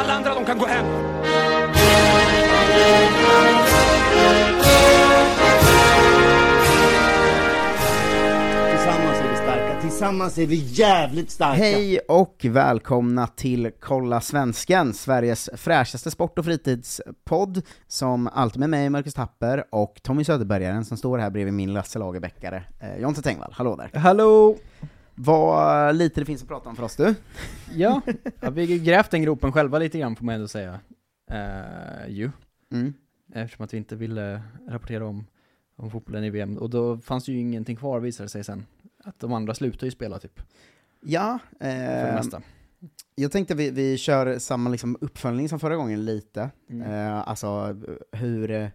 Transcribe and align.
Alla 0.00 0.12
andra 0.12 0.34
de 0.34 0.44
kan 0.44 0.58
gå 0.58 0.66
hem. 0.66 0.86
Tillsammans 8.70 9.20
är 9.20 9.30
vi 9.30 9.36
starka, 9.36 9.80
tillsammans 9.80 10.38
är 10.38 10.46
vi 10.46 10.56
jävligt 10.56 11.30
starka! 11.30 11.58
Hej 11.58 11.98
och 11.98 12.36
välkomna 12.44 13.26
till 13.26 13.70
Kolla 13.80 14.20
Svensken, 14.20 14.94
Sveriges 14.94 15.50
fräschaste 15.56 16.10
sport 16.10 16.38
och 16.38 16.44
fritidspodd, 16.44 17.62
som 17.88 18.28
alltid 18.32 18.60
med 18.60 18.70
mig, 18.70 18.90
Marcus 18.90 19.14
Tapper, 19.14 19.64
och 19.70 20.00
Tommy 20.02 20.24
Söderbergaren 20.24 20.84
som 20.84 20.96
står 20.96 21.18
här 21.18 21.30
bredvid 21.30 21.54
min 21.54 21.72
Lasse 21.72 21.98
Lagerbäckare, 21.98 22.62
eh, 22.80 22.96
Jonte 23.02 23.22
Tengvall. 23.22 23.52
Hallå 23.56 23.76
där! 23.76 24.00
Hallå! 24.00 24.56
Vad 25.22 25.96
lite 25.96 26.20
det 26.20 26.24
finns 26.24 26.42
att 26.42 26.48
prata 26.48 26.68
om 26.68 26.76
för 26.76 26.82
oss 26.82 26.96
du? 26.96 27.14
Ja, 27.74 28.00
ja 28.40 28.50
vi 28.50 28.78
grävt 28.78 29.10
den 29.10 29.22
gropen 29.22 29.52
själva 29.52 29.78
lite 29.78 29.98
grann 29.98 30.16
får 30.16 30.24
man 30.24 30.34
ändå 30.34 30.48
säga. 30.48 30.80
Uh, 31.32 32.08
ju. 32.10 32.30
Mm. 32.72 32.94
Eftersom 33.34 33.64
att 33.64 33.74
vi 33.74 33.78
inte 33.78 33.96
ville 33.96 34.42
rapportera 34.68 35.06
om, 35.06 35.26
om 35.76 35.90
fotbollen 35.90 36.24
i 36.24 36.30
VM. 36.30 36.58
Och 36.58 36.70
då 36.70 36.98
fanns 36.98 37.24
det 37.24 37.32
ju 37.32 37.38
ingenting 37.38 37.76
kvar 37.76 38.00
visade 38.00 38.24
det 38.24 38.28
sig 38.28 38.44
sen. 38.44 38.66
Att 39.04 39.20
de 39.20 39.32
andra 39.32 39.54
slutar 39.54 39.84
ju 39.86 39.90
spela 39.90 40.18
typ, 40.18 40.40
Ja, 41.00 41.38
för 41.58 41.66
det 41.66 42.08
eh, 42.08 42.14
mesta. 42.14 42.42
jag 43.14 43.32
tänkte 43.32 43.54
vi, 43.54 43.70
vi 43.70 43.98
kör 43.98 44.38
samma 44.38 44.70
liksom 44.70 44.96
uppföljning 45.00 45.48
som 45.48 45.60
förra 45.60 45.76
gången 45.76 46.04
lite, 46.04 46.50
Mm. 46.70 46.90
eh, 46.90 47.28
alltså 47.28 47.76
hur, 48.12 48.50
eh, 48.50 48.68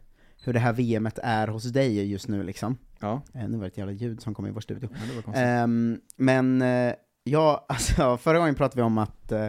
hur 0.43 0.53
det 0.53 0.59
här 0.59 0.73
VMet 0.73 1.19
är 1.23 1.47
hos 1.47 1.63
dig 1.63 2.11
just 2.11 2.27
nu 2.27 2.43
liksom. 2.43 2.77
Ja, 2.99 3.21
Eh, 3.33 3.47
nu 3.49 3.57
var 3.57 3.61
det 3.63 3.67
ett 3.67 3.77
jävla 3.77 3.93
ljud 3.93 4.21
som 4.21 4.33
kom 4.33 4.47
i 4.47 4.51
vår 4.51 4.61
studio. 4.61 4.89
ja. 5.25 5.33
Ehm, 5.33 5.99
men 6.15 6.61
eh, 6.61 6.93
ja, 7.23 7.65
alltså 7.69 8.17
förra 8.17 8.37
gången 8.39 8.55
pratade 8.55 8.81
vi 8.81 8.85
om 8.85 8.97
att 8.97 9.31
eh, 9.31 9.47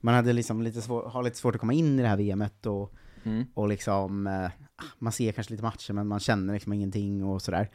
man 0.00 0.14
hade 0.14 0.32
liksom 0.32 0.62
lite 0.62 0.82
svår, 0.82 1.02
har 1.08 1.22
lite 1.22 1.36
svårt 1.36 1.54
att 1.54 1.60
komma 1.60 1.72
in 1.72 1.98
i 1.98 2.02
det 2.02 2.08
här 2.08 2.16
VMet 2.16 2.66
och, 2.66 2.94
Mm. 3.26 3.44
och 3.54 3.68
liksom, 3.68 4.26
eh, 4.26 4.50
man 4.98 5.12
ser 5.12 5.32
kanske 5.32 5.52
lite 5.52 5.62
matcher 5.64 5.92
men 5.92 6.06
man 6.06 6.20
känner 6.20 6.52
liksom 6.54 6.72
ingenting 6.72 7.24
och 7.24 7.42
sådär. 7.42 7.70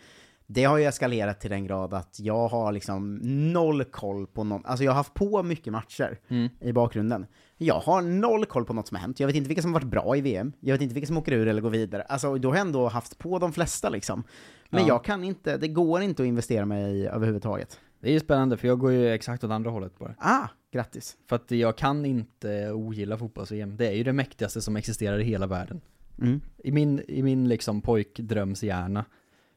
Det 0.51 0.63
har 0.63 0.77
ju 0.77 0.83
eskalerat 0.85 1.39
till 1.39 1.49
den 1.49 1.65
grad 1.65 1.93
att 1.93 2.19
jag 2.19 2.47
har 2.47 2.71
liksom 2.71 3.15
noll 3.53 3.83
koll 3.83 4.27
på 4.27 4.43
någon, 4.43 4.65
alltså 4.65 4.83
jag 4.83 4.91
har 4.91 4.95
haft 4.95 5.13
på 5.13 5.43
mycket 5.43 5.73
matcher 5.73 6.19
Mm. 6.27 6.49
i 6.61 6.71
bakgrunden. 6.73 7.25
Jag 7.57 7.79
har 7.79 8.01
noll 8.01 8.45
koll 8.45 8.65
på 8.65 8.73
något 8.73 8.87
som 8.87 8.95
har 8.95 9.01
hänt, 9.01 9.19
jag 9.19 9.27
vet 9.27 9.35
inte 9.35 9.47
vilka 9.47 9.61
som 9.61 9.73
har 9.73 9.79
varit 9.81 9.91
bra 9.91 10.15
i 10.17 10.21
VM, 10.21 10.53
jag 10.59 10.73
vet 10.73 10.81
inte 10.81 10.93
vilka 10.93 11.07
som 11.07 11.17
åker 11.17 11.31
ur 11.31 11.47
eller 11.47 11.61
går 11.61 11.69
vidare. 11.69 12.01
Alltså 12.01 12.37
då 12.37 12.49
har 12.49 12.55
jag 12.55 12.65
ändå 12.65 12.87
haft 12.87 13.17
på 13.17 13.39
de 13.39 13.53
flesta 13.53 13.89
liksom. 13.89 14.23
Men 14.69 14.81
Ja. 14.81 14.87
jag 14.87 15.03
kan 15.03 15.23
inte, 15.23 15.57
det 15.57 15.67
går 15.67 16.01
inte 16.01 16.21
att 16.23 16.27
investera 16.27 16.65
mig 16.65 16.95
i 16.99 17.07
överhuvudtaget. 17.07 17.79
Det 17.99 18.07
är 18.09 18.13
ju 18.13 18.19
spännande 18.19 18.57
för 18.57 18.67
jag 18.67 18.79
går 18.79 18.91
ju 18.91 19.09
exakt 19.13 19.43
åt 19.43 19.51
andra 19.51 19.69
hållet 19.71 19.99
bara. 19.99 20.15
Ah, 20.19 20.47
grattis. 20.73 21.17
För 21.29 21.35
att 21.35 21.51
jag 21.51 21.77
kan 21.77 22.05
inte 22.05 22.71
ogilla 22.71 23.17
fotbolls-VM. 23.17 23.77
Det 23.77 23.87
är 23.87 23.91
ju 23.93 24.03
det 24.03 24.13
mäktigaste 24.13 24.61
som 24.61 24.75
existerar 24.75 25.19
i 25.19 25.23
hela 25.23 25.47
världen. 25.47 25.81
Mm. 26.21 26.41
I 26.57 26.71
min, 26.71 27.01
i 27.07 27.23
min 27.23 27.47
liksom 27.49 27.81
pojkdrömshjärna 27.81 29.05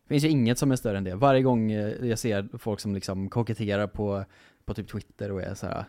finns 0.08 0.24
ju 0.24 0.28
inget 0.28 0.58
som 0.58 0.72
är 0.72 0.76
större 0.76 0.98
än 0.98 1.04
det. 1.04 1.14
Varje 1.14 1.42
gång 1.42 1.72
eh, 1.72 2.06
jag 2.08 2.18
ser 2.18 2.58
folk 2.58 2.80
som 2.80 2.94
liksom 2.94 3.30
koketterar 3.30 3.86
på, 3.86 4.24
på 4.64 4.74
typ 4.74 4.88
Twitter 4.92 5.32
och 5.32 5.42
är 5.42 5.54
så 5.54 5.66
här. 5.66 5.84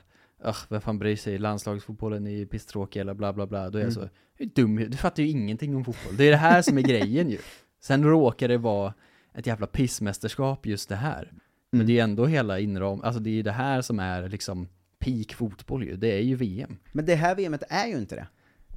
Ugh, 0.45 0.57
vem 0.69 0.81
fan 0.81 0.99
bryr 0.99 1.15
sig? 1.15 1.37
Landslagsfotbollen 1.37 2.27
är 2.27 2.31
ju 2.31 2.45
pisstråkig 2.45 2.99
eller 2.99 3.13
bla 3.13 3.33
bla 3.33 3.47
bla. 3.47 3.69
Då 3.69 3.77
är 3.77 3.83
jag 3.83 3.91
Mm. 3.91 4.03
så, 4.03 4.09
du 4.37 4.43
är 4.43 4.47
dum 4.47 4.75
du 4.75 4.97
fattar 4.97 5.23
ju 5.23 5.29
ingenting 5.29 5.75
om 5.75 5.85
fotboll. 5.85 6.17
Det 6.17 6.23
är 6.27 6.31
det 6.31 6.37
här 6.37 6.61
som 6.61 6.77
är 6.77 6.81
grejen 6.81 7.29
ju. 7.29 7.37
Sen 7.81 8.03
råkar 8.03 8.47
det 8.47 8.57
vara 8.57 8.93
ett 9.33 9.47
jävla 9.47 9.67
pissmästerskap 9.67 10.65
just 10.65 10.89
det 10.89 10.95
här. 10.95 11.31
Men 11.71 11.77
Mm. 11.79 11.87
det 11.87 11.91
är 11.93 11.95
ju 11.95 11.99
ändå 11.99 12.25
hela 12.25 12.59
inram, 12.59 13.01
alltså 13.01 13.19
det 13.21 13.29
är 13.29 13.33
ju 13.33 13.41
det 13.43 13.51
här 13.51 13.81
som 13.81 13.99
är 13.99 14.29
liksom 14.29 14.67
peak 14.99 15.33
fotboll 15.33 15.83
ju. 15.83 15.95
Det 15.95 16.07
är 16.17 16.21
ju 16.21 16.35
VM. 16.35 16.77
Men 16.91 17.05
det 17.05 17.15
här 17.15 17.35
VMet 17.35 17.63
är 17.69 17.87
ju 17.87 17.97
inte 17.97 18.15
det. 18.15 18.27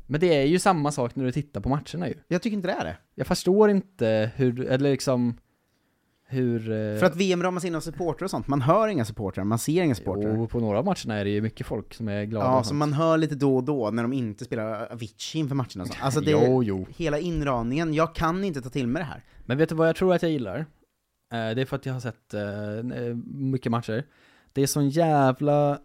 Men 0.06 0.20
det 0.20 0.26
är 0.42 0.46
ju 0.46 0.58
samma 0.58 0.92
sak 0.92 1.16
när 1.16 1.24
du 1.24 1.32
tittar 1.32 1.60
på 1.60 1.68
matcherna 1.68 2.08
ju. 2.08 2.14
Jag 2.28 2.42
tycker 2.42 2.56
inte 2.56 2.68
det 2.68 2.74
är 2.74 2.84
det. 2.84 2.96
Jag 3.14 3.26
förstår 3.26 3.70
inte 3.70 4.30
hur, 4.36 4.66
eller 4.66 4.90
liksom 4.90 5.36
hur... 6.28 6.60
eh, 6.60 6.98
För 6.98 7.06
att 7.06 7.16
VM 7.16 7.42
ramas 7.42 7.64
in 7.64 7.74
av 7.74 7.80
supportrar 7.80 8.24
och 8.24 8.30
sånt, 8.30 8.48
man 8.48 8.62
hör 8.62 8.88
inga 8.88 9.04
supportrar, 9.04 9.44
man 9.44 9.58
ser 9.58 9.82
inga 9.82 9.94
supportrar. 9.94 10.36
Jo, 10.36 10.48
på 10.48 10.60
några 10.60 10.78
av 10.78 10.84
matcherna 10.84 11.14
är 11.14 11.24
det 11.24 11.30
ju 11.30 11.40
mycket 11.40 11.66
folk 11.66 11.94
som 11.94 12.08
är 12.08 12.24
glada 12.24 12.46
Ja, 12.46 12.58
och 12.58 12.66
så 12.66 12.74
man 12.74 12.92
hör 12.92 13.18
lite 13.18 13.34
då 13.34 13.56
och 13.56 13.64
då 13.64 13.90
när 13.90 14.02
de 14.02 14.12
inte 14.12 14.44
spelar 14.44 14.92
Avicii 14.92 15.38
inför 15.40 15.54
matcherna 15.54 15.82
och 15.82 15.86
sånt. 15.86 15.98
Alltså 16.02 16.20
det, 16.20 16.30
Jo, 16.30 16.62
jo. 16.62 16.86
hela 16.96 17.18
inramningen, 17.18 17.94
jag 17.94 18.14
kan 18.14 18.44
inte 18.44 18.60
ta 18.62 18.68
till 18.68 18.86
mig 18.86 19.00
det 19.00 19.06
här. 19.06 19.24
Men 19.44 19.58
vet 19.58 19.68
du 19.68 19.74
vad 19.74 19.88
jag 19.88 19.96
tror 19.96 20.14
att 20.14 20.22
jag 20.22 20.30
gillar? 20.32 20.58
Eh, 20.58 20.64
det 21.30 21.60
är 21.60 21.64
för 21.64 21.76
att 21.76 21.86
jag 21.86 21.92
har 21.92 22.00
sett 22.00 22.34
eh, 22.34 22.40
mycket 23.34 23.72
matcher. 23.72 24.04
Det 24.52 24.62
är 24.62 24.66
sån 24.66 24.88
jävla 24.88 25.78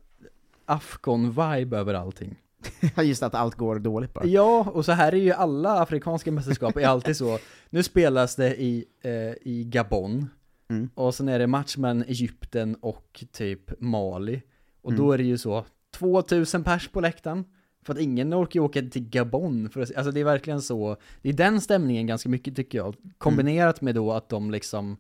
Afghan-vibe 0.66 1.78
över 1.78 1.94
allting. 1.94 2.36
Just 3.04 3.24
att 3.24 3.36
allt 3.36 3.56
går 3.56 3.80
dåligt 3.80 4.14
bara. 4.14 4.26
Ja, 4.26 4.72
och 4.74 4.86
så 4.86 4.92
här 4.92 5.12
är 5.12 5.18
ju 5.18 5.32
alla 5.32 5.80
afrikanska 5.82 6.32
mästerskap 6.32 6.78
är 6.78 6.86
alltid 6.88 7.18
så. 7.18 7.40
Nu 7.70 7.84
spelas 7.84 8.36
det 8.36 8.62
i, 8.62 8.86
eh, 9.02 9.12
i 9.52 9.64
Gabon, 9.70 10.30
Mm. 10.70 10.90
och 10.96 11.16
sen 11.16 11.30
är 11.30 11.40
det 11.40 11.48
match 11.48 11.78
mellan 11.78 12.04
Egypten 12.04 12.76
och 12.76 13.24
typ 13.32 13.80
Mali. 13.82 14.42
Och 14.82 14.92
Mm. 14.92 15.04
då 15.06 15.12
är 15.12 15.18
det 15.18 15.24
ju 15.24 15.38
så, 15.38 15.66
2000 15.92 16.64
pers 16.64 16.88
på 16.88 17.02
läktaren. 17.02 17.46
För 17.86 17.94
att 17.94 18.00
ingen 18.00 18.34
orkar 18.34 18.60
ju 18.60 18.64
åka 18.64 18.82
till 18.82 19.10
Gabon 19.10 19.70
för 19.70 19.82
att, 19.82 19.96
alltså 19.96 20.12
det 20.12 20.20
är 20.20 20.24
verkligen 20.24 20.62
så, 20.62 20.98
det 21.22 21.30
är 21.30 21.34
den 21.34 21.62
stämningen 21.62 22.08
ganska 22.08 22.30
mycket 22.30 22.56
tycker 22.56 22.78
jag. 22.78 22.96
Kombinerat 23.18 23.82
med 23.82 23.96
då 23.96 24.12
att 24.12 24.30
de 24.30 24.52
liksom, 24.52 24.98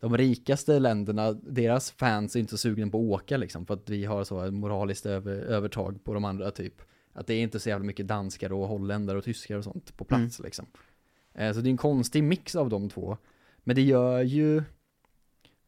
de 0.00 0.16
rikaste 0.16 0.78
länderna, 0.78 1.32
deras 1.32 1.90
fans 1.90 2.36
är 2.36 2.40
inte 2.40 2.50
så 2.50 2.58
sugna 2.58 2.86
på 2.90 2.98
att 2.98 3.04
åka 3.22 3.36
liksom, 3.36 3.66
för 3.66 3.74
att 3.74 3.90
vi 3.90 4.04
har 4.04 4.24
så 4.24 4.50
moraliskt 4.50 5.06
över, 5.06 5.32
övertag 5.32 6.04
på 6.04 6.14
de 6.14 6.24
andra 6.24 6.50
typ. 6.50 6.74
Att 7.12 7.26
det 7.26 7.34
är 7.34 7.40
inte 7.42 7.60
så 7.60 7.68
jävla 7.68 7.86
mycket 7.86 8.06
danskar 8.08 8.52
och 8.52 8.68
holländare 8.68 9.18
och 9.18 9.24
tyskar 9.24 9.56
och 9.56 9.64
sånt 9.64 9.96
på 9.96 10.04
plats 10.04 10.40
liksom. 10.40 10.66
Eh, 11.34 11.52
Så 11.52 11.60
det 11.60 11.68
är 11.68 11.70
en 11.70 11.76
konstig 11.76 12.24
mix 12.24 12.56
av 12.56 12.68
de 12.68 12.88
två. 12.90 13.16
Men 13.64 13.76
det 13.76 13.82
gör 13.82 14.22
ju, 14.22 14.62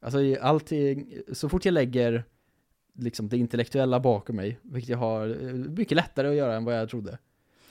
alltså 0.00 0.19
allting, 0.41 1.12
så 1.32 1.49
fort 1.49 1.64
jag 1.64 1.73
lägger 1.73 2.25
liksom 2.94 3.29
det 3.29 3.37
intellektuella 3.37 4.00
bakom 4.00 4.37
mig, 4.37 4.59
vilket 4.62 4.88
jag 4.91 4.99
har 4.99 5.29
eh, 5.47 5.53
mycket 5.55 5.97
lättare 5.97 6.29
att 6.29 6.35
göra 6.35 6.56
än 6.56 6.64
vad 6.64 6.79
jag 6.79 6.88
trodde, 6.88 7.19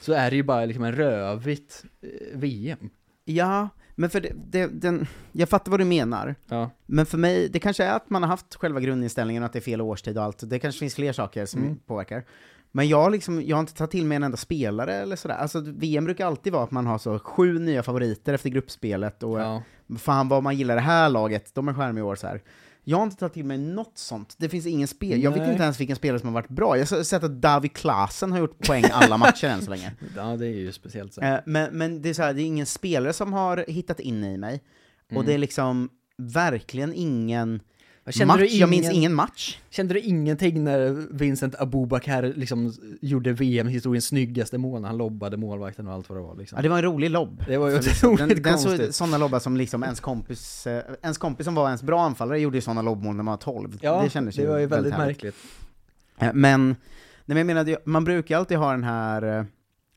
så 0.02 0.14
är 0.14 0.30
det 0.30 0.36
ju 0.36 0.44
bara 0.44 0.66
liksom 0.66 0.84
en 0.84 0.96
rövigt 0.96 1.86
eh, 2.02 2.10
VM. 2.38 2.90
Ja, 3.26 3.70
men 3.96 4.10
för 4.10 4.22
det, 4.22 4.34
det, 4.48 4.68
den, 4.68 5.08
jag 5.32 5.50
fattar 5.50 5.72
vad 5.72 5.80
du 5.80 5.86
menar. 5.86 6.36
Ja. 6.48 6.70
Men 6.86 7.06
för 7.06 7.18
mig, 7.18 7.50
det 7.50 7.60
kanske 7.60 7.84
är 7.84 7.94
att 7.96 8.10
man 8.10 8.24
har 8.24 8.30
haft 8.30 8.56
själva 8.56 8.80
grundinställningen 8.80 9.44
att 9.44 9.54
det 9.54 9.60
är 9.60 9.62
fel 9.62 9.82
årstid 9.82 10.18
och 10.18 10.24
allt, 10.24 10.50
det 10.50 10.60
kanske 10.60 10.80
finns 10.80 10.96
fler 10.96 11.14
saker 11.14 11.46
som 11.46 11.62
Mm. 11.64 11.78
påverkar. 11.86 12.26
Men 12.72 12.88
jag, 12.88 13.02
har 13.02 13.10
liksom, 13.10 13.42
jag 13.46 13.56
har 13.56 13.60
inte 13.62 13.74
tagit 13.74 13.92
till 13.92 14.06
mig 14.06 14.16
en 14.16 14.24
enda 14.24 14.38
spelare 14.38 14.96
eller 14.96 15.16
sådär. 15.16 15.36
Alltså 15.36 15.60
VM 15.66 16.06
brukar 16.06 16.26
alltid 16.28 16.54
vara 16.54 16.64
att 16.64 16.72
man 16.72 16.86
har 16.86 16.98
så 16.98 17.20
sju 17.20 17.60
nya 17.60 17.84
favoriter 17.84 18.34
efter 18.34 18.50
gruppspelet 18.50 19.24
och 19.24 19.40
Ja. 19.40 19.64
fan 20.00 20.28
vad 20.28 20.44
man 20.44 20.58
gillar 20.58 20.76
det 20.76 20.82
här 20.82 21.10
laget, 21.10 21.56
de 21.56 21.68
är 21.68 21.74
charmiga 21.74 22.00
i 22.04 22.08
år 22.08 22.16
så 22.16 22.28
här. 22.28 22.42
Jag 22.84 22.98
har 22.98 23.04
inte 23.04 23.16
tagit 23.18 23.34
till 23.34 23.46
mig 23.46 23.58
något 23.58 23.98
sånt. 23.98 24.36
Det 24.38 24.50
finns 24.50 24.66
ingen 24.66 24.88
spel. 24.88 25.24
Jag 25.24 25.32
vet 25.32 25.50
inte 25.50 25.64
ens 25.64 25.80
vilken 25.80 25.96
spelare 25.96 26.20
som 26.20 26.28
har 26.30 26.34
varit 26.34 26.50
bra. 26.50 26.78
Jag 26.78 26.86
har 26.86 27.04
sett 27.04 27.24
att 27.24 27.42
David 27.42 27.74
Klaasen 27.74 28.32
har 28.32 28.40
gjort 28.40 28.68
poäng 28.68 28.84
alla 28.92 29.18
matcher 29.18 29.46
än 29.48 29.62
så 29.62 29.70
länge. 29.70 29.92
Ja, 30.16 30.24
det 30.38 30.46
är 30.48 30.50
ju 30.50 30.72
speciellt 30.72 31.14
så. 31.14 31.22
Eh, 31.22 31.40
Men, 31.46 31.78
men 31.78 32.02
det 32.02 32.10
är 32.10 32.14
så 32.14 32.22
här, 32.24 32.34
det 32.34 32.42
är 32.42 32.46
ingen 32.46 32.66
spelare 32.66 33.14
som 33.14 33.34
har 33.34 33.66
hittat 33.68 34.00
in 34.00 34.24
i 34.24 34.38
mig. 34.38 34.64
Och 35.16 35.26
det 35.26 35.34
är 35.34 35.38
liksom 35.38 35.90
verkligen 36.18 36.94
ingen 36.94 37.60
match. 38.26 38.40
du 38.40 38.46
Jag 38.46 38.70
minns 38.70 38.86
ingen- 38.86 38.96
ingen 38.96 39.14
match. 39.14 39.58
Kände 39.70 39.94
du 39.94 40.00
ingenting 40.00 40.64
när 40.64 41.08
Vincent 41.12 41.56
Abubakar 41.62 42.24
liksom 42.36 42.74
gjorde 43.02 43.34
VM-historiens 43.34 44.06
snyggaste 44.06 44.58
mål 44.58 44.82
när 44.82 44.88
han 44.88 44.98
lobbade 44.98 45.38
målvakten 45.38 45.88
och 45.88 45.94
allt 45.94 46.10
vad 46.10 46.18
det 46.18 46.22
var 46.24 46.36
liksom? 46.36 46.56
Ja, 46.56 46.62
det 46.62 46.70
var 46.70 46.78
en 46.78 46.84
rolig 46.84 47.10
lobb. 47.10 47.44
Det 47.48 47.58
var 47.58 47.70
ju 47.70 47.76
liksom, 47.82 48.14
otroligt 48.14 48.44
konstigt. 48.44 48.96
sådana 48.96 49.18
lobbar 49.18 49.40
som 49.40 49.58
liksom 49.58 49.84
ens 49.84 50.00
kompis, 50.00 50.68
eh, 50.68 50.84
ens 51.02 51.18
kompis 51.18 51.46
som 51.46 51.56
var 51.56 51.66
ens 51.68 51.84
bra 51.84 52.02
anfallare 52.06 52.40
gjorde 52.40 52.58
ju 52.58 52.62
sådana 52.62 52.82
lobbmål 52.82 53.16
när 53.16 53.24
man 53.24 53.32
var 53.32 53.38
12. 53.38 53.78
Ja, 53.82 54.02
det 54.04 54.10
kändes 54.10 54.36
det 54.36 54.48
var 54.48 54.58
ju 54.58 54.66
väldigt 54.66 54.94
härligt. 54.94 55.08
märkligt. 55.24 55.36
Eh, 56.20 56.30
Men, 56.34 56.68
nej, 56.68 56.76
men 57.26 57.38
jag 57.38 57.46
menar, 57.48 57.78
man 57.86 58.04
brukar 58.04 58.38
alltid 58.38 58.58
ha 58.58 58.72
den 58.72 58.84
här, 58.84 59.40
eh, 59.40 59.46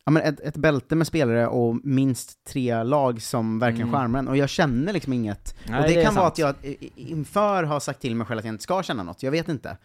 ja 0.04 0.10
men 0.12 0.22
ett, 0.22 0.40
ett 0.40 0.56
bälte 0.56 0.94
med 0.96 1.06
spelare 1.06 1.46
och 1.46 1.76
minst 1.84 2.44
tre 2.44 2.82
lag 2.82 3.22
som 3.22 3.58
verkligen 3.58 3.88
Mm. 3.88 4.00
skärmar 4.00 4.18
en, 4.18 4.28
och 4.28 4.36
jag 4.36 4.48
känner 4.48 4.92
liksom 4.92 5.12
inget. 5.12 5.54
Nej, 5.68 5.80
och 5.82 5.88
det, 5.88 5.94
det 5.94 6.04
kan 6.04 6.14
vara 6.14 6.26
att 6.26 6.38
jag 6.38 6.54
inför 6.96 7.62
har 7.64 7.80
sagt 7.80 8.00
till 8.00 8.14
mig 8.16 8.26
själv 8.26 8.38
att 8.38 8.44
jag 8.44 8.54
inte 8.54 8.62
ska 8.62 8.82
känna 8.82 9.02
något, 9.02 9.22
jag 9.22 9.30
vet 9.30 9.48
inte. 9.48 9.76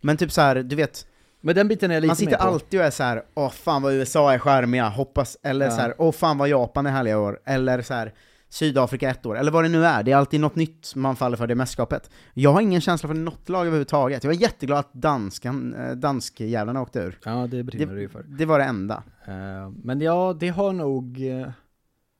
Men 0.00 0.16
typ 0.16 0.32
så 0.32 0.40
här, 0.40 0.54
du 0.62 0.76
vet, 0.76 1.06
Men 1.40 1.54
den 1.54 1.68
biten 1.68 1.90
är 1.90 2.00
lite 2.00 2.06
man 2.06 2.16
sitter 2.16 2.36
alltid 2.36 2.80
och 2.80 2.86
är 2.86 2.90
så 2.90 3.02
här, 3.02 3.22
åh 3.34 3.50
fan 3.50 3.82
vad 3.82 3.92
USA 3.92 4.32
är 4.32 4.38
charmiga, 4.38 4.88
hoppas, 4.88 5.36
eller 5.42 5.64
Ja. 5.66 5.70
så 5.70 5.80
här, 5.80 5.94
åh 5.98 6.12
fan 6.12 6.38
vad 6.38 6.48
Japan 6.48 6.86
är 6.86 6.90
härliga 6.90 7.18
år, 7.18 7.40
eller 7.44 7.82
så 7.82 7.94
här, 7.94 8.12
Sydafrika 8.52 9.10
ett 9.10 9.26
år, 9.26 9.38
eller 9.38 9.52
vad 9.52 9.64
det 9.64 9.68
nu 9.68 9.84
är, 9.84 10.02
det 10.02 10.12
är 10.12 10.16
alltid 10.16 10.40
något 10.40 10.56
nytt 10.56 10.94
man 10.94 11.16
faller 11.16 11.36
för 11.36 11.46
det 11.46 11.54
mästerskapet. 11.54 12.10
Jag 12.34 12.52
har 12.52 12.60
ingen 12.60 12.80
känsla 12.80 13.06
för 13.06 13.14
något 13.14 13.48
lag 13.48 13.60
överhuvudtaget, 13.66 14.24
jag 14.24 14.30
var 14.30 14.40
jätteglad 14.40 14.78
att 14.78 14.92
danskan, 14.92 15.74
eh, 15.74 15.90
danskjävlarna 15.92 16.82
åkte 16.82 17.00
ur. 17.00 17.18
Ja, 17.24 17.46
det 17.50 17.62
brinner 17.62 17.94
det 17.94 18.00
ju 18.00 18.06
Det, 18.06 18.12
för. 18.12 18.22
det 18.22 18.44
var 18.46 18.58
det 18.58 18.64
enda. 18.64 19.02
Eh, 19.26 19.70
Men 19.82 20.00
ja, 20.00 20.36
det 20.40 20.48
har 20.48 20.72
nog 20.72 21.26
eh, 21.30 21.48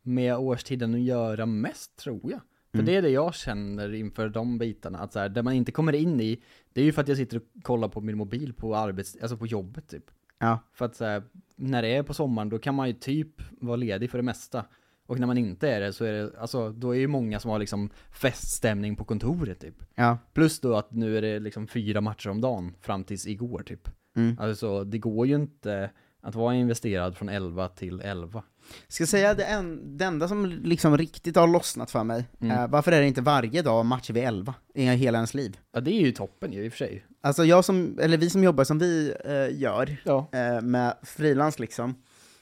med 0.02 0.36
årstiden 0.36 0.94
att 0.94 1.00
göra 1.00 1.46
mest, 1.46 1.96
tror 1.96 2.20
jag. 2.30 2.40
För 2.70 2.78
Mm. 2.78 2.86
det 2.86 2.96
är 2.96 3.02
det 3.02 3.08
jag 3.08 3.34
känner 3.34 3.94
inför 3.94 4.28
de 4.28 4.58
bitarna, 4.58 4.98
att 4.98 5.12
så 5.12 5.18
här, 5.18 5.28
där 5.28 5.42
man 5.42 5.52
inte 5.52 5.72
kommer 5.72 5.92
in 5.92 6.20
i, 6.20 6.42
det 6.72 6.80
är 6.80 6.84
ju 6.84 6.92
för 6.92 7.02
att 7.02 7.08
jag 7.08 7.16
sitter 7.16 7.36
och 7.36 7.62
kollar 7.62 7.88
på 7.88 8.00
min 8.00 8.16
mobil 8.16 8.52
på 8.54 8.76
arbets, 8.76 9.16
alltså 9.22 9.36
på 9.36 9.46
jobbet 9.46 9.88
typ. 9.88 10.04
Ja. 10.38 10.58
För 10.74 10.84
att 10.84 10.96
så 10.96 11.04
här, 11.04 11.22
när 11.56 11.82
det 11.82 11.88
är 11.96 12.02
på 12.02 12.14
sommaren, 12.14 12.48
då 12.48 12.58
kan 12.58 12.74
man 12.74 12.86
ju 12.88 12.92
typ 12.94 13.42
vara 13.60 13.76
ledig 13.76 14.10
för 14.10 14.18
det 14.18 14.22
mesta. 14.22 14.64
Och 15.12 15.18
när 15.20 15.26
man 15.26 15.38
inte 15.38 15.68
är 15.70 15.80
det 15.80 15.92
så 15.92 16.04
är 16.04 16.12
det, 16.12 16.30
alltså 16.38 16.70
då 16.72 16.90
är 16.94 16.98
ju 16.98 17.06
många 17.06 17.40
som 17.40 17.50
har 17.50 17.58
liksom 17.58 17.90
feststämning 18.12 18.96
på 18.96 19.04
kontoret 19.04 19.60
typ. 19.60 19.74
Ja. 19.94 20.18
Plus 20.34 20.60
då 20.60 20.74
att 20.76 20.92
nu 20.92 21.18
är 21.18 21.22
det 21.22 21.38
liksom 21.38 21.66
fyra 21.66 22.00
matcher 22.00 22.28
om 22.30 22.40
dagen 22.40 22.74
fram 22.80 23.04
tills 23.04 23.26
igår 23.26 23.62
typ. 23.66 23.88
Mm. 24.16 24.36
Alltså 24.40 24.84
det 24.84 24.98
går 24.98 25.26
ju 25.26 25.34
inte 25.34 25.90
att 26.22 26.34
vara 26.34 26.54
investerad 26.54 27.16
från 27.16 27.28
11 27.28 27.68
till 27.68 28.00
11. 28.00 28.42
Ska 28.88 29.06
säga 29.06 29.34
det, 29.34 29.44
en, 29.44 29.98
det 29.98 30.04
enda 30.04 30.28
som 30.28 30.46
liksom 30.46 30.98
riktigt 30.98 31.36
har 31.36 31.46
lossnat 31.46 31.90
för 31.90 32.04
mig, 32.04 32.24
Mm. 32.40 32.58
eh, 32.58 32.68
varför 32.68 32.92
är 32.92 33.00
det 33.00 33.06
inte 33.06 33.20
varje 33.20 33.62
dag 33.62 33.86
matcher 33.86 34.12
vid 34.12 34.24
11 34.24 34.54
i 34.74 34.82
hela 34.86 35.18
ens 35.18 35.34
liv? 35.34 35.58
Ja 35.72 35.80
det 35.80 35.90
är 35.92 36.00
ju 36.00 36.12
toppen 36.12 36.52
ju 36.52 36.64
i 36.64 36.68
och 36.68 36.72
för 36.72 36.78
sig. 36.78 37.04
Alltså 37.20 37.44
jag 37.44 37.64
som, 37.64 37.98
eller 38.00 38.16
vi 38.18 38.30
som 38.30 38.44
jobbar 38.44 38.64
som 38.64 38.78
vi 38.78 39.14
eh, 39.24 39.60
gör, 39.60 39.96
Ja. 40.04 40.28
eh, 40.32 40.60
med 40.62 40.94
frilans 41.02 41.58
liksom, 41.58 41.94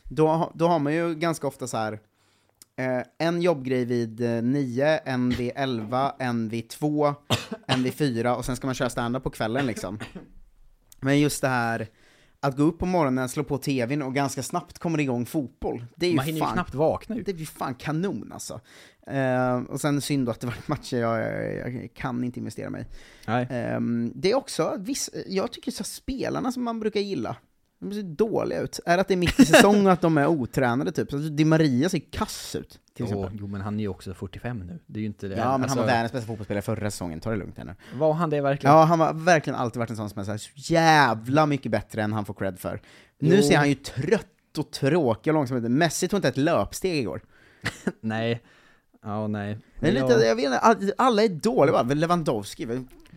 då, 0.05 0.53
då 0.55 0.67
har 0.67 0.79
man 0.79 0.95
ju 0.95 1.15
ganska 1.15 1.47
ofta 1.47 1.67
så 1.67 1.77
här 1.77 1.99
en 3.19 3.43
jobbgrej 3.43 3.85
vid 3.85 4.21
eh, 4.21 4.43
9, 4.43 4.99
en 4.99 5.31
vid 5.31 5.53
11, 5.57 6.15
en 6.19 6.49
vid 6.49 6.69
2, 6.69 7.15
en 7.67 7.83
vid 7.83 7.95
4 7.95 8.37
och 8.37 8.45
sen 8.45 8.57
ska 8.57 8.67
man 8.67 8.75
köra 8.75 8.91
standup 8.91 9.23
på 9.23 9.31
kvällen 9.31 9.67
liksom. 9.67 9.99
Men 11.01 11.21
just 11.21 11.41
det 11.41 11.49
här 11.49 11.89
att 12.41 12.57
gå 12.57 12.63
upp 12.63 12.79
på 12.79 12.87
morgonen, 12.87 13.29
slå 13.29 13.45
på 13.45 13.59
tvn 13.59 14.03
och 14.03 14.15
ganska 14.15 14.43
snabbt 14.43 14.79
kommer 14.79 14.97
det 14.97 15.03
igång 15.03 15.27
fotboll. 15.27 15.85
Det 15.97 16.07
är 16.07 16.11
ju 16.11 16.17
Man 16.17 16.25
hinner 16.25 16.39
ju 16.39 16.45
fan, 16.45 16.53
knappt 16.53 16.75
vakna 16.75 17.17
ju. 17.17 17.23
det 17.23 17.31
är 17.31 17.37
ju 17.37 17.47
fan 17.47 17.75
kanon 17.75 18.31
alltså. 18.33 18.61
Eh, 19.07 19.59
och 19.59 19.81
sen 19.81 20.01
synd 20.01 20.27
då 20.27 20.31
att 20.31 20.41
det 20.41 20.47
var 20.47 20.57
matcher 20.67 20.97
jag, 20.97 21.21
jag, 21.21 21.75
jag 21.75 21.95
kan 21.95 22.25
inte 22.25 22.39
investera 22.39 22.71
mig. 22.71 22.87
Nej. 23.27 23.47
Ehm, 23.51 24.13
det 24.15 24.31
är 24.31 24.35
också, 24.35 24.77
viss, 24.79 25.11
jag 25.27 25.53
tycker 25.53 25.71
så 25.71 25.85
spelarna 25.85 26.53
som 26.53 26.63
man 26.65 26.81
brukar 26.81 27.01
gilla, 27.01 27.37
de 27.81 27.93
ser 27.93 28.03
dåliga 28.03 28.61
ut. 28.61 28.81
Är 28.87 28.97
det 28.97 29.01
att 29.01 29.09
det 29.09 29.15
är 29.15 29.17
mitt 29.19 29.41
i 29.41 29.47
säsong 29.47 29.87
och 29.87 29.93
att 29.93 30.01
de 30.01 30.19
är 30.19 30.27
otränade 30.27 30.93
typ? 30.93 31.09
Di 31.37 31.45
Maria 31.45 31.89
ser 31.89 31.99
kass 32.11 32.57
ut, 32.57 32.81
till 32.95 33.05
exempel. 33.05 33.37
jo 33.41 33.47
men 33.47 33.61
han 33.61 33.75
är 33.77 33.81
ju 33.81 33.89
också 33.89 34.15
45 34.15 34.59
nu. 34.59 34.79
Det 34.87 34.99
är 34.99 35.01
ju 35.01 35.07
inte 35.07 35.29
det. 35.29 35.37
Ja, 35.37 35.45
men 35.45 35.53
alltså, 35.63 35.69
han 35.69 35.79
var 35.79 35.93
världens 35.93 36.13
bästa 36.13 36.27
fotbollsspelare 36.27 36.63
förra 36.63 36.91
säsongen, 36.91 37.21
ta 37.21 37.31
det 37.31 37.37
lugnt 37.37 37.59
här 37.59 37.65
nu. 37.65 37.75
Var 37.95 38.13
han 38.13 38.31
det 38.31 38.41
verkligen? 38.41 38.75
Ja, 38.77 38.85
han 38.85 39.01
har 39.01 39.13
verkligen 39.15 39.59
alltid 39.59 39.79
varit 39.79 39.91
en 39.91 39.97
sån 39.97 40.11
som 40.11 40.21
är 40.21 40.25
så, 40.25 40.31
här, 40.31 40.39
så 40.39 40.51
jävla 40.55 41.47
mycket 41.47 41.73
bättre 41.73 42.03
än 42.03 42.13
han 42.13 42.25
får 42.25 42.35
cred 42.35 42.59
för. 42.59 42.81
Nu 43.19 43.37
Jo. 43.37 43.43
ser 43.43 43.57
han 43.57 43.69
ju 43.69 43.75
trött 43.75 44.59
och 44.59 44.71
tråkig 44.71 45.31
och 45.31 45.35
långsam 45.35 45.65
ut. 45.65 45.71
Messi 45.71 46.09
tog 46.09 46.19
inte 46.19 46.29
ett 46.29 46.37
löpsteg 46.37 46.97
igår. 46.99 47.21
Nej. 48.01 48.43
Ja, 49.03 49.27
nej. 49.27 49.59
Ja. 49.81 49.89
lite, 49.91 50.13
jag 50.13 50.37
vet 50.37 50.45
inte, 50.45 50.59
all- 50.59 50.93
alla 50.99 51.23
är 51.23 51.29
dåliga 51.29 51.73
va? 51.73 51.83
Lewandowski, 51.83 52.67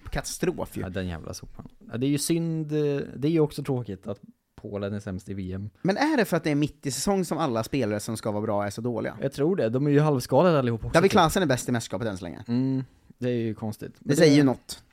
katastrof 0.10 0.78
ju. 0.78 0.82
Ja, 0.82 0.90
den 0.90 1.08
jävla 1.08 1.34
sopan. 1.34 1.68
Ja, 1.92 1.98
det 1.98 2.06
är 2.06 2.10
ju 2.10 2.18
synd, 2.18 2.72
eh, 2.72 3.02
det 3.16 3.28
är 3.28 3.32
ju 3.32 3.40
också 3.40 3.64
tråkigt 3.64 4.08
att 4.08 4.20
Polen 4.64 4.94
är 4.94 5.00
sämst 5.00 5.30
i 5.30 5.34
VM. 5.34 5.70
Men 5.82 5.98
är 5.98 6.18
det 6.18 6.26
för 6.26 6.38
att 6.38 6.44
det 6.44 6.52
är 6.52 6.56
mitt 6.56 6.86
i 6.86 6.92
säsong 6.92 7.26
som 7.26 7.38
alla 7.38 7.64
spelare 7.64 8.00
som 8.00 8.18
ska 8.18 8.32
vara 8.32 8.42
bra 8.42 8.66
är 8.66 8.70
så 8.70 8.82
dåliga? 8.82 9.18
Jag 9.22 9.34
tror 9.34 9.56
det, 9.56 9.70
de 9.70 9.88
är 9.88 9.92
ju 9.92 10.00
halvskadade 10.00 10.60
allihop 10.60 10.86
också. 10.86 10.94
David 10.94 11.10
typ. 11.10 11.12
Klaasen 11.12 11.44
är 11.44 11.48
bäst 11.48 11.70
i 11.70 11.72
mästerskapet 11.72 12.08
än 12.08 12.18
så 12.18 12.24
länge. 12.24 12.44
Mm, 12.48 12.84
det 13.18 13.30
är 13.30 13.34
ju 13.34 13.56
konstigt. 13.56 13.94
Det 14.00 14.06
Men 14.08 14.16
säger 14.18 14.36
ju 14.36 14.44
något. 14.44 14.84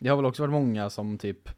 Det 0.00 0.08
har 0.08 0.16
väl 0.16 0.26
också 0.26 0.42
varit 0.42 0.52
många 0.52 0.90
som 0.90 1.18
typ 1.18 1.48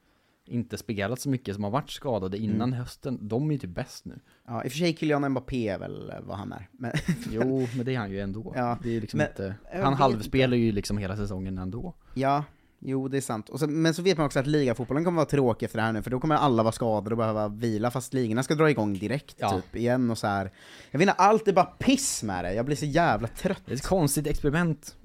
inte 0.46 0.78
spelat 0.78 1.20
så 1.20 1.28
mycket, 1.28 1.54
som 1.54 1.64
har 1.64 1.70
varit 1.70 1.90
skadade 1.90 2.38
innan 2.38 2.68
Mm. 2.68 2.72
hösten. 2.72 3.18
De 3.28 3.48
är 3.48 3.52
ju 3.52 3.58
typ 3.58 3.70
bäst 3.74 4.04
nu. 4.04 4.20
Ja, 4.46 4.64
i 4.64 4.68
och 4.68 4.72
för 4.72 4.78
sig 4.78 4.96
Kylian 4.96 5.28
Mbappé 5.30 5.68
är 5.68 5.78
väl 5.78 6.12
vad 6.22 6.36
han 6.36 6.52
är. 6.52 6.68
Men, 6.72 6.92
Jo, 7.30 7.66
men 7.76 7.84
det 7.86 7.94
är 7.94 7.98
han 7.98 8.10
ju 8.10 8.20
ändå. 8.20 8.52
Ja, 8.56 8.78
det 8.82 8.96
är 8.96 9.00
liksom 9.00 9.18
men- 9.18 9.26
inte... 9.28 9.54
Han 9.82 9.94
halvspelar 9.94 10.56
ju 10.56 10.72
liksom 10.72 10.98
hela 10.98 11.16
säsongen 11.16 11.58
ändå. 11.58 11.94
ja, 12.14 12.44
jo 12.84 13.08
det 13.08 13.16
är 13.16 13.20
sant. 13.20 13.50
Så, 13.54 13.66
men 13.66 13.94
så 13.94 14.02
vet 14.02 14.16
man 14.18 14.26
också 14.26 14.38
att 14.38 14.46
ligafotbollen 14.46 15.04
kommer 15.04 15.16
vara 15.16 15.26
tråkig 15.26 15.66
efter 15.66 15.78
det 15.78 15.82
här 15.84 15.92
nu, 15.92 16.02
för 16.02 16.10
då 16.10 16.20
kommer 16.20 16.34
alla 16.34 16.62
vara 16.62 16.72
skadade 16.72 17.10
och 17.14 17.18
behöva 17.18 17.48
vila, 17.48 17.90
fast 17.90 18.14
ligorna 18.14 18.42
ska 18.42 18.54
dra 18.54 18.70
igång 18.70 18.98
direkt 18.98 19.36
Ja. 19.38 19.50
typ 19.50 19.76
igen 19.76 20.10
och 20.10 20.18
så 20.18 20.26
här. 20.26 20.52
Jag 20.90 20.98
vet 20.98 21.08
inte, 21.08 21.12
allt 21.22 21.48
är 21.48 21.52
bara 21.52 21.64
piss 21.64 22.22
med 22.22 22.44
det. 22.44 22.54
Jag 22.54 22.66
blir 22.66 22.76
så 22.76 22.84
jävla 22.86 23.28
trött. 23.28 23.62
Det 23.66 23.72
är 23.72 23.76
ett 23.76 23.86
konstigt 23.86 24.26
experiment 24.26 24.96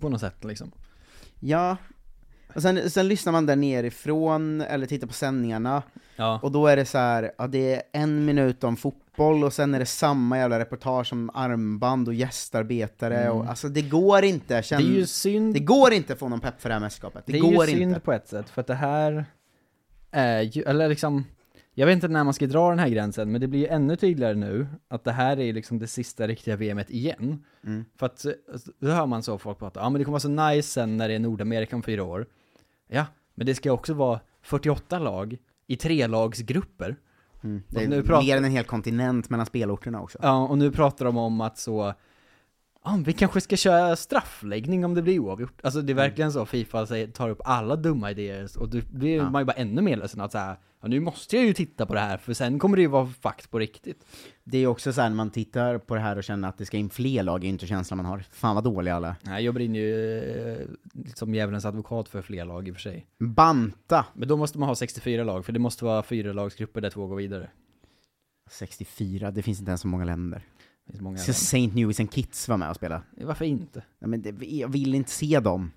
på 0.00 0.08
något 0.08 0.20
sätt 0.20 0.44
liksom. 0.44 0.72
Ja. 1.40 1.76
Och 2.54 2.62
sen, 2.62 2.90
sen 2.90 3.08
lyssnar 3.08 3.32
man 3.32 3.46
där 3.46 3.56
nerifrån, 3.56 4.60
eller 4.60 4.86
tittar 4.86 5.06
på 5.06 5.12
sändningarna, 5.12 5.82
Ja. 6.16 6.40
och 6.42 6.52
då 6.52 6.66
är 6.66 6.76
det 6.76 6.84
så 6.84 6.98
här, 6.98 7.30
ja 7.38 7.46
det 7.46 7.74
är 7.74 7.82
en 7.92 8.24
minut 8.24 8.64
om 8.64 8.76
fotboll, 8.76 9.44
och 9.44 9.52
sen 9.52 9.74
är 9.74 9.78
det 9.78 9.86
samma 9.86 10.38
jävla 10.38 10.58
reportage 10.58 11.12
om 11.12 11.30
armband 11.34 12.08
och 12.08 12.14
gästarbetare, 12.14 13.30
och 13.30 13.46
alltså 13.46 13.68
det 13.68 13.82
går 13.82 14.24
inte, 14.24 14.56
Det 14.56 14.62
känn, 14.62 14.80
är 14.80 14.84
ju 14.84 15.06
synd 15.06 15.54
det 15.54 15.60
går 15.60 15.92
inte 15.92 16.12
att 16.12 16.18
få 16.18 16.28
någon 16.28 16.40
pepp 16.40 16.60
för 16.60 16.68
det 16.68 16.74
här 16.74 16.80
mästerskapet. 16.80 17.26
Det, 17.26 17.32
Det 17.32 17.38
är 17.38 17.42
går 17.42 17.64
ju 17.66 17.70
synd 17.76 17.82
inte. 17.82 18.00
på 18.00 18.12
ett 18.12 18.28
sätt, 18.28 18.48
för 18.50 18.60
att 18.60 18.66
det 18.66 18.74
här 18.74 19.24
är 20.10 20.40
ju, 20.42 20.62
eller 20.62 20.88
liksom, 20.88 21.24
jag 21.74 21.86
vet 21.86 21.94
inte 21.94 22.08
när 22.08 22.24
man 22.24 22.34
ska 22.34 22.46
dra 22.46 22.70
den 22.70 22.78
här 22.78 22.88
gränsen, 22.88 23.32
men 23.32 23.40
det 23.40 23.46
blir 23.48 23.60
ju 23.60 23.66
ännu 23.66 23.96
tydligare 23.96 24.34
nu 24.34 24.66
att 24.88 25.04
det 25.04 25.12
här 25.12 25.40
är 25.40 25.52
liksom 25.52 25.78
det 25.78 25.86
sista 25.86 26.26
riktiga 26.26 26.56
VMet 26.56 26.90
igen. 26.90 27.44
Mm. 27.66 27.84
För 27.98 28.06
att, 28.06 28.24
eh, 28.24 28.32
då 28.78 28.88
hör 28.88 29.06
man 29.06 29.22
så 29.22 29.38
folk 29.38 29.58
prata, 29.58 29.80
ja 29.80 29.90
men 29.90 29.98
det 29.98 30.04
kommer 30.04 30.12
vara 30.12 30.20
så 30.20 30.54
nice 30.54 30.68
sen 30.68 30.96
när 30.96 31.08
det 31.08 31.14
är 31.14 31.18
Nordamerika 31.18 31.76
om 31.76 31.82
fyra 31.82 32.04
år. 32.04 32.26
Ja, 32.92 33.06
men 33.34 33.46
det 33.46 33.54
ska 33.54 33.72
också 33.72 33.94
vara 33.94 34.20
48 34.42 34.98
lag 34.98 35.38
i 35.66 35.76
trelagsgrupper. 35.76 36.96
Mm. 37.44 37.62
Det 37.68 37.84
är 37.84 37.88
nu 37.88 38.02
pratar- 38.02 38.22
mer 38.22 38.36
än 38.36 38.44
en 38.44 38.50
hel 38.50 38.64
kontinent 38.64 39.30
mellan 39.30 39.46
spelorterna 39.46 40.00
också. 40.02 40.18
Ja, 40.22 40.46
och 40.48 40.58
nu 40.58 40.70
pratar 40.70 41.04
de 41.04 41.16
om 41.16 41.40
att 41.40 41.58
så, 41.58 41.94
ja, 42.84 43.00
vi 43.06 43.12
kanske 43.12 43.40
ska 43.40 43.56
köra 43.56 43.96
straffläggning 43.96 44.84
om 44.84 44.94
det 44.94 45.02
blir 45.02 45.18
oavgjort. 45.18 45.60
Alltså 45.62 45.82
det 45.82 45.92
är 45.92 45.94
verkligen 45.94 46.32
så, 46.32 46.46
Fifa 46.46 46.86
säger, 46.86 47.06
tar 47.06 47.28
upp 47.30 47.40
alla 47.44 47.76
dumma 47.76 48.10
idéer, 48.10 48.48
och 48.58 48.68
då 48.68 48.80
blir 48.90 49.16
Ja. 49.16 49.30
man 49.30 49.42
ju 49.42 49.46
bara 49.46 49.52
ännu 49.56 49.82
mer 49.82 49.96
ledsen 49.96 50.20
att 50.20 50.32
säga, 50.32 50.56
ja 50.80 50.88
nu 50.88 51.00
måste 51.00 51.36
jag 51.36 51.44
ju 51.44 51.52
titta 51.52 51.86
på 51.86 51.94
det 51.94 52.00
här, 52.00 52.16
för 52.18 52.32
sen 52.34 52.58
kommer 52.58 52.76
det 52.76 52.82
ju 52.82 52.88
vara 52.88 53.06
fakt 53.20 53.50
på 53.50 53.58
riktigt. 53.58 54.06
Det 54.44 54.58
är 54.58 54.66
också 54.66 54.92
så 54.92 55.00
här 55.00 55.08
när 55.08 55.16
man 55.16 55.30
tittar 55.30 55.78
på 55.78 55.94
det 55.94 56.00
här 56.00 56.16
och 56.16 56.24
känner 56.24 56.48
att 56.48 56.58
det 56.58 56.66
ska 56.66 56.76
in 56.76 56.90
fler 56.90 57.22
lag, 57.22 57.44
är 57.44 57.48
inte 57.48 57.66
känslan 57.66 57.96
man 57.96 58.06
har. 58.06 58.24
Fan 58.30 58.54
vad 58.54 58.64
dåliga 58.64 58.94
alla. 58.94 59.16
Nej, 59.22 59.44
jag 59.44 59.54
brinner 59.54 59.80
ju 59.80 60.18
eh, 60.52 60.66
som 61.14 61.34
djävulens 61.34 61.64
advokat 61.64 62.08
för 62.08 62.22
fler 62.22 62.44
lag 62.44 62.68
i 62.68 62.70
och 62.70 62.74
för 62.74 62.80
sig. 62.80 63.06
Banta! 63.18 64.06
Men 64.14 64.28
då 64.28 64.36
måste 64.36 64.58
man 64.58 64.68
ha 64.68 64.74
64 64.76 65.24
lag, 65.24 65.44
för 65.44 65.52
det 65.52 65.58
måste 65.58 65.84
vara 65.84 66.02
fyra 66.02 66.32
lagsgrupper 66.32 66.80
där 66.80 66.90
två 66.90 67.06
går 67.06 67.16
vidare. 67.16 67.50
64, 68.50 69.30
det 69.30 69.42
finns 69.42 69.58
inte 69.58 69.70
ens 69.70 69.80
så 69.80 69.88
många 69.88 70.04
länder. 70.04 70.42
Det 70.86 70.92
finns 70.92 71.02
många 71.02 71.18
Ska 71.18 71.30
St. 71.30 71.70
Louis 71.74 72.00
and 72.00 72.10
Kids 72.10 72.48
vara 72.48 72.56
med 72.58 72.70
och 72.70 72.76
spela? 72.76 73.02
Varför 73.16 73.44
inte? 73.44 73.82
Nej, 73.98 74.08
men 74.08 74.22
det, 74.22 74.30
jag 74.46 74.68
vill 74.68 74.94
inte 74.94 75.10
se 75.10 75.40
dem. 75.40 75.72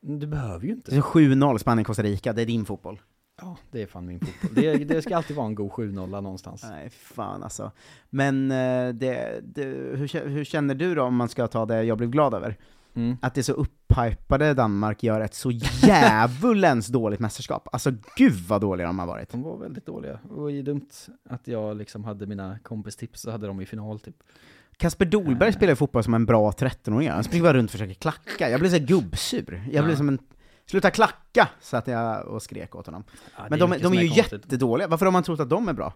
Du 0.00 0.26
behöver 0.26 0.66
ju 0.66 0.68
Det 0.70 0.74
inte. 0.74 0.96
är 0.96 1.00
7-0 1.00 1.58
Spanien-Costa 1.58 2.02
Rica, 2.02 2.32
det 2.32 2.42
är 2.42 2.46
din 2.46 2.64
fotboll. 2.64 3.00
Ja, 3.42 3.56
det 3.70 3.82
är 3.82 3.86
fan 3.86 4.06
min 4.06 4.20
fotboll. 4.20 4.54
Det, 4.54 4.84
det 4.84 5.02
ska 5.02 5.16
alltid 5.16 5.36
vara 5.36 5.46
en 5.46 5.54
god 5.54 5.70
7-0 5.70 6.06
någonstans. 6.20 6.62
Nej, 6.70 6.90
fan 6.90 7.42
alltså. 7.42 7.72
Men 8.10 8.50
eh, 8.50 8.88
det, 8.94 9.40
det, 9.42 9.64
hur, 9.64 10.28
hur 10.28 10.44
känner 10.44 10.74
du 10.74 10.94
då 10.94 11.02
om 11.02 11.16
man 11.16 11.28
ska 11.28 11.46
ta 11.46 11.66
det 11.66 11.84
jag 11.84 11.98
blev 11.98 12.10
glad 12.10 12.34
över? 12.34 12.56
Mm. 12.94 13.16
att 13.22 13.34
det 13.34 13.42
så 13.42 13.66
upphypade 13.90 14.54
Danmark 14.54 15.02
gör 15.02 15.20
ett 15.20 15.34
så 15.34 15.50
djävulens 15.50 16.86
dåligt 16.92 17.20
mästerskap. 17.20 17.68
Alltså 17.72 17.92
gud 18.16 18.32
vad 18.48 18.60
dåliga 18.60 18.86
de 18.86 18.98
har 18.98 19.06
varit. 19.06 19.30
De 19.30 19.42
var 19.42 19.56
väldigt 19.58 19.86
dåliga. 19.86 20.18
Och 20.30 20.48
det 20.48 20.58
är 20.58 20.62
dumt 20.62 20.88
att 21.30 21.48
jag 21.48 21.76
liksom 21.76 22.04
hade 22.04 22.26
mina 22.26 22.58
kompistips 22.58 23.20
så 23.20 23.30
hade 23.30 23.46
de 23.46 23.60
i 23.60 23.66
final 23.66 24.00
typ. 24.00 24.16
Kasper 24.76 25.04
Dolberg 25.06 25.52
spelar 25.52 25.72
ju 25.72 25.76
fotboll 25.76 26.04
som 26.04 26.14
en 26.14 26.26
bra 26.26 26.50
13-åring, 26.50 27.08
han 27.10 27.24
springer 27.24 27.42
bara 27.44 27.54
runt 27.54 27.68
och 27.68 27.72
försöker 27.72 27.94
klacka. 27.94 28.50
Jag 28.50 28.60
blev 28.60 28.70
så 28.70 28.78
gubbsur. 28.78 29.62
Jag 29.72 29.84
blev 29.84 29.96
som 29.96 30.08
en 30.08 30.18
Sluta 30.66 30.90
klacka! 30.90 31.48
satt 31.60 31.86
jag 31.86 32.26
och 32.26 32.42
skrek 32.42 32.74
åt 32.74 32.86
honom. 32.86 33.04
Ja, 33.36 33.46
Men 33.50 33.58
de, 33.58 33.70
de 33.70 33.92
är 33.92 34.02
ju 34.02 34.08
konstigt. 34.08 34.32
jättedåliga, 34.32 34.88
varför 34.88 35.06
har 35.06 35.12
man 35.12 35.22
trott 35.22 35.40
att 35.40 35.50
de 35.50 35.68
är 35.68 35.72
bra? 35.72 35.92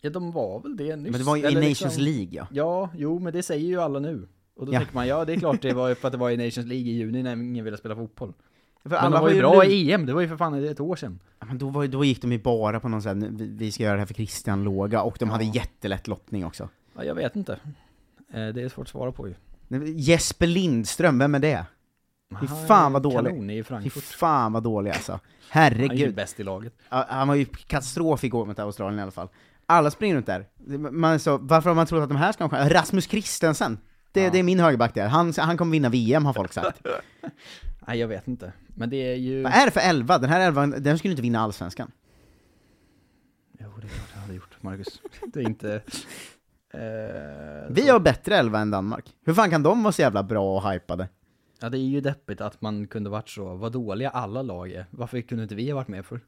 Ja, 0.00 0.10
de 0.10 0.32
var 0.32 0.60
väl 0.60 0.76
det 0.76 0.96
nyss. 0.96 1.10
Men 1.12 1.20
det 1.20 1.26
var 1.26 1.36
ju 1.36 1.42
i 1.42 1.54
Nations 1.54 1.80
liksom- 1.80 2.02
League 2.02 2.28
ja. 2.30 2.46
Ja, 2.50 2.90
jo, 2.96 3.18
men 3.18 3.32
det 3.32 3.42
säger 3.42 3.66
ju 3.68 3.80
alla 3.80 3.98
nu. 3.98 4.28
Och 4.56 4.66
då 4.66 4.72
Ja. 4.72 4.78
tänker 4.78 4.94
man, 4.94 5.06
ja 5.08 5.24
det 5.24 5.32
är 5.32 5.36
klart 5.38 5.62
det 5.62 5.72
var 5.72 5.94
för 5.94 6.08
att 6.08 6.12
det 6.12 6.18
var 6.18 6.30
i 6.30 6.36
Nations 6.36 6.56
League 6.66 6.76
i 6.90 6.92
juni 6.92 7.22
när 7.22 7.32
ingen 7.32 7.64
ville 7.64 7.76
spela 7.76 7.94
fotboll. 7.96 8.32
För 8.82 8.90
Men 8.90 8.98
alla 8.98 9.16
de 9.16 9.22
var 9.22 9.30
ju 9.30 9.38
bra 9.38 9.64
i 9.64 9.92
EM, 9.92 10.06
det 10.06 10.12
var 10.12 10.20
ju 10.20 10.28
för 10.28 10.36
fan 10.36 10.64
ett 10.64 10.80
år 10.80 10.96
sedan. 10.96 11.20
Ja, 11.40 11.46
Men 11.46 11.58
då, 11.58 11.68
var, 11.68 11.86
då 11.86 12.04
gick 12.04 12.22
de 12.22 12.32
ju 12.32 12.38
bara 12.38 12.80
på 12.80 12.88
någon 12.88 13.02
sån 13.02 13.36
vi, 13.36 13.46
vi 13.46 13.72
ska 13.72 13.82
göra 13.82 13.92
det 13.94 13.98
här 13.98 14.06
för 14.06 14.14
Christian-låga, 14.14 15.02
och 15.02 15.16
de 15.18 15.30
hade 15.30 15.44
Ja. 15.44 15.52
jättelätt 15.54 16.08
lottning 16.08 16.46
också. 16.46 16.68
Ja, 16.96 17.04
jag 17.04 17.14
vet 17.14 17.36
inte. 17.36 17.52
Eh, 18.32 18.46
Det 18.48 18.62
är 18.62 18.68
svårt 18.68 18.82
att 18.82 18.88
svara 18.88 19.12
på 19.12 19.28
ju. 19.28 19.34
Jesper 19.96 20.46
Lindström, 20.46 21.18
vem 21.18 21.34
är 21.34 21.38
det? 21.38 21.66
Fy 22.40 22.46
fan 22.68 22.92
vad 22.92 23.02
dålig. 23.02 23.30
Kanon 23.32 23.50
i 23.50 23.56
Fy 23.56 23.62
Frankfurt. 23.62 24.02
fan 24.04 24.52
vad 24.52 24.62
dålig 24.62 24.90
alltså. 24.90 25.20
Han 25.48 25.62
är 25.62 25.70
ju 25.70 25.76
Herregud. 25.88 26.14
bäst 26.14 26.40
i 26.40 26.42
laget. 26.42 26.74
Han 26.88 27.28
var 27.28 27.34
ju 27.34 27.44
katastrof 27.44 28.24
igår 28.24 28.46
mot 28.46 28.58
Australien 28.58 28.98
i 28.98 29.02
alla 29.02 29.10
fall. 29.10 29.28
Alla 29.66 29.90
springer 29.90 30.14
runt 30.16 30.26
där. 30.26 30.46
Man 30.90 31.18
så, 31.20 31.38
varför 31.38 31.70
har 31.70 31.74
man 31.74 31.86
trott 31.86 32.02
att 32.02 32.08
de 32.08 32.16
här 32.16 32.32
ska 32.32 32.44
ha? 32.46 32.68
Rasmus 32.68 33.04
Christensen! 33.08 33.78
Det, 34.14 34.22
Ja. 34.22 34.30
det 34.30 34.38
är 34.38 34.42
min 34.42 34.60
högerback 34.60 34.94
där. 34.94 35.08
Han, 35.08 35.32
han 35.38 35.56
kommer 35.56 35.72
vinna 35.72 35.88
VM 35.88 36.24
har 36.24 36.32
folk 36.32 36.52
sagt. 36.52 36.86
Nej, 37.86 37.98
jag 37.98 38.08
vet 38.08 38.28
inte. 38.28 38.52
Men 38.74 38.90
det 38.90 38.96
är 39.12 39.14
ju... 39.16 39.42
Vad 39.42 39.52
är 39.52 39.64
det 39.66 39.70
för 39.72 39.80
elva? 39.80 40.18
Den 40.18 40.30
här 40.30 40.40
elvan, 40.40 40.74
den 40.78 40.98
skulle 40.98 41.12
inte 41.12 41.22
vinna 41.22 41.40
allsvenskan. 41.40 41.90
Jo, 43.58 43.68
det 43.80 43.86
jag 44.14 44.20
hade 44.20 44.34
gjort, 44.34 44.56
Marcus. 44.62 45.00
Det 45.32 45.40
är 45.40 45.44
inte... 45.48 45.82
Eh, 46.74 46.80
Vi 47.70 47.82
så. 47.86 47.92
har 47.92 48.00
bättre 48.00 48.36
elva 48.36 48.58
än 48.60 48.70
Danmark. 48.70 49.14
Hur 49.24 49.34
fan 49.34 49.50
kan 49.50 49.62
de 49.62 49.82
vara 49.82 49.92
så 49.92 50.02
jävla 50.02 50.22
bra 50.22 50.56
och 50.56 50.70
hypade? 50.72 51.08
Ja, 51.60 51.68
det 51.68 51.78
är 51.78 51.86
ju 51.88 52.00
deppigt 52.00 52.40
att 52.40 52.60
man 52.60 52.86
kunde 52.86 53.10
varit 53.10 53.28
så, 53.28 53.54
vad 53.54 53.72
dåliga 53.72 54.10
alla 54.10 54.42
lag 54.42 54.70
är. 54.72 54.86
Varför 54.90 55.20
kunde 55.20 55.42
inte 55.42 55.54
vi 55.54 55.70
ha 55.70 55.74
varit 55.76 55.88
med 55.88 56.06
för? 56.06 56.20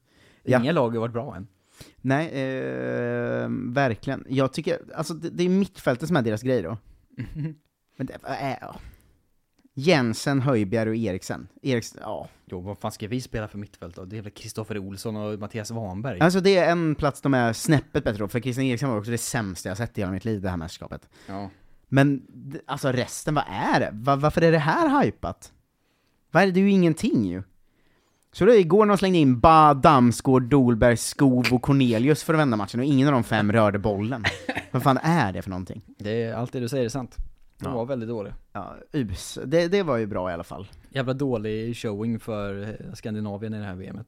Ja. 0.42 0.60
Inga 0.60 0.72
lag 0.72 0.90
har 0.90 0.98
varit 1.00 1.12
bra 1.12 1.36
än. 1.36 1.46
Nej, 1.96 2.26
eh, 2.28 3.48
verkligen. 3.72 4.24
Jag 4.28 4.52
tycker, 4.52 4.78
alltså 4.94 5.14
det, 5.14 5.30
det 5.30 5.44
är 5.44 5.48
mittfältet 5.48 6.06
som 6.08 6.16
är 6.16 6.22
deras 6.22 6.42
grej 6.42 6.62
då. 6.62 6.78
Men 7.96 8.06
det, 8.06 8.14
äh, 8.14 8.56
ja. 8.60 8.76
Jensen, 9.78 10.40
Höjbjerg 10.40 10.90
och 10.90 10.96
Eriksen. 10.96 11.48
Eriksen, 11.62 12.00
ja. 12.02 12.28
Jo, 12.44 12.60
vad 12.60 12.78
fan 12.78 12.92
ska 12.92 13.08
vi 13.08 13.20
spela 13.20 13.48
för 13.48 13.58
mittfält 13.58 13.96
då? 13.96 14.04
Det 14.04 14.18
är 14.18 14.22
väl 14.22 14.32
Kristoffer 14.32 14.78
Olsson 14.78 15.16
och 15.16 15.38
Mattias 15.38 15.70
Warnberg? 15.70 16.20
Alltså 16.20 16.40
det 16.40 16.56
är 16.56 16.70
en 16.70 16.94
plats 16.94 17.20
de 17.20 17.34
är 17.34 17.52
snäppet 17.52 18.04
bättre 18.04 18.18
på, 18.18 18.28
för 18.28 18.40
Christian 18.40 18.66
Eriksen 18.66 18.88
var 18.88 18.98
också 18.98 19.10
det 19.10 19.18
sämsta 19.18 19.68
jag 19.68 19.78
sett 19.78 19.98
i 19.98 20.00
hela 20.00 20.12
mitt 20.12 20.24
liv, 20.24 20.40
det 20.40 20.50
här 20.50 20.56
mästerskapet. 20.56 21.08
Ja. 21.26 21.50
Men 21.88 22.22
alltså 22.66 22.92
resten, 22.92 23.34
vad 23.34 23.44
är 23.48 23.80
det? 23.80 23.90
Va, 23.92 24.16
varför 24.16 24.42
är 24.42 24.52
det 24.52 24.58
här 24.58 25.02
hypat? 25.02 25.52
Vad 26.30 26.42
är 26.42 26.46
det? 26.46 26.52
det 26.52 26.60
är 26.60 26.64
ju 26.64 26.70
ingenting 26.70 27.24
ju. 27.24 27.42
Så 28.32 28.44
det 28.44 28.58
igår 28.58 28.84
när 28.84 28.94
de 28.94 28.98
slängde 28.98 29.18
in 29.18 29.40
Ba, 29.40 29.74
Damsgaard, 29.74 30.42
Dolberg, 30.42 30.96
Skov 30.96 31.46
och 31.52 31.62
Cornelius 31.62 32.24
för 32.24 32.34
att 32.34 32.40
vända 32.40 32.56
matchen, 32.56 32.80
och 32.80 32.86
ingen 32.86 33.08
av 33.08 33.12
de 33.12 33.24
fem 33.24 33.52
rörde 33.52 33.78
bollen. 33.78 34.24
vad 34.70 34.82
fan 34.82 34.98
är 35.02 35.32
det 35.32 35.42
för 35.42 35.50
någonting? 35.50 35.82
Det 35.98 36.22
är, 36.22 36.34
allt 36.34 36.52
det 36.52 36.60
du 36.60 36.68
säger 36.68 36.84
är 36.84 36.88
sant. 36.88 37.16
De 37.58 37.64
Ja. 37.68 37.74
var 37.74 37.86
väldigt 37.86 38.08
dåliga. 38.08 38.34
Ja, 38.52 38.76
us. 38.92 39.38
Det, 39.46 39.68
det 39.68 39.82
var 39.82 39.96
ju 39.96 40.06
bra 40.06 40.30
i 40.30 40.34
alla 40.34 40.44
fall. 40.44 40.66
Jävla 40.90 41.12
dålig 41.14 41.76
showing 41.76 42.20
för 42.20 42.62
eh, 42.62 42.92
Skandinavien 42.94 43.54
i 43.54 43.58
det 43.58 43.64
här 43.64 43.74
VMet. 43.74 44.06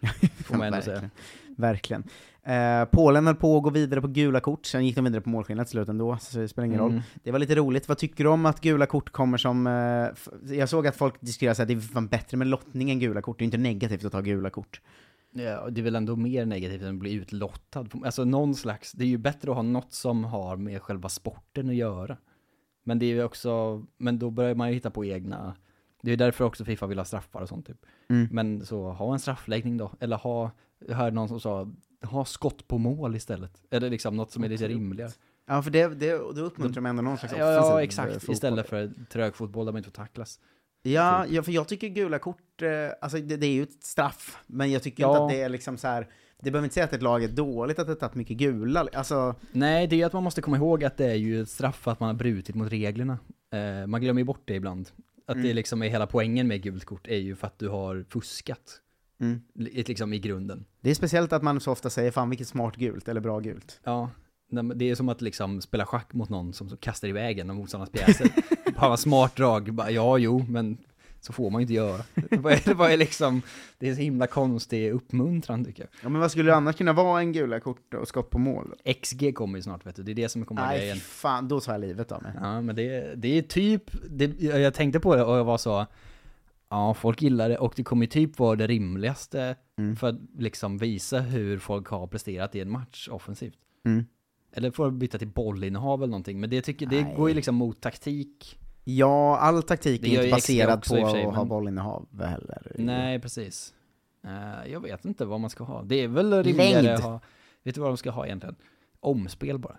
Får 0.44 0.56
man 0.56 0.66
ändå 0.66 0.80
säga. 0.82 1.10
Verkligen. 1.56 2.04
Eh, 2.42 2.84
Polen 2.84 3.26
höll 3.26 3.36
på 3.36 3.56
att 3.56 3.62
gå 3.62 3.70
vidare 3.70 4.00
på 4.00 4.08
gula 4.08 4.40
kort, 4.40 4.66
sen 4.66 4.86
gick 4.86 4.96
de 4.96 5.04
vidare 5.04 5.20
på 5.20 5.28
målskillnad 5.28 5.66
till 5.66 5.70
slut 5.70 5.88
ändå, 5.88 6.18
så 6.20 6.38
det 6.38 6.48
spelar 6.48 6.66
ingen 6.66 6.78
roll. 6.80 6.90
Mm. 6.90 7.02
Det 7.22 7.30
var 7.30 7.38
lite 7.38 7.54
roligt, 7.54 7.88
vad 7.88 7.98
tycker 7.98 8.24
du 8.24 8.30
om 8.30 8.46
att 8.46 8.60
gula 8.60 8.86
kort 8.86 9.10
kommer 9.10 9.38
som... 9.38 9.66
Eh, 9.66 10.54
jag 10.56 10.68
såg 10.68 10.86
att 10.86 10.96
folk 10.96 11.20
diskuterade 11.20 11.62
att 11.62 11.68
det 11.68 11.74
är 11.74 11.80
fan 11.80 12.06
bättre 12.08 12.36
med 12.36 12.46
lottning 12.46 12.90
än 12.90 12.98
gula 12.98 13.22
kort, 13.22 13.38
det 13.38 13.42
är 13.42 13.44
inte 13.44 13.58
negativt 13.58 14.04
att 14.04 14.12
ta 14.12 14.20
gula 14.20 14.50
kort. 14.50 14.80
Ja, 15.32 15.70
det 15.70 15.80
är 15.80 15.82
väl 15.82 15.96
ändå 15.96 16.16
mer 16.16 16.46
negativt 16.46 16.82
än 16.82 16.88
att 16.88 16.94
bli 16.94 17.12
utlottad. 17.12 17.86
Alltså 18.04 18.24
någon 18.24 18.54
slags, 18.54 18.92
det 18.92 19.04
är 19.04 19.08
ju 19.08 19.18
bättre 19.18 19.50
att 19.50 19.56
ha 19.56 19.62
något 19.62 19.92
som 19.92 20.24
har 20.24 20.56
med 20.56 20.82
själva 20.82 21.08
sporten 21.08 21.68
att 21.68 21.74
göra. 21.74 22.16
Men 22.86 22.98
det 22.98 23.06
är 23.06 23.14
ju 23.14 23.24
också, 23.24 23.82
men 23.96 24.18
då 24.18 24.30
börjar 24.30 24.54
man 24.54 24.68
ju 24.68 24.74
hitta 24.74 24.90
på 24.90 25.04
egna, 25.04 25.54
det 26.02 26.08
är 26.08 26.12
ju 26.12 26.16
därför 26.16 26.44
också 26.44 26.64
Fifa 26.64 26.86
vill 26.86 26.98
ha 26.98 27.04
straffar 27.04 27.40
och 27.40 27.48
sånt 27.48 27.66
typ. 27.66 27.86
Mm. 28.08 28.28
Men 28.30 28.66
så 28.66 28.90
ha 28.92 29.12
en 29.12 29.18
straffläggning 29.18 29.76
då, 29.76 29.90
eller 30.00 30.16
ha, 30.16 30.50
jag 30.86 30.96
hörde 30.96 31.14
någon 31.16 31.28
som 31.28 31.40
sa, 31.40 31.68
ha 32.02 32.24
skott 32.24 32.68
på 32.68 32.78
mål 32.78 33.16
istället. 33.16 33.62
Eller 33.70 33.90
liksom 33.90 34.16
något 34.16 34.30
som 34.32 34.44
är 34.44 34.48
lite 34.48 34.68
rimligare. 34.68 35.10
Ja, 35.46 35.62
för 35.62 35.70
det, 35.70 35.88
det, 35.88 36.12
då 36.12 36.40
uppmuntrar 36.40 36.74
de 36.82 36.86
ändå 36.86 37.02
någon 37.02 37.18
slags 37.18 37.34
Ja, 37.38 37.50
offensiv 37.58 37.70
ja 37.72 37.78
eh, 37.80 37.84
exakt, 37.84 38.12
fotboll. 38.12 38.32
istället 38.34 38.68
för 38.68 38.90
trög 39.10 39.34
fotboll 39.34 39.66
där 39.66 39.72
man 39.72 39.78
inte 39.78 39.90
får 39.90 39.94
tacklas. 40.04 40.40
Ja, 40.82 41.26
ja, 41.28 41.42
för 41.42 41.52
jag 41.52 41.68
tycker 41.68 41.88
gula 41.88 42.18
kort, 42.18 42.62
eh, 42.62 42.68
alltså 43.00 43.18
det, 43.18 43.36
det 43.36 43.46
är 43.46 43.52
ju 43.52 43.62
ett 43.62 43.84
straff, 43.84 44.38
men 44.46 44.70
jag 44.72 44.82
tycker 44.82 45.02
Ja. 45.02 45.10
inte 45.12 45.22
att 45.22 45.30
det 45.30 45.42
är 45.42 45.48
liksom 45.48 45.76
så 45.76 45.88
här. 45.88 46.08
Det 46.42 46.50
behöver 46.50 46.64
inte 46.66 46.74
säga 46.74 46.84
att 46.84 46.92
ett 46.92 47.02
lag 47.02 47.24
är 47.24 47.28
dåligt 47.28 47.78
att 47.78 47.86
det 47.86 47.94
tagit 47.94 48.14
mycket 48.14 48.36
gula, 48.36 48.88
alltså, 48.92 49.34
Nej, 49.52 49.86
det 49.86 49.96
är 49.96 49.98
ju 49.98 50.04
att 50.04 50.12
man 50.12 50.22
måste 50.24 50.42
komma 50.42 50.56
ihåg 50.56 50.84
att 50.84 50.96
det 50.96 51.06
är 51.06 51.14
ju 51.14 51.42
ett 51.42 51.48
straff 51.48 51.88
att 51.88 52.00
man 52.00 52.06
har 52.06 52.14
brutit 52.14 52.54
mot 52.54 52.72
reglerna. 52.72 53.18
Eh, 53.52 53.86
man 53.86 54.00
glömmer 54.00 54.20
ju 54.20 54.24
bort 54.24 54.42
det 54.44 54.54
ibland. 54.54 54.88
Att 55.28 55.34
det 55.36 55.40
Mm. 55.40 55.56
liksom 55.56 55.82
är 55.82 55.88
hela 55.88 56.06
poängen 56.06 56.48
med 56.48 56.62
gult 56.62 56.84
kort 56.84 57.06
är 57.06 57.16
ju 57.16 57.36
för 57.36 57.46
att 57.46 57.58
du 57.58 57.68
har 57.68 58.04
fuskat. 58.10 58.80
Mm. 59.20 59.40
Li- 59.54 59.84
Liksom 59.88 60.12
i 60.12 60.18
grunden. 60.18 60.64
det 60.80 60.90
är 60.90 60.94
speciellt 60.94 61.32
att 61.32 61.42
man 61.42 61.60
så 61.60 61.72
ofta 61.72 61.90
säger 61.90 62.10
'fan 62.10 62.30
vilket 62.30 62.48
smart 62.48 62.76
gult' 62.76 63.08
eller 63.10 63.20
'bra 63.20 63.40
gult' 63.40 63.78
Ja, 63.84 64.10
det 64.74 64.90
är 64.90 64.94
som 64.94 65.08
att 65.08 65.20
liksom 65.22 65.60
spela 65.60 65.86
schack 65.86 66.12
mot 66.14 66.28
någon 66.28 66.52
som 66.52 66.68
kastar 66.76 67.08
iväg 67.08 67.38
en 67.38 67.50
av 67.50 67.56
motståndarnas 67.56 67.90
pjäser. 67.92 68.30
Bara 68.80 68.96
smart 68.96 69.36
drag, 69.36 69.74
bara, 69.74 69.90
ja 69.90 70.18
jo, 70.18 70.44
men 70.48 70.78
så 71.26 71.32
får 71.32 71.50
man 71.50 71.60
ju 71.60 71.62
inte 71.62 71.74
göra. 71.74 72.02
Det 72.30 72.36
var, 72.36 72.60
det 72.64 72.74
var 72.74 72.90
ju 72.90 72.96
liksom, 72.96 73.42
det 73.78 73.88
är 73.88 73.94
så 73.94 74.00
himla 74.00 74.26
konstig 74.26 74.90
uppmuntran 74.92 75.64
tycker 75.64 75.82
jag. 75.82 75.88
Ja 76.02 76.08
men 76.08 76.20
vad 76.20 76.30
skulle 76.30 76.50
det 76.50 76.56
annars 76.56 76.76
kunna 76.76 76.92
vara 76.92 77.20
en 77.20 77.32
gula 77.32 77.60
kort 77.60 77.94
och 77.94 78.08
skott 78.08 78.30
på 78.30 78.38
mål? 78.38 78.74
XG 79.02 79.34
kommer 79.34 79.58
ju 79.58 79.62
snart 79.62 79.86
vet 79.86 79.96
du, 79.96 80.02
det 80.02 80.12
är 80.12 80.14
det 80.14 80.28
som 80.28 80.44
kommer 80.44 80.60
vara 80.60 80.70
Nej 80.70 80.78
grejen. 80.80 80.96
fy 80.96 81.00
fan, 81.02 81.48
då 81.48 81.60
tar 81.60 81.72
jag 81.72 81.80
livet 81.80 82.12
av 82.12 82.22
mig. 82.22 82.32
Ja, 82.40 82.60
men 82.60 82.76
det, 82.76 83.14
det 83.16 83.38
är 83.38 83.42
typ, 83.42 83.82
det, 84.10 84.40
jag 84.40 84.74
tänkte 84.74 85.00
på 85.00 85.16
det 85.16 85.24
och 85.24 85.36
jag 85.36 85.44
var 85.44 85.58
så, 85.58 85.86
ja, 86.68 86.94
folk 86.94 87.22
gillar 87.22 87.48
det 87.48 87.58
och 87.58 87.72
det 87.76 87.82
kommer 87.84 88.02
ju 88.06 88.10
typ 88.10 88.38
vara 88.38 88.56
det 88.56 88.66
rimligaste 88.66 89.56
Mm. 89.78 89.96
för 89.96 90.08
att 90.08 90.16
liksom 90.38 90.78
visa 90.78 91.20
hur 91.20 91.58
folk 91.58 91.88
har 91.88 92.06
presterat 92.06 92.54
i 92.54 92.60
en 92.60 92.70
match 92.70 93.08
offensivt. 93.08 93.58
Mm. 93.84 94.04
Eller 94.52 94.70
får 94.70 94.90
byta 94.90 95.18
till 95.18 95.28
bollinnehav 95.28 96.02
eller 96.02 96.10
någonting, 96.10 96.40
men 96.40 96.50
det 96.50 96.62
tycker, 96.62 96.86
det 96.86 97.02
Nej. 97.04 97.14
går 97.16 97.28
ju 97.28 97.34
liksom 97.34 97.54
mot 97.54 97.80
taktik. 97.80 98.58
Ja, 98.88 99.38
all 99.38 99.62
taktik 99.62 100.02
är 100.02 100.06
inte 100.06 100.30
baserad 100.30 100.82
på 100.82 100.88
för 100.88 101.10
sig, 101.10 101.24
att 101.24 101.34
ha 101.34 101.40
men- 101.42 101.48
bollinnehav 101.48 102.06
heller. 102.20 102.72
Nej, 102.78 103.20
precis. 103.20 103.74
Eh, 104.24 104.72
jag 104.72 104.80
vet 104.80 105.04
inte 105.04 105.24
vad 105.24 105.40
man 105.40 105.50
ska 105.50 105.64
ha. 105.64 105.82
Det 105.82 105.96
är 105.96 106.08
väl 106.08 106.44
rimligare 106.44 106.94
att 106.94 107.00
ha, 107.02 107.20
vet 107.62 107.74
du 107.74 107.80
vad 107.80 107.90
de 107.90 107.96
ska 107.96 108.10
ha 108.10 108.26
egentligen? 108.26 108.56
Omspel 109.00 109.58
bara. 109.58 109.76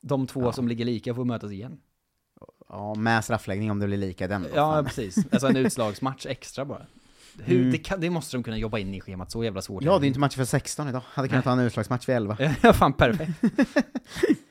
De 0.00 0.26
två 0.26 0.42
Ja. 0.42 0.52
som 0.52 0.68
ligger 0.68 0.84
lika 0.84 1.14
får 1.14 1.24
mötas 1.24 1.50
igen. 1.52 1.78
Ja, 2.68 2.94
med 2.94 3.24
straffläggning 3.24 3.70
om 3.70 3.78
det 3.78 3.86
blir 3.86 3.96
lika 3.98 4.28
den 4.28 4.42
då, 4.42 4.48
Ja, 4.54 4.82
precis. 4.86 5.16
Alltså 5.32 5.46
en 5.46 5.56
utslagsmatch 5.56 6.26
extra 6.26 6.64
bara. 6.64 6.86
Hur, 7.42 7.58
Mm. 7.60 7.72
det, 7.72 7.78
kan, 7.78 8.00
det 8.00 8.10
måste 8.10 8.36
de 8.36 8.42
kunna 8.42 8.56
jobba 8.58 8.78
in 8.78 8.94
i 8.94 9.00
schemat, 9.00 9.30
så 9.30 9.44
jävla 9.44 9.62
svårt. 9.62 9.82
Ja, 9.84 9.98
det 9.98 10.06
är 10.06 10.08
inte 10.08 10.20
match 10.20 10.36
för 10.36 10.44
16 10.44 10.88
idag. 10.88 11.02
Hade 11.06 11.28
kunnat 11.28 11.44
ha 11.44 11.52
en 11.52 11.58
utslagsmatch 11.58 12.08
vid 12.08 12.16
11. 12.16 12.36
Ja, 12.62 12.72
fan 12.72 12.92
perfekt. 12.92 13.32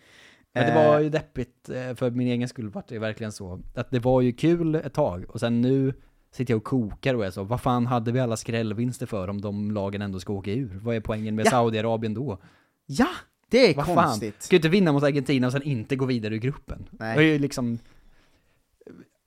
Men 0.58 0.76
det 0.76 0.82
Eh. 0.82 0.88
var 0.92 1.00
ju 1.00 1.10
deppigt, 1.10 1.70
eh, 1.70 1.96
för 1.96 2.12
min 2.12 2.28
egen 2.28 2.48
skull 2.48 2.70
vart 2.70 2.88
det 2.88 3.00
verkligen 3.00 3.32
så. 3.32 3.62
Att 3.76 3.92
det 3.92 4.00
var 4.00 4.22
ju 4.22 4.32
kul 4.34 4.76
ett 4.76 4.94
tag, 4.94 5.26
och 5.30 5.40
sen 5.40 5.62
nu 5.62 5.94
sitter 6.32 6.54
jag 6.54 6.58
och 6.58 6.64
kokar 6.64 7.14
och 7.14 7.26
är 7.26 7.32
så, 7.32 7.44
vad 7.44 7.62
fan 7.62 7.86
hade 7.86 8.12
vi 8.12 8.20
alla 8.20 8.38
skrällvinster 8.38 9.06
för 9.06 9.28
om 9.28 9.42
de 9.42 9.72
lagen 9.72 10.02
ändå 10.02 10.20
ska 10.20 10.34
åka 10.34 10.52
ur? 10.52 10.80
Vad 10.84 10.96
är 10.96 11.00
poängen 11.00 11.36
med 11.36 11.46
Ja. 11.46 11.50
Saudiarabien 11.52 12.14
då? 12.14 12.38
Ja! 12.86 13.08
Det 13.50 13.72
är 13.72 13.76
Vad 13.76 13.86
fan? 13.86 13.96
konstigt. 14.06 14.42
Ska 14.44 14.56
ju 14.56 14.58
inte 14.58 14.70
vinna 14.70 14.92
mot 14.92 15.04
Argentina 15.04 15.48
och 15.48 15.54
sen 15.54 15.64
inte 15.64 15.96
gå 15.96 16.06
vidare 16.06 16.36
ur 16.36 16.40
gruppen? 16.40 16.90
Nej. 16.92 17.18
Det 17.18 17.24
är 17.24 17.34
ju 17.34 17.40
liksom... 17.40 17.80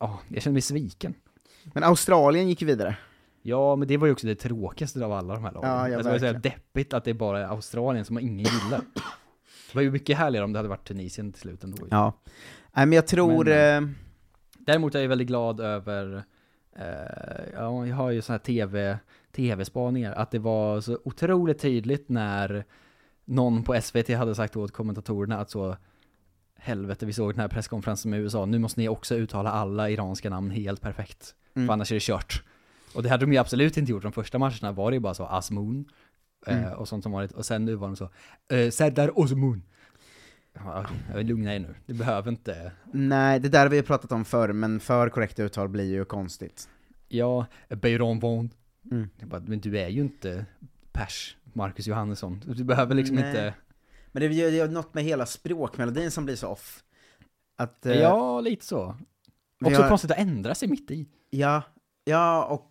Ja, 0.00 0.20
jag 0.28 0.42
känner 0.42 0.52
mig 0.52 0.62
sviken. 0.62 1.14
Men 1.74 1.82
Australien 1.84 2.48
gick 2.48 2.60
ju 2.60 2.66
vidare. 2.66 2.96
Ja, 3.42 3.76
men 3.76 3.88
det 3.88 3.96
var 3.96 4.06
ju 4.06 4.12
också 4.12 4.26
det 4.26 4.34
tråkigaste 4.34 5.04
av 5.04 5.12
alla 5.12 5.34
de 5.34 5.44
här 5.44 5.52
lagen. 5.52 5.70
Ja, 5.70 5.88
ja, 5.88 5.96
alltså, 5.96 6.12
det 6.12 6.18
var 6.26 6.32
så 6.34 6.38
deppigt 6.40 6.94
att 6.94 7.04
det 7.04 7.10
är 7.10 7.14
bara 7.14 7.48
Australien 7.48 8.04
som 8.04 8.18
ingen 8.18 8.38
gillar. 8.38 8.80
Det 9.72 9.74
var 9.74 9.82
ju 9.82 9.90
mycket 9.90 10.18
härligare 10.18 10.44
om 10.44 10.52
det 10.52 10.58
hade 10.58 10.68
varit 10.68 10.88
Tunisien 10.88 11.32
till 11.32 11.40
slut 11.40 11.64
ändå. 11.64 11.86
Ja. 11.90 12.12
Nej 12.72 12.86
men 12.86 12.96
jag 12.96 13.06
tror... 13.06 13.44
Men, 13.44 13.84
eh, 13.84 13.90
Däremot 14.58 14.94
är 14.94 15.00
jag 15.00 15.08
väldigt 15.08 15.28
glad 15.28 15.60
över, 15.60 16.22
eh, 16.76 16.84
ja, 17.54 17.86
jag 17.86 17.96
har 17.96 18.10
ju 18.10 18.22
sådana 18.22 18.38
här 18.38 18.44
tv, 18.44 18.98
tv-spaningar, 19.32 20.12
att 20.12 20.30
det 20.30 20.38
var 20.38 20.80
så 20.80 20.98
otroligt 21.04 21.58
tydligt 21.58 22.08
när 22.08 22.64
någon 23.24 23.62
på 23.62 23.80
SVT 23.80 24.08
hade 24.08 24.34
sagt 24.34 24.56
åt 24.56 24.72
kommentatorerna 24.72 25.38
att 25.38 25.50
så, 25.50 25.76
helvete, 26.56 27.06
vi 27.06 27.12
såg 27.12 27.32
den 27.32 27.40
här 27.40 27.48
presskonferensen 27.48 28.10
med 28.10 28.20
USA, 28.20 28.46
nu 28.46 28.58
måste 28.58 28.80
ni 28.80 28.88
också 28.88 29.14
uttala 29.14 29.50
alla 29.50 29.90
iranska 29.90 30.30
namn 30.30 30.50
helt 30.50 30.80
perfekt. 30.80 31.34
Mm. 31.54 31.68
För 31.68 31.72
annars 31.72 31.92
är 31.92 31.96
det 31.96 32.02
kört. 32.02 32.42
Och 32.94 33.02
det 33.02 33.08
hade 33.08 33.26
de 33.26 33.32
ju 33.32 33.38
absolut 33.38 33.76
inte 33.76 33.92
gjort 33.92 34.02
de 34.02 34.12
första 34.12 34.38
matcherna, 34.38 34.72
var 34.72 34.90
det 34.90 34.94
ju 34.94 35.00
bara 35.00 35.14
så 35.14 35.24
Asmoon 35.24 35.80
eh, 35.80 35.88
Mm. 36.46 36.72
och 36.72 36.88
sånt 36.88 37.02
som 37.02 37.12
vanligt. 37.12 37.32
Och 37.32 37.46
sen 37.46 37.64
nu 37.64 37.74
var 37.74 37.86
de 37.86 37.96
så, 37.96 38.10
eh, 38.54 38.70
Serdar 38.70 39.18
Osmoon. 39.18 39.62
Ja, 40.52 40.86
vill 41.14 41.26
lugna 41.26 41.54
er 41.54 41.58
nu, 41.58 41.74
du 41.86 41.94
behöver 41.94 42.30
inte, 42.30 42.72
Nej, 42.92 43.40
det 43.40 43.48
där 43.48 43.60
har 43.60 43.68
vi 43.68 43.82
pratat 43.82 44.12
om 44.12 44.24
förr, 44.24 44.52
men 44.52 44.80
för 44.80 45.08
korrekta 45.08 45.42
uttal 45.42 45.68
blir 45.68 45.84
ju 45.84 46.04
konstigt. 46.04 46.68
ja, 47.08 47.46
Beiron 47.68 48.18
Von. 48.20 48.50
Mm. 48.90 49.08
Bara, 49.22 49.40
men 49.40 49.60
du 49.60 49.78
är 49.78 49.88
ju 49.88 50.00
inte 50.00 50.46
pers, 50.92 51.36
Marcus 51.52 51.86
Johannesson. 51.86 52.42
Du 52.46 52.64
behöver 52.64 52.94
liksom 52.94 53.16
Nej. 53.16 53.28
inte, 53.28 53.54
Men 54.12 54.20
det 54.20 54.26
är 54.26 54.50
ju 54.50 54.50
det 54.50 54.72
något 54.72 54.94
med 54.94 55.04
hela 55.04 55.26
språkmelodin 55.26 56.10
som 56.10 56.24
blir 56.24 56.36
så 56.36 56.48
off. 56.48 56.84
Att, 57.58 57.86
eh, 57.86 57.94
ja 57.94 58.40
lite 58.40 58.64
så. 58.66 58.96
Också 59.64 59.82
har- 59.82 59.88
konstigt 59.88 60.10
att 60.10 60.18
ändra 60.18 60.54
sig 60.54 60.68
mitt 60.68 60.90
i. 60.90 61.06
Ja, 61.30 61.62
ja 62.04 62.44
och 62.44 62.70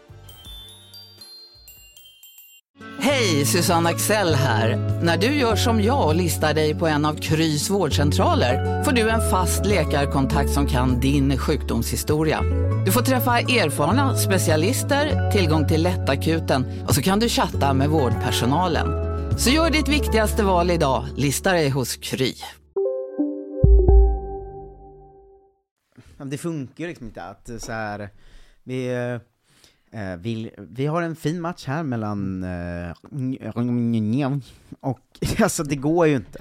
Hej, 3.21 3.45
Susanne 3.45 3.89
Axel 3.89 4.35
här. 4.35 4.77
När 5.03 5.17
du 5.17 5.27
gör 5.27 5.55
som 5.55 5.81
jag 5.81 6.07
och 6.07 6.15
listar 6.15 6.53
dig 6.53 6.75
på 6.75 6.87
en 6.87 7.05
av 7.05 7.15
Krys 7.15 7.69
vårdcentraler 7.69 8.83
får 8.83 8.91
du 8.91 9.09
en 9.09 9.29
fast 9.29 9.65
läkarkontakt 9.65 10.49
som 10.49 10.67
kan 10.67 10.99
din 10.99 11.37
sjukdomshistoria. 11.37 12.41
Du 12.85 12.91
får 12.91 13.01
träffa 13.01 13.39
erfarna 13.39 14.15
specialister, 14.17 15.31
tillgång 15.31 15.67
till 15.67 15.83
lättakuten 15.83 16.65
och 16.87 16.95
så 16.95 17.01
kan 17.01 17.19
du 17.19 17.29
chatta 17.29 17.73
med 17.73 17.89
vårdpersonalen. 17.89 18.87
Så 19.39 19.49
gör 19.49 19.69
ditt 19.69 19.87
viktigaste 19.87 20.43
val 20.43 20.71
idag, 20.71 21.05
lista 21.15 21.51
dig 21.51 21.69
hos 21.69 21.95
Kry. 21.95 22.33
Det 26.23 26.37
funkar 26.37 26.83
ju 26.83 26.87
liksom 26.87 27.07
inte 27.07 27.23
att 27.23 27.49
så 27.59 27.71
här, 27.71 28.09
vi, 28.63 28.87
eh, 28.93 29.30
eh, 29.91 30.15
vill, 30.15 30.49
vi 30.57 30.85
har 30.85 31.01
en 31.01 31.15
fin 31.15 31.41
match 31.41 31.65
här 31.67 31.83
mellan 31.83 32.43
eh, 32.43 32.93
och 34.79 34.99
alltså 35.39 35.63
det 35.63 35.75
går 35.75 36.07
ju 36.07 36.15
inte. 36.15 36.39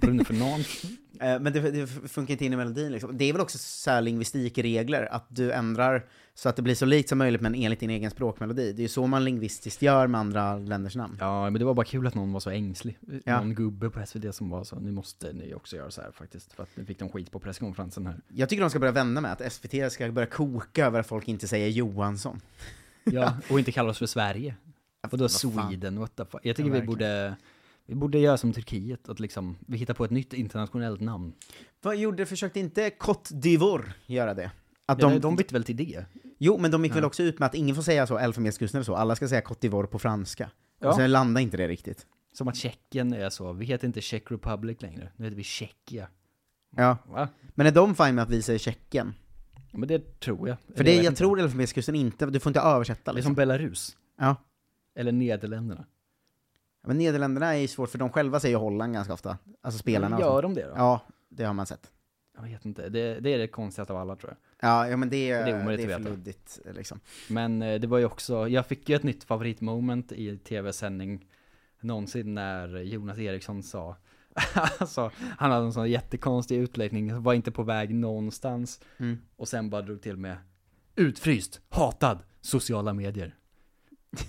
Bruno 0.00 0.24
Fernandes. 0.24 0.84
Eh, 1.20 1.40
Men 1.40 1.52
det, 1.52 1.60
det 1.70 1.86
funkar 1.86 2.32
inte 2.32 2.44
in 2.44 2.52
i 2.52 2.56
melodin 2.56 2.92
liksom. 2.92 3.18
Det 3.18 3.24
är 3.24 3.32
väl 3.32 3.42
också 3.42 3.58
så 3.58 3.90
här 3.90 4.00
lingvistikregler, 4.00 5.08
att 5.12 5.26
du 5.28 5.52
ändrar 5.52 6.06
så 6.40 6.48
att 6.48 6.56
det 6.56 6.62
blir 6.62 6.74
så 6.74 6.86
likt 6.86 7.08
som 7.08 7.18
möjligt 7.18 7.40
men 7.40 7.54
enligt 7.54 7.80
din 7.80 7.90
egen 7.90 8.10
språkmelodi. 8.10 8.72
Det 8.72 8.80
är 8.80 8.82
ju 8.82 8.88
så 8.88 9.06
man 9.06 9.24
lingvistiskt 9.24 9.82
gör 9.82 10.06
med 10.06 10.20
andra 10.20 10.58
länders 10.58 10.96
namn. 10.96 11.16
Ja, 11.20 11.50
men 11.50 11.58
det 11.58 11.64
var 11.64 11.74
bara 11.74 11.86
kul 11.86 12.06
att 12.06 12.14
någon 12.14 12.32
var 12.32 12.40
så 12.40 12.50
ängslig. 12.50 12.98
Ja. 13.24 13.40
Någon 13.40 13.54
gubbe 13.54 13.90
på 13.90 14.06
SVT 14.06 14.34
som 14.34 14.50
var 14.50 14.64
så, 14.64 14.80
nu 14.80 14.92
måste 14.92 15.32
ni 15.32 15.54
också 15.54 15.76
göra 15.76 15.90
så 15.90 16.00
här 16.00 16.10
faktiskt. 16.12 16.52
För 16.52 16.62
att 16.62 16.68
nu 16.74 16.84
fick 16.84 16.98
de 16.98 17.08
skit 17.08 17.30
på 17.30 17.40
presskonferensen 17.40 18.06
här. 18.06 18.20
Jag 18.28 18.48
tycker 18.48 18.60
de 18.60 18.70
ska 18.70 18.78
börja 18.78 18.92
vända 18.92 19.20
med 19.20 19.32
att 19.32 19.52
SVT 19.52 19.92
ska 19.92 20.12
börja 20.12 20.26
koka 20.26 20.86
över 20.86 21.00
att 21.00 21.06
folk 21.06 21.28
inte 21.28 21.48
säger 21.48 21.68
Johansson. 21.68 22.40
Ja, 23.04 23.36
och 23.50 23.58
inte 23.58 23.72
kalla 23.72 23.90
oss 23.90 23.98
för 23.98 24.06
Sverige. 24.06 24.54
Och 25.10 25.18
då 25.18 25.24
vad 25.24 25.32
fan. 25.32 25.70
Sweden, 25.70 26.00
what 26.00 26.16
the 26.16 26.24
fuck. 26.24 26.40
Jag 26.44 26.56
tycker 26.56 26.70
Ja, 26.70 26.80
vi 26.80 26.86
borde, 26.86 27.36
vi 27.86 27.94
borde 27.94 28.18
göra 28.18 28.36
som 28.36 28.52
Turkiet, 28.52 29.08
att 29.08 29.20
liksom, 29.20 29.56
vi 29.66 29.78
hittar 29.78 29.94
på 29.94 30.04
ett 30.04 30.10
nytt 30.10 30.32
internationellt 30.32 31.00
namn. 31.00 31.32
Vad 31.82 31.96
gjorde, 31.96 32.26
försökte 32.26 32.60
inte 32.60 32.90
Cote 32.90 33.34
d'Ivoire 33.34 33.92
göra 34.06 34.34
det? 34.34 34.50
Att 34.90 34.98
de, 34.98 35.12
de, 35.12 35.18
de 35.20 35.36
bytte 35.36 35.54
väl 35.54 35.64
till 35.64 35.76
det? 35.76 36.04
Jo, 36.38 36.58
men 36.58 36.70
de 36.70 36.84
gick 36.84 36.94
väl 36.94 37.02
Ja. 37.02 37.06
också 37.06 37.22
ut 37.22 37.38
med 37.38 37.46
att 37.46 37.54
ingen 37.54 37.76
får 37.76 37.82
säga 37.82 38.06
så, 38.06 38.18
Elfenbenskusten 38.18 38.78
eller 38.78 38.84
så, 38.84 38.94
alla 38.96 39.16
ska 39.16 39.28
säga 39.28 39.40
Cote 39.40 39.68
d'Ivoire 39.68 39.86
på 39.86 39.98
franska. 39.98 40.50
Ja. 40.78 40.88
Och 40.88 40.94
sen 40.94 41.12
landade 41.12 41.42
inte 41.42 41.56
det 41.56 41.68
riktigt. 41.68 42.06
Som 42.32 42.48
att 42.48 42.56
Tjeckien 42.56 43.12
är 43.12 43.30
så, 43.30 43.52
vi 43.52 43.64
heter 43.64 43.86
inte 43.86 44.00
Czech 44.00 44.22
Republic 44.30 44.82
längre, 44.82 45.12
nu 45.16 45.24
heter 45.24 45.36
vi 45.36 45.42
Tjeckia. 45.44 46.08
Ja. 46.76 46.96
Va? 47.06 47.28
Men 47.54 47.66
är 47.66 47.70
de 47.72 47.94
fine 47.94 48.14
med 48.14 48.22
att 48.22 48.30
vi 48.30 48.42
säger 48.42 48.58
Tjeckien? 48.58 49.14
Ja, 49.70 49.78
men 49.78 49.88
det 49.88 50.20
tror 50.20 50.48
jag. 50.48 50.56
För 50.76 50.84
det, 50.84 50.94
jag 50.94 51.04
inte. 51.04 51.18
tror 51.18 51.40
Elfenbenskusten 51.40 51.94
inte, 51.94 52.26
du 52.26 52.40
får 52.40 52.50
inte 52.50 52.60
översätta 52.60 53.00
Det 53.04 53.10
är 53.10 53.14
liksom. 53.14 53.28
som 53.30 53.34
Belarus. 53.34 53.96
Ja. 54.18 54.36
Eller 54.94 55.12
Nederländerna. 55.12 55.84
Men 56.86 56.98
Nederländerna 56.98 57.54
är 57.54 57.58
ju 57.58 57.68
svårt, 57.68 57.90
för 57.90 57.98
de 57.98 58.10
själva 58.10 58.40
säger 58.40 58.56
Holland 58.56 58.92
ganska 58.92 59.12
ofta. 59.14 59.38
Alltså 59.62 59.78
spelarna 59.78 60.16
och 60.16 60.22
Gör 60.22 60.42
de 60.42 60.54
det 60.54 60.66
då? 60.66 60.72
Ja, 60.76 61.00
det 61.28 61.44
har 61.44 61.54
man 61.54 61.66
sett. 61.66 61.90
Jag 62.42 62.52
vet 62.52 62.64
inte, 62.64 62.88
det, 62.88 63.20
det 63.20 63.34
är 63.34 63.38
det 63.38 63.48
konstigaste 63.48 63.92
av 63.92 63.98
alla 63.98 64.16
tror 64.16 64.30
jag. 64.60 64.70
Ja, 64.70 64.88
ja 64.88 64.96
men 64.96 65.08
det, 65.08 65.30
är- 65.30 65.44
Det 65.44 65.50
är 65.50 65.76
det 65.76 65.82
är 65.84 65.98
för 65.98 66.04
luddigt 66.10 66.60
liksom. 66.74 67.00
Men 67.28 67.62
eh, 67.62 67.80
det 67.80 67.86
var 67.86 67.98
ju 67.98 68.04
också, 68.04 68.48
jag 68.48 68.66
fick 68.66 68.88
ju 68.88 68.96
ett 68.96 69.02
nytt 69.02 69.24
favoritmoment 69.24 70.12
i 70.12 70.36
tv-sändning 70.38 71.26
någonsin 71.80 72.34
när 72.34 72.78
Jonas 72.82 73.18
Eriksson 73.18 73.62
sa 73.62 73.96
Alltså, 74.78 75.10
han 75.38 75.50
hade 75.50 75.64
en 75.64 75.72
sån 75.72 75.90
jättekonstig 75.90 76.56
utläggning, 76.58 77.22
var 77.22 77.34
inte 77.34 77.50
på 77.50 77.62
väg 77.62 77.94
någonstans 77.94 78.80
Mm. 78.98 79.18
och 79.36 79.48
sen 79.48 79.70
bara 79.70 79.82
drog 79.82 80.02
till 80.02 80.16
med 80.16 80.36
Utfryst, 80.96 81.60
hatad, 81.68 82.18
sociala 82.40 82.92
medier. 82.94 83.34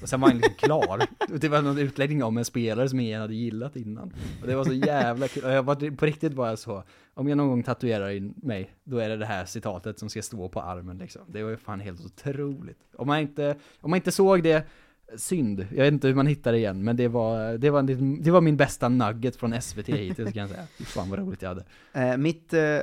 Och 0.02 0.10
sen 0.10 0.22
var 0.22 0.28
han 0.28 0.38
liksom 0.38 0.54
klar. 0.58 1.02
Det 1.40 1.50
var 1.50 1.62
någon 1.62 1.78
utläggning 1.78 2.24
om 2.24 2.38
en 2.38 2.46
spelare 2.46 2.90
som 2.90 3.00
ingen 3.00 3.22
hade 3.22 3.36
gillat 3.36 3.76
innan. 3.76 4.14
Och 4.42 4.48
det 4.48 4.56
var 4.56 4.64
så 4.64 4.74
jävla 4.74 5.28
kul. 5.28 5.44
Och 5.44 5.52
jag 5.52 5.64
var 5.64 5.96
på 5.96 6.06
riktigt 6.06 6.34
bara 6.34 6.58
så, 6.58 6.84
om 7.14 7.28
jag 7.28 7.38
någon 7.38 7.50
gång 7.50 7.64
tatuerar 7.64 8.10
in 8.10 8.34
mig, 8.38 8.74
då 8.84 8.98
är 8.98 9.10
det 9.10 9.18
det 9.18 9.26
här 9.26 9.46
citatet 9.46 10.00
som 10.00 10.10
ska 10.10 10.22
stå 10.22 10.50
på 10.50 10.62
armen 10.62 10.98
liksom. 10.98 11.22
Det 11.28 11.44
var 11.44 11.50
ju 11.50 11.58
fan 11.58 11.80
helt 11.80 12.06
otroligt. 12.06 12.80
Om 12.96 13.08
man 13.08 13.20
inte, 13.20 13.56
om 13.82 13.90
man 13.90 13.98
inte 13.98 14.12
såg 14.12 14.44
det, 14.44 14.68
synd. 15.16 15.68
Jag 15.76 15.84
vet 15.84 15.94
inte 15.94 16.08
hur 16.08 16.16
man 16.16 16.28
hittar 16.28 16.52
det 16.52 16.58
igen, 16.58 16.84
men 16.84 16.96
det 16.96 17.08
var, 17.08 17.58
det 17.58 17.70
var, 17.70 17.84
det 18.24 18.32
var 18.32 18.42
min 18.42 18.58
bästa 18.58 18.90
nugget 18.90 19.36
från 19.36 19.62
SVT 19.62 19.88
hittills 19.88 20.34
kan 20.34 20.42
jag 20.42 20.50
säga. 20.50 20.64
Fy 20.78 20.86
fan 20.86 21.10
vad 21.10 21.20
roligt 21.20 21.42
jag 21.42 21.50
hade. 21.50 21.66
Eh, 21.94 22.18
mitt 22.18 22.54
eh, 22.54 22.62
eh, 22.62 22.80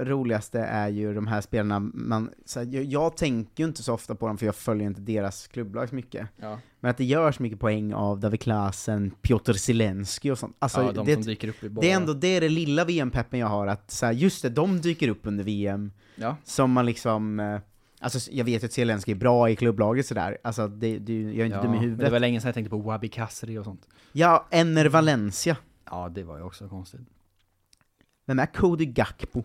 roligaste 0.00 0.60
är 0.60 0.88
ju 0.88 1.14
de 1.14 1.26
här 1.26 1.40
spelarna, 1.40 1.78
man, 1.94 2.30
så 2.44 2.60
här, 2.60 2.66
jag, 2.74 2.84
jag 2.84 3.16
tänker 3.16 3.62
ju 3.64 3.68
inte 3.68 3.82
så 3.82 3.94
ofta 3.94 4.14
på 4.14 4.26
dem 4.26 4.38
för 4.38 4.46
jag 4.46 4.56
följer 4.56 4.86
inte 4.86 5.00
deras 5.00 5.46
klubblag 5.46 5.88
så 5.88 5.94
mycket. 5.94 6.28
Ja. 6.36 6.58
Men 6.80 6.90
att 6.90 6.96
det 6.96 7.04
görs 7.04 7.38
mycket 7.38 7.60
poäng 7.60 7.94
av 7.94 8.20
David 8.20 8.40
Klasen, 8.40 9.10
Piotr 9.10 9.52
Zelensky 9.52 10.30
och 10.30 10.38
sånt. 10.38 10.56
Alltså, 10.58 10.82
ja, 10.82 10.92
de 10.92 11.06
det, 11.06 11.14
som 11.14 11.22
dyker 11.22 11.48
upp 11.48 11.64
i 11.64 11.68
bara... 11.68 11.80
det 11.80 11.90
är 11.90 11.96
ändå 11.96 12.12
det, 12.12 12.36
är 12.36 12.40
det 12.40 12.48
lilla 12.48 12.84
VM-peppen 12.84 13.40
jag 13.40 13.46
har, 13.46 13.66
att 13.66 13.90
så 13.90 14.06
här, 14.06 14.12
just 14.12 14.42
det, 14.42 14.48
de 14.48 14.80
dyker 14.80 15.08
upp 15.08 15.20
under 15.22 15.44
VM, 15.44 15.92
Ja. 16.14 16.36
som 16.44 16.72
man 16.72 16.86
liksom, 16.86 17.40
eh, 17.40 17.60
alltså 18.02 18.30
jag 18.32 18.44
vet 18.44 18.64
att 18.64 18.72
Zelensky 18.72 19.12
är 19.12 19.16
bra 19.16 19.50
i 19.50 19.56
klubblaget 19.56 20.06
sådär, 20.06 20.38
alltså 20.44 20.68
det, 20.68 20.98
det, 20.98 21.22
jag 21.22 21.34
är 21.38 21.44
inte 21.44 21.56
Ja, 21.56 21.62
dum 21.62 21.70
i 21.70 21.74
men 21.74 21.80
huvudet. 21.84 22.04
det 22.06 22.10
var 22.10 22.20
länge 22.20 22.40
sedan 22.40 22.48
jag 22.48 22.54
tänkte 22.54 22.70
på 22.70 22.78
Wabi 22.78 23.08
Kasri 23.08 23.58
och 23.58 23.64
sånt. 23.64 23.88
Ja, 24.12 24.46
Enner 24.50 24.86
Valencia. 24.88 25.56
Ja, 25.90 26.08
det 26.08 26.22
var 26.22 26.36
ju 26.36 26.42
också 26.42 26.68
konstigt. 26.68 27.00
Vem 28.26 28.38
är 28.38 28.46
Cody 28.46 28.84
Gakpo? 28.86 29.42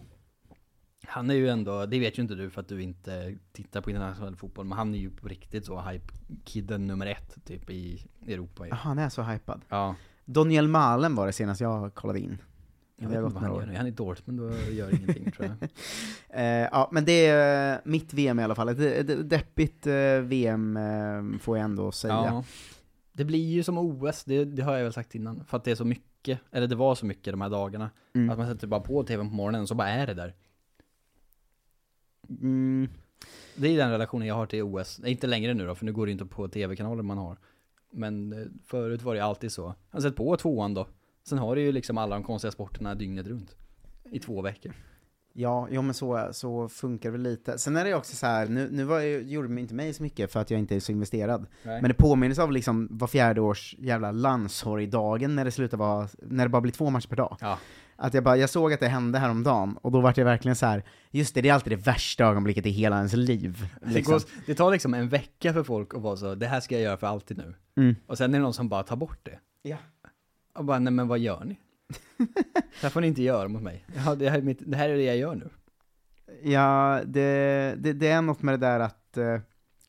Han 1.08 1.30
är 1.30 1.34
ju 1.34 1.50
ändå, 1.50 1.86
det 1.86 2.00
vet 2.00 2.18
ju 2.18 2.22
inte 2.22 2.36
du 2.36 2.50
för 2.50 2.62
att 2.62 2.68
du 2.68 2.82
inte 2.82 3.38
tittar 3.52 3.82
på 3.82 3.90
internationell 3.90 4.36
fotboll, 4.36 4.66
men 4.66 4.78
han 4.78 4.94
är 4.94 4.98
ju 4.98 5.10
på 5.10 5.28
riktigt 5.28 5.66
så 5.66 5.82
hype-kidden 5.82 6.88
nummer 6.88 7.06
ett 7.06 7.36
typ 7.46 7.70
i 7.70 8.06
Europa 8.28 8.64
ju. 8.66 8.70
Jaha, 8.70 8.78
han 8.84 9.00
är 9.00 9.10
så 9.10 9.22
hypad. 9.24 9.62
Ja. 9.70 9.96
Daniel 10.26 10.68
Malen 10.68 11.16
var 11.16 11.26
det 11.26 11.34
senast 11.34 11.62
jag 11.62 11.94
kollade 11.94 12.20
in. 12.20 12.38
Jag 13.00 13.10
vet 13.10 13.18
inte 13.18 13.34
vad 13.34 13.44
han 13.44 13.56
gör 13.56 13.66
nu, 13.66 13.76
han 13.76 13.86
är 13.86 13.90
i 13.90 13.94
Dortmund 13.94 14.40
och 14.40 14.72
gör 14.72 14.96
ingenting 14.96 15.32
tror 15.32 15.48
jag. 15.48 15.70
Eh, 16.30 16.68
ja, 16.72 16.90
men 16.92 17.06
det 17.06 17.26
är 17.28 17.74
eh, 17.74 17.80
mitt 17.84 18.14
VM 18.14 18.40
i 18.40 18.44
alla 18.44 18.56
fall. 18.56 18.70
Ett, 18.70 19.30
deppigt 19.30 19.88
eh, 19.88 20.20
VM 20.22 20.78
eh, 20.78 21.40
får 21.40 21.58
jag 21.58 21.64
ändå 21.66 21.92
säga. 21.92 22.14
Ja. 22.14 22.44
Det 23.12 23.26
blir 23.26 23.50
ju 23.50 23.64
som 23.64 23.78
OS, 23.78 24.24
det, 24.24 24.46
det 24.46 24.64
har 24.64 24.76
jag 24.76 24.84
väl 24.84 24.94
sagt 24.94 25.16
innan, 25.16 25.46
för 25.46 25.58
att 25.58 25.64
det 25.64 25.72
är 25.72 25.76
så 25.76 25.86
mycket, 25.86 26.40
eller 26.52 26.68
det 26.68 26.76
var 26.76 26.96
så 26.96 27.06
mycket 27.06 27.34
de 27.34 27.42
här 27.42 27.50
dagarna. 27.50 27.90
Mm. 28.16 28.30
Att 28.30 28.38
man 28.38 28.48
sätter 28.48 28.68
bara 28.68 28.80
på 28.80 29.04
tvn 29.04 29.30
på 29.30 29.36
morgonen 29.36 29.68
så 29.68 29.76
bara 29.76 29.90
är 29.90 30.08
det 30.08 30.14
där. 30.14 30.34
Mm. 32.30 32.90
Det 33.56 33.68
är 33.68 33.78
den 33.78 33.92
relationen 33.92 34.28
jag 34.28 34.36
har 34.36 34.46
till 34.46 34.64
OS. 34.64 35.00
Inte 35.06 35.28
längre 35.28 35.54
nu 35.54 35.68
då, 35.68 35.76
för 35.76 35.86
nu 35.86 35.94
går 35.94 36.06
det 36.06 36.12
inte 36.12 36.26
på 36.26 36.48
tv-kanaler 36.48 37.04
man 37.04 37.18
har. 37.18 37.38
Men 37.92 38.36
förut 38.66 39.02
var 39.02 39.16
det 39.16 39.24
alltid 39.24 39.52
så. 39.52 39.76
Jag 39.92 39.98
har 39.98 40.02
sett 40.02 40.16
på 40.16 40.38
tvåan 40.38 40.74
då. 40.74 40.88
Sen 41.30 41.38
har 41.38 41.56
du 41.56 41.62
ju 41.62 41.72
liksom 41.72 41.98
alla 41.98 42.16
de 42.16 42.24
konstiga 42.24 42.52
sporterna 42.52 42.96
dygnet 42.96 43.28
runt. 43.28 43.56
I 44.12 44.20
två 44.20 44.42
veckor. 44.42 44.74
Ja, 45.34 45.68
jo 45.72 45.82
men 45.82 45.94
så, 45.94 46.30
så 46.32 46.70
funkar 46.70 47.12
det 47.12 47.18
lite. 47.18 47.58
Sen 47.58 47.76
är 47.76 47.86
det 47.86 47.94
också 47.94 48.16
så 48.16 48.26
här, 48.26 48.48
nu, 48.48 48.70
nu 48.72 48.84
var, 48.84 49.02
gjorde 49.02 49.48
det 49.48 49.62
inte 49.62 49.74
mig 49.74 49.94
så 49.94 50.04
mycket 50.04 50.32
för 50.32 50.40
att 50.40 50.52
jag 50.52 50.60
inte 50.60 50.76
är 50.76 50.80
så 50.80 50.92
investerad. 50.92 51.46
Nej. 51.64 51.82
Men 51.82 51.90
det 51.90 51.96
påminner 51.96 52.40
av 52.40 52.52
liksom 52.52 52.88
var 52.92 53.08
fjärde 53.08 53.42
års 53.42 53.76
jävla 53.80 54.12
landsorgsdagen 54.12 55.36
när 55.36 55.46
det 55.46 55.52
slutar 55.52 55.78
vara, 55.78 56.08
när 56.22 56.46
det 56.46 56.50
bara 56.50 56.62
blir 56.62 56.72
två 56.72 56.90
matcher 56.90 57.08
per 57.08 57.16
dag. 57.16 57.38
Ja. 57.42 57.60
Att 57.96 58.14
jag 58.14 58.24
bara, 58.24 58.38
jag 58.38 58.50
såg 58.50 58.74
att 58.74 58.80
det 58.80 58.88
hände 58.88 59.20
häromdagen, 59.20 59.78
och 59.82 59.92
då 59.92 60.02
var 60.02 60.14
jag 60.16 60.26
verkligen 60.26 60.56
så 60.56 60.66
här. 60.66 60.84
just 61.12 61.36
det, 61.36 61.42
det 61.42 61.50
är 61.50 61.54
alltid 61.54 61.74
det 61.74 61.86
värsta 61.86 62.26
ögonblicket 62.26 62.66
i 62.66 62.70
hela 62.70 62.98
ens 62.98 63.14
liv. 63.14 63.70
Det, 63.82 63.94
Liksom. 63.94 64.14
går, 64.14 64.22
det 64.46 64.56
tar 64.56 64.72
liksom 64.72 64.94
en 64.94 65.10
vecka 65.10 65.54
för 65.54 65.64
folk 65.64 65.96
att 65.96 66.02
vara 66.02 66.18
så, 66.18 66.36
det 66.36 66.48
här 66.48 66.60
ska 66.60 66.76
jag 66.76 66.84
göra 66.84 66.98
för 66.98 67.08
alltid 67.08 67.38
nu. 67.38 67.56
Mm. 67.78 67.96
Och 68.08 68.18
sen 68.18 68.34
är 68.34 68.38
det 68.38 68.44
någon 68.44 68.54
som 68.54 68.70
bara 68.70 68.84
tar 68.84 68.96
bort 68.96 69.20
det. 69.24 69.40
Ja. 69.62 69.78
Och 70.58 70.66
bara, 70.66 70.80
nej 70.80 70.94
men 70.94 71.08
vad 71.08 71.20
gör 71.20 71.44
ni? 71.46 71.60
det 72.58 72.82
här 72.82 72.90
får 72.90 73.02
ni 73.02 73.08
inte 73.08 73.22
göra 73.24 73.48
mot 73.48 73.62
mig. 73.62 73.86
Ja, 74.06 74.16
det, 74.16 74.30
här 74.30 74.38
är 74.38 74.42
mitt, 74.42 74.60
det 74.66 74.78
här 74.78 74.90
är 74.90 74.96
det 74.98 75.04
jag 75.04 75.18
gör 75.18 75.36
nu. 75.36 75.50
Ja, 76.44 77.02
det, 77.06 77.76
det, 77.78 77.94
det 77.94 78.08
är 78.08 78.22
något 78.22 78.42
med 78.42 78.54
det 78.54 78.68
där 78.68 78.80
att, 78.80 79.18
eh, 79.18 79.40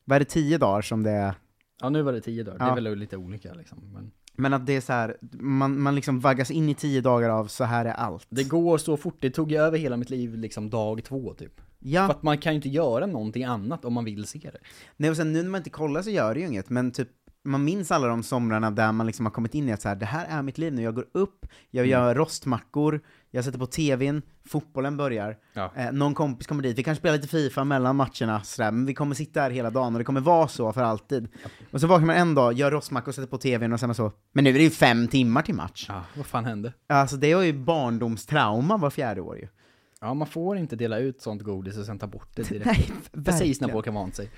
vad 0.05 0.15
är 0.15 0.19
det, 0.19 0.25
tio 0.25 0.57
dagar 0.57 0.81
som 0.81 1.03
det 1.03 1.11
är? 1.11 1.33
Ja, 1.81 1.89
nu 1.89 2.01
var 2.01 2.13
det 2.13 2.21
tio 2.21 2.43
dagar. 2.43 2.57
Det 2.59 2.65
Ja. 2.65 2.71
är 2.71 2.75
väl 2.75 2.95
lite 2.95 3.17
olika 3.17 3.53
liksom. 3.53 3.77
Men 3.93 4.11
Men 4.35 4.53
att 4.53 4.65
det 4.65 4.73
är 4.75 4.81
så 4.81 4.93
här, 4.93 5.17
man, 5.31 5.81
man 5.81 5.95
liksom 5.95 6.19
vaggas 6.19 6.51
in 6.51 6.69
i 6.69 6.75
tio 6.75 7.01
dagar 7.01 7.29
av 7.29 7.47
så 7.47 7.63
här 7.63 7.85
är 7.85 7.91
allt. 7.93 8.27
det 8.29 8.43
går 8.43 8.77
så 8.77 8.97
fort, 8.97 9.17
det 9.19 9.29
tog 9.29 9.51
ju 9.51 9.57
över 9.57 9.77
hela 9.77 9.97
mitt 9.97 10.09
liv 10.09 10.35
liksom 10.37 10.69
dag 10.69 11.03
två 11.03 11.33
typ. 11.33 11.61
Ja. 11.79 12.05
För 12.07 12.13
att 12.13 12.23
man 12.23 12.37
kan 12.37 12.53
ju 12.53 12.55
inte 12.55 12.69
göra 12.69 13.05
någonting 13.05 13.43
annat 13.43 13.85
om 13.85 13.93
man 13.93 14.05
vill 14.05 14.25
se 14.25 14.39
det. 14.39 14.59
Nej 14.97 15.09
och 15.09 15.15
sen 15.15 15.33
nu 15.33 15.43
när 15.43 15.49
man 15.49 15.59
inte 15.59 15.69
kollar 15.69 16.01
så 16.01 16.09
gör 16.09 16.33
det 16.33 16.39
ju 16.39 16.47
inget, 16.47 16.69
men 16.69 16.91
typ 16.91 17.09
man 17.45 17.63
minns 17.63 17.91
alla 17.91 18.07
de 18.07 18.23
somrarna 18.23 18.71
där 18.71 18.91
man 18.91 19.07
liksom 19.07 19.25
har 19.25 19.33
kommit 19.33 19.55
in 19.55 19.69
i 19.69 19.71
att 19.71 19.81
så 19.81 19.89
här, 19.89 19.95
det 19.95 20.05
här 20.05 20.25
är 20.29 20.41
mitt 20.41 20.57
liv 20.57 20.73
nu, 20.73 20.81
jag 20.81 20.95
går 20.95 21.05
upp, 21.11 21.45
jag 21.71 21.85
Mm. 21.85 21.91
gör 21.91 22.15
rostmackor, 22.15 23.01
jag 23.31 23.45
sätter 23.45 23.59
på 23.59 23.65
tvn, 23.65 24.21
fotbollen 24.45 24.97
börjar, 24.97 25.37
Ja. 25.53 25.71
eh, 25.75 25.91
någon 25.91 26.13
kompis 26.13 26.47
kommer 26.47 26.63
dit, 26.63 26.77
vi 26.77 26.83
kanske 26.83 26.99
spelar 27.01 27.15
lite 27.15 27.27
Fifa 27.27 27.63
mellan 27.63 27.95
matcherna, 27.95 28.41
så 28.43 28.61
där, 28.61 28.71
men 28.71 28.85
vi 28.85 28.93
kommer 28.93 29.15
sitta 29.15 29.41
här 29.41 29.51
hela 29.51 29.69
dagen 29.69 29.93
och 29.95 29.99
det 29.99 30.05
kommer 30.05 30.21
vara 30.21 30.47
så 30.47 30.73
för 30.73 30.81
alltid. 30.83 31.27
Och 31.71 31.81
så 31.81 31.87
vaknar 31.87 32.07
man 32.07 32.15
en 32.15 32.35
dag, 32.35 32.53
gör 32.53 32.71
rostmackor, 32.71 33.11
sätter 33.11 33.27
på 33.27 33.37
tvn 33.37 33.73
och 33.73 33.79
sen 33.79 33.95
så, 33.95 34.11
men 34.33 34.43
nu 34.43 34.49
är 34.49 34.53
det 34.53 34.63
ju 34.63 34.69
fem 34.69 35.07
timmar 35.07 35.41
till 35.41 35.55
match. 35.55 35.85
Ja, 35.89 36.03
vad 36.17 36.25
fan 36.25 36.45
hände? 36.45 36.73
Alltså 36.87 37.17
det 37.17 37.31
är 37.31 37.41
ju 37.41 37.53
barndomstrauma 37.53 38.77
var 38.77 38.89
fjärde 38.89 39.21
år 39.21 39.37
ju. 39.37 39.47
Ja, 40.01 40.13
man 40.13 40.27
får 40.27 40.57
inte 40.57 40.75
dela 40.75 40.97
ut 40.99 41.21
sånt 41.21 41.41
godis 41.43 41.77
och 41.77 41.85
sen 41.85 41.99
ta 41.99 42.07
bort 42.07 42.29
det 42.35 42.49
direkt. 42.49 42.67
Nej, 43.13 43.23
Precis 43.25 43.61
när 43.61 43.67
har 43.85 43.91
vant 43.93 44.15
sig. 44.15 44.29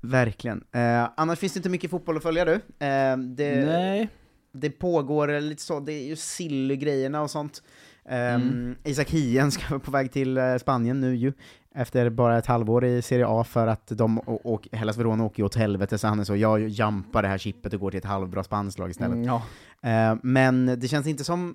Verkligen. 0.00 0.64
Eh, 0.72 1.08
annars 1.16 1.38
finns 1.38 1.52
det 1.52 1.58
inte 1.58 1.68
mycket 1.68 1.90
fotboll 1.90 2.16
att 2.16 2.22
följa 2.22 2.44
du. 2.44 2.54
Eh, 2.54 3.16
det, 3.16 3.66
Nej. 3.66 4.08
det 4.52 4.70
pågår 4.70 5.40
lite 5.40 5.62
så, 5.62 5.80
det 5.80 5.92
är 5.92 6.06
ju 6.06 6.16
Silly-grejerna 6.16 7.22
och 7.22 7.30
sånt. 7.30 7.62
Um, 8.04 8.14
Mm. 8.14 8.76
Isak 8.84 9.10
Hien 9.10 9.50
ska 9.52 9.68
vara 9.70 9.80
på 9.80 9.90
väg 9.90 10.12
till 10.12 10.38
eh, 10.38 10.56
Spanien 10.56 11.00
nu 11.00 11.16
ju, 11.16 11.32
efter 11.74 12.10
bara 12.10 12.38
ett 12.38 12.46
halvår 12.46 12.84
i 12.84 13.02
Serie 13.02 13.26
A 13.28 13.44
för 13.44 13.66
att 13.66 13.86
de 13.86 14.18
och, 14.18 14.54
och 14.54 14.68
Hellas 14.72 14.96
Verona 14.96 15.24
åker 15.24 15.42
ju 15.42 15.46
åt 15.46 15.54
helvete, 15.54 15.98
så 15.98 16.06
han 16.06 16.20
är 16.20 16.24
så, 16.24 16.36
jag 16.36 16.68
jampar 16.68 17.22
det 17.22 17.28
här 17.28 17.38
chippet 17.38 17.74
och 17.74 17.80
går 17.80 17.90
till 17.90 17.98
ett 17.98 18.04
halvbra 18.04 18.44
spanskt 18.44 18.78
lag 18.78 18.90
istället. 18.90 19.14
Mm, 19.14 19.24
ja. 19.24 19.42
Eh, 19.90 20.16
men 20.22 20.66
det 20.66 20.88
känns 20.88 21.06
inte 21.06 21.24
som, 21.24 21.54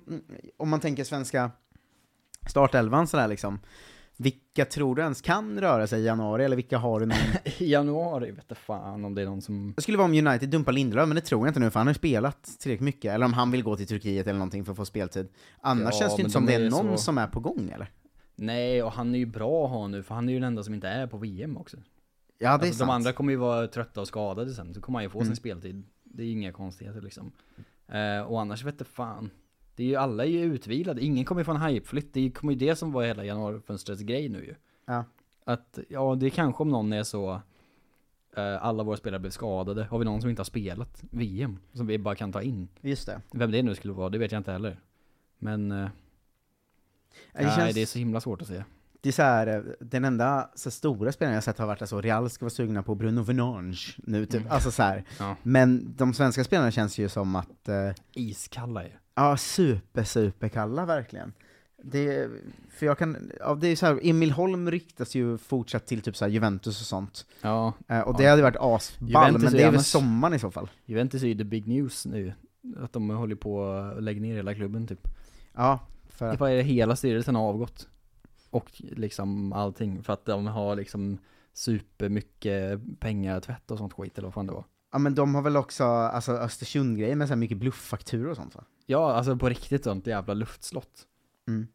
om 0.56 0.68
man 0.68 0.80
tänker 0.80 1.04
svenska 1.04 1.50
startelvan 2.46 3.06
sådär 3.06 3.28
liksom, 3.28 3.58
vilka 4.16 4.64
tror 4.64 4.94
du 4.96 5.02
ens 5.02 5.20
kan 5.22 5.60
röra 5.60 5.86
sig 5.86 6.00
i 6.00 6.04
januari, 6.04 6.44
eller 6.44 6.56
vilka 6.56 6.78
har 6.78 7.00
du 7.00 7.06
någon? 7.06 7.18
I 7.58 7.70
januari 7.72 8.30
vet 8.30 8.44
jag 8.48 8.58
fan 8.58 9.04
om 9.04 9.14
det 9.14 9.22
är 9.22 9.26
någon 9.26 9.42
som... 9.42 9.72
Det 9.76 9.82
skulle 9.82 9.98
vara 9.98 10.04
om 10.08 10.26
United 10.26 10.48
dumpar 10.48 10.72
Lindelöf, 10.72 11.08
men 11.08 11.14
det 11.14 11.20
tror 11.20 11.40
jag 11.46 11.50
inte 11.50 11.60
nu, 11.60 11.70
för 11.70 11.80
han 11.80 11.86
har 11.86 11.94
spelat 11.94 12.42
tillräckligt 12.60 12.84
mycket, 12.84 13.12
eller 13.14 13.26
om 13.26 13.32
han 13.32 13.50
vill 13.50 13.62
gå 13.62 13.76
till 13.76 13.86
Turkiet 13.86 14.26
eller 14.26 14.38
någonting 14.38 14.64
för 14.64 14.72
att 14.72 14.76
få 14.76 14.84
speltid. 14.84 15.28
Annars 15.60 15.94
Ja, 15.94 16.00
känns 16.00 16.16
det 16.16 16.22
inte 16.22 16.32
som 16.32 16.46
de 16.46 16.52
det 16.52 16.58
är 16.58 16.66
är 16.66 16.70
någon 16.70 16.98
så- 16.98 17.02
som 17.04 17.18
är 17.18 17.26
på 17.26 17.40
gång, 17.40 17.70
eller? 17.74 17.90
Nej, 18.36 18.82
och 18.82 18.92
han 18.92 19.14
är 19.14 19.18
ju 19.18 19.26
bra 19.26 19.64
att 19.64 19.70
ha 19.70 19.88
nu, 19.88 20.02
för 20.02 20.14
han 20.14 20.28
är 20.28 20.32
ju 20.32 20.38
den 20.38 20.46
enda 20.46 20.62
som 20.62 20.74
inte 20.74 20.88
är 20.88 21.06
på 21.06 21.16
VM 21.18 21.56
också. 21.56 21.76
Ja, 21.76 21.82
det 22.38 22.46
är 22.46 22.52
alltså, 22.52 22.72
sant. 22.78 22.88
de 22.88 22.94
andra 22.94 23.12
kommer 23.12 23.30
ju 23.32 23.36
vara 23.38 23.66
trötta 23.66 24.00
och 24.00 24.08
skadade 24.08 24.54
sen, 24.54 24.74
så 24.74 24.80
kommer 24.80 24.98
han 24.98 25.04
ju 25.04 25.10
få 25.10 25.18
Mm. 25.18 25.26
sin 25.26 25.36
speltid. 25.36 25.84
Det 26.04 26.22
är 26.22 26.26
ju 26.26 26.32
inga 26.32 26.52
konstigheter 26.52 27.00
liksom. 27.00 27.32
Eh, 27.88 28.20
och 28.26 28.40
annars 28.40 28.64
vet 28.64 28.74
jag 28.78 28.86
fan. 28.86 29.30
Det 29.76 29.82
är 29.82 29.86
ju, 29.86 29.96
alla 29.96 30.24
är 30.24 30.28
ju 30.28 30.42
utvilade, 30.54 31.02
ingen 31.04 31.24
kommer 31.24 31.40
ju 31.40 31.44
få 31.44 31.52
en 31.52 31.60
hypeflytt. 31.62 32.12
Det 32.12 32.30
kommer 32.30 32.52
ju 32.52 32.58
det 32.58 32.76
som 32.76 32.92
var 32.92 33.04
hela 33.04 33.24
januarifönstrets 33.24 34.02
grej 34.02 34.28
nu 34.28 34.44
ju. 34.44 34.54
Ja. 34.86 35.04
Att, 35.44 35.78
ja 35.88 36.14
det 36.14 36.26
är 36.26 36.30
kanske 36.30 36.62
om 36.62 36.68
någon 36.68 36.92
är 36.92 37.02
så, 37.02 37.40
eh, 38.36 38.64
alla 38.64 38.82
våra 38.82 38.96
spelare 38.96 39.20
blev 39.20 39.30
skadade. 39.30 39.84
Har 39.84 39.98
vi 39.98 40.04
någon 40.04 40.20
som 40.20 40.30
inte 40.30 40.40
har 40.40 40.44
spelat 40.44 41.02
VM? 41.10 41.58
Som 41.72 41.86
vi 41.86 41.98
bara 41.98 42.14
kan 42.14 42.32
ta 42.32 42.42
in? 42.42 42.68
Just 42.80 43.06
det. 43.06 43.20
Vem 43.32 43.50
det 43.50 43.62
nu 43.62 43.74
skulle 43.74 43.92
vara, 43.94 44.08
det 44.08 44.18
vet 44.18 44.32
jag 44.32 44.38
inte 44.40 44.52
heller. 44.52 44.80
Men, 45.38 45.72
eh, 45.72 45.88
Det 47.32 47.44
nej 47.44 47.56
känns- 47.56 47.74
det 47.74 47.82
är 47.82 47.86
så 47.86 47.98
himla 47.98 48.20
svårt 48.20 48.42
att 48.42 48.48
säga. 48.48 48.64
Det 49.00 49.08
är 49.08 49.12
så 49.12 49.22
här, 49.22 49.46
eh, 49.46 49.62
den 49.80 50.04
enda 50.04 50.50
så 50.54 50.70
stora 50.70 51.12
spelaren 51.12 51.34
jag 51.34 51.44
sett 51.44 51.58
har 51.58 51.66
varit 51.66 51.88
så 51.88 52.00
Real 52.00 52.30
ska 52.30 52.44
vara 52.44 52.50
sugna 52.50 52.82
på 52.82 52.94
Bruno 52.94 53.22
Venange 53.22 53.76
nu, 53.96 54.26
typ. 54.26 54.40
Mm. 54.40 54.52
Alltså 54.52 54.70
så. 54.70 55.02
Ja. 55.18 55.36
Men 55.42 55.94
de 55.96 56.14
svenska 56.14 56.44
spelarna 56.44 56.70
känns 56.70 56.98
ju 56.98 57.08
som 57.08 57.36
att, 57.36 57.68
eh, 57.68 57.90
Iskalla 58.14 58.84
ju. 58.84 58.90
Ja, 59.14 59.36
super, 59.36 60.04
super 60.04 60.48
kalla 60.48 60.86
verkligen. 60.86 61.32
Det, 61.86 62.30
för 62.70 62.86
jag 62.86 62.98
kan, 62.98 63.30
ja, 63.40 63.54
det 63.54 63.68
är 63.68 63.76
så 63.76 63.86
här, 63.86 64.00
Emil 64.02 64.30
Holm 64.30 64.70
ryktas 64.70 65.14
ju 65.14 65.38
fortsatt 65.38 65.86
till 65.86 66.00
typ 66.02 66.16
så 66.16 66.26
Juventus 66.26 66.80
och 66.80 66.86
sånt. 66.86 67.26
Ja. 67.40 67.72
Eh, 67.88 68.00
och 68.00 68.14
Ja. 68.14 68.18
det 68.18 68.26
hade 68.26 68.42
varit 68.42 68.56
asball, 68.60 69.08
Juventus 69.08 69.42
men 69.42 69.52
det 69.52 69.62
är 69.62 69.70
väl 69.70 69.84
sommaren 69.84 70.34
i 70.34 70.38
så 70.38 70.50
fall. 70.50 70.70
Juventus 70.84 71.22
är 71.22 71.26
ju 71.26 71.34
the 71.34 71.44
big 71.44 71.66
news 71.68 72.06
nu. 72.06 72.32
Att 72.80 72.92
de 72.92 73.10
håller 73.10 73.34
på 73.36 73.70
att 73.72 74.02
lägga 74.02 74.20
ner 74.20 74.36
hela 74.36 74.54
klubben 74.54 74.86
typ. 74.86 75.08
Ja, 75.54 75.78
för 76.08 76.26
Det 76.26 76.32
att, 76.32 76.40
var 76.40 76.48
hela 76.48 76.96
styrelsen 76.96 77.34
har 77.34 77.42
avgått. 77.48 77.88
Och 78.50 78.70
liksom 78.74 79.52
allting. 79.52 80.02
För 80.02 80.12
att 80.12 80.24
de 80.24 80.46
har 80.46 80.76
liksom 80.76 81.18
supermycket 81.52 82.80
pengatvätt 83.00 83.70
och 83.70 83.78
sånt 83.78 83.92
skit 83.92 84.18
eller 84.18 84.26
vad 84.26 84.34
fan 84.34 84.46
det 84.46 84.52
var. 84.52 84.64
Ja 84.94 84.98
men 84.98 85.14
de 85.14 85.34
har 85.34 85.42
väl 85.42 85.56
också, 85.56 85.84
alltså 85.84 86.32
Östersund-grejer 86.32 87.16
med 87.16 87.28
så 87.28 87.32
här 87.34 87.38
mycket 87.38 87.58
blufffakturor 87.58 88.30
och 88.30 88.36
sånt 88.36 88.54
va? 88.54 88.64
Ja, 88.86 89.12
alltså 89.12 89.36
på 89.36 89.48
riktigt 89.48 89.84
sånt 89.84 90.06
jävla 90.06 90.34
luftslott. 90.34 91.02
Mm. 91.48 91.66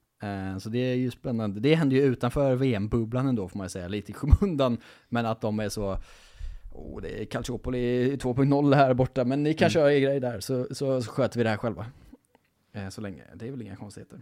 Eh, 0.54 0.58
Så 0.58 0.70
det 0.70 0.80
är 0.80 0.96
ju 0.96 1.12
spännande. 1.12 1.60
Det 1.60 1.76
händer 1.76 1.96
ju 1.96 2.02
utanför 2.04 2.56
VM-bubblan 2.56 3.28
ändå 3.28 3.48
får 3.48 3.58
man 3.58 3.66
ju 3.66 3.70
säga, 3.70 3.88
lite 3.88 4.12
i 4.12 4.14
skymundan. 4.16 4.78
Men 5.10 5.26
att 5.26 5.42
de 5.42 5.60
är 5.60 5.70
så, 5.70 5.98
oh, 6.72 7.02
det 7.02 7.22
är 7.22 7.26
Calciopoli 7.26 8.16
2.0 8.16 8.76
här 8.76 8.94
borta, 8.94 9.26
men 9.26 9.44
ni 9.44 9.54
kan 9.54 9.66
Mm. 9.66 9.70
köra 9.72 9.94
er 9.94 10.00
grej 10.00 10.20
där, 10.20 10.40
så, 10.40 10.68
så, 10.72 11.02
så 11.02 11.12
sköter 11.12 11.38
vi 11.38 11.44
det 11.44 11.50
här 11.50 11.58
själva. 11.58 11.86
Eh, 12.74 12.90
Så 12.90 13.02
länge, 13.02 13.24
det 13.36 13.48
är 13.48 13.52
väl 13.52 13.62
inga 13.62 13.76
konstigheter. 13.76 14.22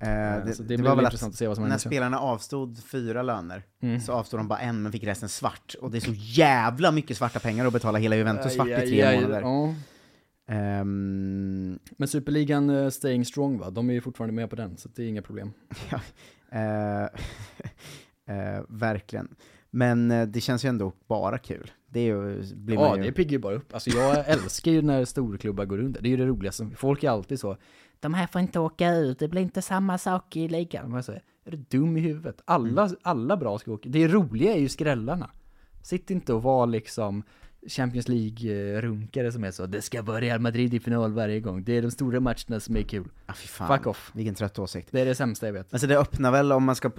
Eh, 0.00 0.44
det, 0.46 0.54
så 0.54 0.62
det, 0.62 0.68
det 0.68 0.76
blir 0.76 0.88
var 0.88 0.96
väl 0.96 1.04
intressant 1.04 1.32
att 1.32 1.38
se 1.38 1.46
vad 1.46 1.56
som 1.56 1.62
När 1.64 1.68
händer 1.70 1.78
sen. 1.82 1.90
spelarna 1.90 2.18
avstod 2.20 2.78
fyra 2.84 3.22
löner, 3.22 3.62
Mm. 3.82 4.00
så 4.00 4.12
avstod 4.12 4.40
de 4.40 4.48
bara 4.48 4.58
en 4.58 4.82
men 4.82 4.92
fick 4.92 5.04
resten 5.04 5.28
svart. 5.28 5.74
Och 5.80 5.90
det 5.90 5.98
är 5.98 6.00
så 6.00 6.12
jävla 6.14 6.90
mycket 6.92 7.16
svarta 7.16 7.38
pengar 7.38 7.66
att 7.66 7.72
betala 7.72 7.98
hela 7.98 8.16
Juventus 8.16 8.54
svart 8.54 8.68
i 8.68 8.74
Aj, 8.74 8.86
tre 8.88 9.02
aj, 9.02 9.16
månader. 9.20 9.40
ja. 9.40 9.74
Ehm, 10.50 11.78
Men 11.96 12.08
Superligan 12.08 12.70
uh, 12.70 12.90
staying 12.90 13.24
strong 13.24 13.58
va? 13.58 13.70
De 13.70 13.90
är 13.90 13.94
ju 13.94 14.00
fortfarande 14.00 14.34
med 14.34 14.50
på 14.50 14.56
den, 14.56 14.76
så 14.76 14.88
det 14.94 15.02
är 15.02 15.08
inga 15.08 15.22
problem. 15.22 15.52
eh, 16.52 17.02
eh, 18.36 18.62
verkligen. 18.68 19.28
Men 19.70 20.10
eh, 20.10 20.26
det 20.26 20.40
känns 20.40 20.64
ju 20.64 20.68
ändå 20.68 20.92
bara 21.08 21.38
kul. 21.38 21.70
Det 21.90 22.00
är 22.00 22.04
ju, 22.04 22.42
blir 22.54 22.76
Ja, 22.76 22.96
ju... 22.96 23.02
det 23.02 23.12
piggar 23.12 23.32
ju 23.32 23.38
bara 23.38 23.54
upp. 23.54 23.74
Alltså 23.74 23.90
jag 23.90 24.24
älskar 24.28 24.70
ju 24.72 24.82
när 24.82 25.04
storklubbar 25.04 25.64
går 25.64 25.78
under. 25.78 26.00
Det 26.02 26.08
är 26.08 26.10
ju 26.10 26.16
det 26.16 26.26
roligaste. 26.26 26.68
Folk 26.76 27.04
är 27.04 27.10
alltid 27.10 27.40
så, 27.40 27.56
de 28.00 28.14
här 28.14 28.26
får 28.26 28.40
inte 28.40 28.58
åka 28.60 28.94
ut, 28.94 29.18
det 29.18 29.28
blir 29.28 29.42
inte 29.42 29.62
samma 29.62 29.98
sak 29.98 30.36
i 30.36 30.48
ligan. 30.48 30.90
Man 30.90 31.02
säger, 31.02 31.22
är 31.44 31.50
du 31.50 31.56
dum 31.56 31.96
i 31.96 32.00
huvudet? 32.00 32.40
Alla, 32.44 32.82
Mm. 32.84 32.96
alla 33.02 33.36
bra 33.36 33.58
ska 33.58 33.72
åka. 33.72 33.88
Det 33.88 34.08
roliga 34.08 34.52
är 34.54 34.58
ju 34.58 34.68
skrällarna. 34.68 35.30
Sitt 35.82 36.10
inte 36.10 36.32
och 36.32 36.42
var 36.42 36.66
liksom 36.66 37.22
Champions 37.68 38.08
League-runkare 38.08 39.32
som 39.32 39.44
är 39.44 39.50
så, 39.50 39.66
det 39.66 39.82
ska 39.82 40.02
vara 40.02 40.20
Real 40.20 40.40
Madrid 40.40 40.74
i 40.74 40.80
final 40.80 41.12
varje 41.12 41.40
gång. 41.40 41.64
Det 41.64 41.72
är 41.72 41.82
de 41.82 41.90
stora 41.90 42.20
matcherna 42.20 42.60
som 42.60 42.76
är 42.76 42.82
kul. 42.82 43.08
Ah. 43.26 43.32
Fuck 43.32 43.86
off. 43.86 44.10
Vilken 44.14 44.34
trött 44.34 44.58
åsikt. 44.58 44.88
Det 44.92 45.00
är 45.00 45.06
det 45.06 45.14
sämsta 45.14 45.46
jag 45.46 45.52
vet. 45.52 45.72
Alltså 45.72 45.86
det 45.86 45.98
öppnar 45.98 46.32
väl, 46.32 46.52
om 46.52 46.64
man 46.64 46.74
ska 46.76 46.90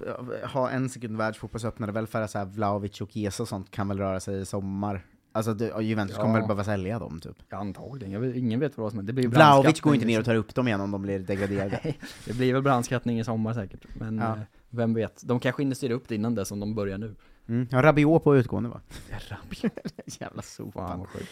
ha 0.52 0.70
en 0.70 0.88
sekund 0.88 1.16
världsfotboll 1.16 1.60
så 1.60 1.68
öppnar 1.68 1.86
det 1.86 1.92
väl 1.92 2.06
för 2.06 2.22
att 2.22 2.30
så 2.30 2.38
här 2.38 2.44
Vlahovic 2.44 3.00
och 3.00 3.10
Chiesa 3.10 3.42
och 3.42 3.48
sånt 3.48 3.70
kan 3.70 3.88
väl 3.88 3.98
röra 3.98 4.20
sig 4.20 4.40
i 4.40 4.44
sommar. 4.44 5.04
Alltså 5.32 5.54
det, 5.54 5.82
Juventus 5.82 6.16
Ja. 6.16 6.22
kommer 6.22 6.34
väl 6.38 6.42
behöva 6.48 6.64
sälja 6.64 6.98
dem 6.98 7.20
typ. 7.20 7.36
Ja, 7.48 7.56
antagligen. 7.56 8.20
Vet, 8.20 8.36
ingen 8.36 8.60
vet 8.60 8.78
vad 8.78 8.92
som. 8.92 9.06
Det 9.06 9.22
ju 9.22 9.28
Vlahovic 9.28 9.80
går 9.80 9.94
inte 9.94 10.06
ner 10.06 10.18
och 10.18 10.24
tar 10.24 10.34
upp 10.34 10.54
dem 10.54 10.68
igen 10.68 10.80
om 10.80 10.90
de 10.90 11.02
blir 11.02 11.18
degraderade. 11.18 11.80
Nej, 11.84 11.98
det 12.26 12.32
blir 12.32 12.52
väl 12.52 12.62
brandskattning 12.62 13.20
i 13.20 13.24
sommar 13.24 13.54
säkert. 13.54 13.86
Men 13.98 14.18
Ja. 14.18 14.24
eh, 14.32 14.38
vem 14.70 14.94
vet. 14.94 15.22
De 15.28 15.40
kanske 15.40 15.62
inte 15.62 15.76
styr 15.76 15.90
upp 15.90 16.08
det 16.08 16.14
innan 16.14 16.34
dess 16.34 16.50
om 16.52 16.60
de 16.60 16.74
börjar 16.74 16.98
nu. 16.98 17.14
Mm. 17.48 17.68
Ja, 17.70 17.82
Rabiot 17.82 18.24
på 18.24 18.36
utgående 18.36 18.68
va? 18.68 18.80
Rabiot. 19.28 19.72
Jävla 20.20 20.42
sopa. 20.42 20.86
Fan 20.88 20.98
vad 20.98 21.08
sjukt. 21.08 21.28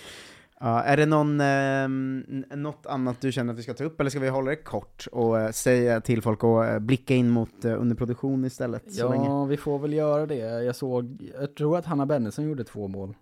Ja, 0.61 0.82
är 0.82 0.96
det 0.96 1.06
någon, 1.06 1.40
ehm, 1.40 2.44
något 2.54 2.87
annat 2.87 3.20
du 3.20 3.32
känner 3.32 3.52
att 3.52 3.58
vi 3.58 3.62
ska 3.62 3.74
ta 3.74 3.84
upp, 3.84 4.00
eller 4.00 4.11
ska 4.11 4.20
vi 4.20 4.28
hålla 4.28 4.50
det 4.50 4.56
kort 4.56 5.06
och 5.12 5.40
eh, 5.40 5.50
säga 5.50 6.00
till 6.00 6.22
folk 6.22 6.44
att 6.44 6.68
eh, 6.68 6.78
blicka 6.78 7.14
in 7.14 7.30
mot 7.30 7.64
uh, 7.64 7.80
underproduktion 7.80 8.44
istället? 8.44 8.82
Ja, 8.87 9.44
vi 9.44 9.56
får 9.56 9.78
väl 9.78 9.92
göra 9.92 10.26
det. 10.26 10.37
Jag 10.64 10.76
såg, 10.76 11.30
jag 11.40 11.54
tror 11.54 11.78
att 11.78 11.87
Hanna 11.87 12.06
Bennesen 12.06 12.44
gjorde 12.48 12.64
två 12.64 12.88
mål 12.88 13.14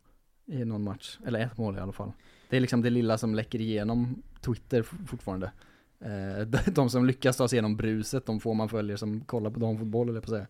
i 0.46 0.64
någon 0.64 0.82
match. 0.84 1.18
Eller 1.26 1.40
ett 1.40 1.58
mål 1.58 1.76
i 1.76 1.80
alla 1.80 1.92
fall. 1.92 2.12
Det 2.50 2.56
är 2.56 2.60
liksom 2.60 2.82
det 2.82 2.90
lilla 2.90 3.18
som 3.18 3.34
läcker 3.34 3.60
igenom 3.60 4.22
Twitter 4.40 4.82
fortfarande. 4.82 5.52
Eh, 6.00 6.46
de- 6.72 6.90
som 6.90 7.06
lyckas 7.06 7.36
ta 7.36 7.48
sig 7.48 7.56
igenom 7.56 7.76
bruset, 7.76 8.26
de 8.26 8.40
får 8.40 8.54
man 8.54 8.68
följer 8.68 8.96
som 8.96 9.20
kollar 9.20 9.50
på 9.50 9.60
damfotboll 9.60 10.08
eller 10.08 10.20
på 10.20 10.24
att 10.24 10.30
säga. 10.30 10.46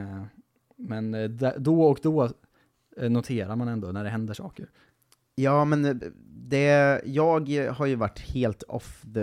Eh, 0.00 0.22
men 0.76 1.14
eh, 1.14 1.28
då 1.58 1.82
och 1.82 1.98
då 2.02 2.30
noterar 2.96 3.56
man 3.56 3.68
ändå 3.68 3.92
när 3.92 4.04
det 4.04 4.10
händer 4.10 4.34
saker. 4.34 4.70
Ja, 5.42 5.64
men 5.64 5.84
eh, 5.84 5.94
det, 6.50 7.00
jag 7.04 7.48
har 7.72 7.86
ju 7.86 7.94
varit 7.94 8.18
helt 8.18 8.62
off 8.62 9.02
the... 9.14 9.20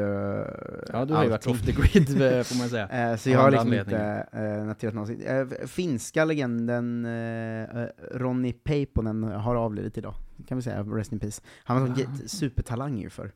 Ja, 0.94 1.06
du 1.06 1.14
har 1.14 1.24
ju 1.24 1.30
varit 1.30 1.48
off 1.48 1.62
the 1.66 1.72
grid, 1.72 2.22
eh, 2.22 2.44
får 2.44 2.58
man 2.58 2.70
säga. 2.70 2.88
Eh, 3.12 3.18
Så 3.18 3.30
jag 3.30 3.40
har 3.40 3.52
liksom 3.52 3.74
inte 3.74 4.28
uh, 4.36 4.66
noterat 4.68 4.94
någonsin. 4.94 5.50
Finska 5.68 6.26
legenden 6.26 7.06
eh, 7.06 7.86
Ronny 8.12 8.54
Peiponen 8.54 9.24
har 9.24 9.56
avlidit 9.56 9.98
idag, 9.98 10.16
kan 10.48 10.58
vi 10.58 10.62
säga, 10.62 10.84
rest 10.84 11.12
in 11.14 11.20
peace. 11.20 11.42
Han 11.64 11.82
var 11.82 11.88
en 11.88 11.94
Ah. 11.94 12.28
supertalang 12.28 12.98
ju 13.02 13.10
för 13.10 13.32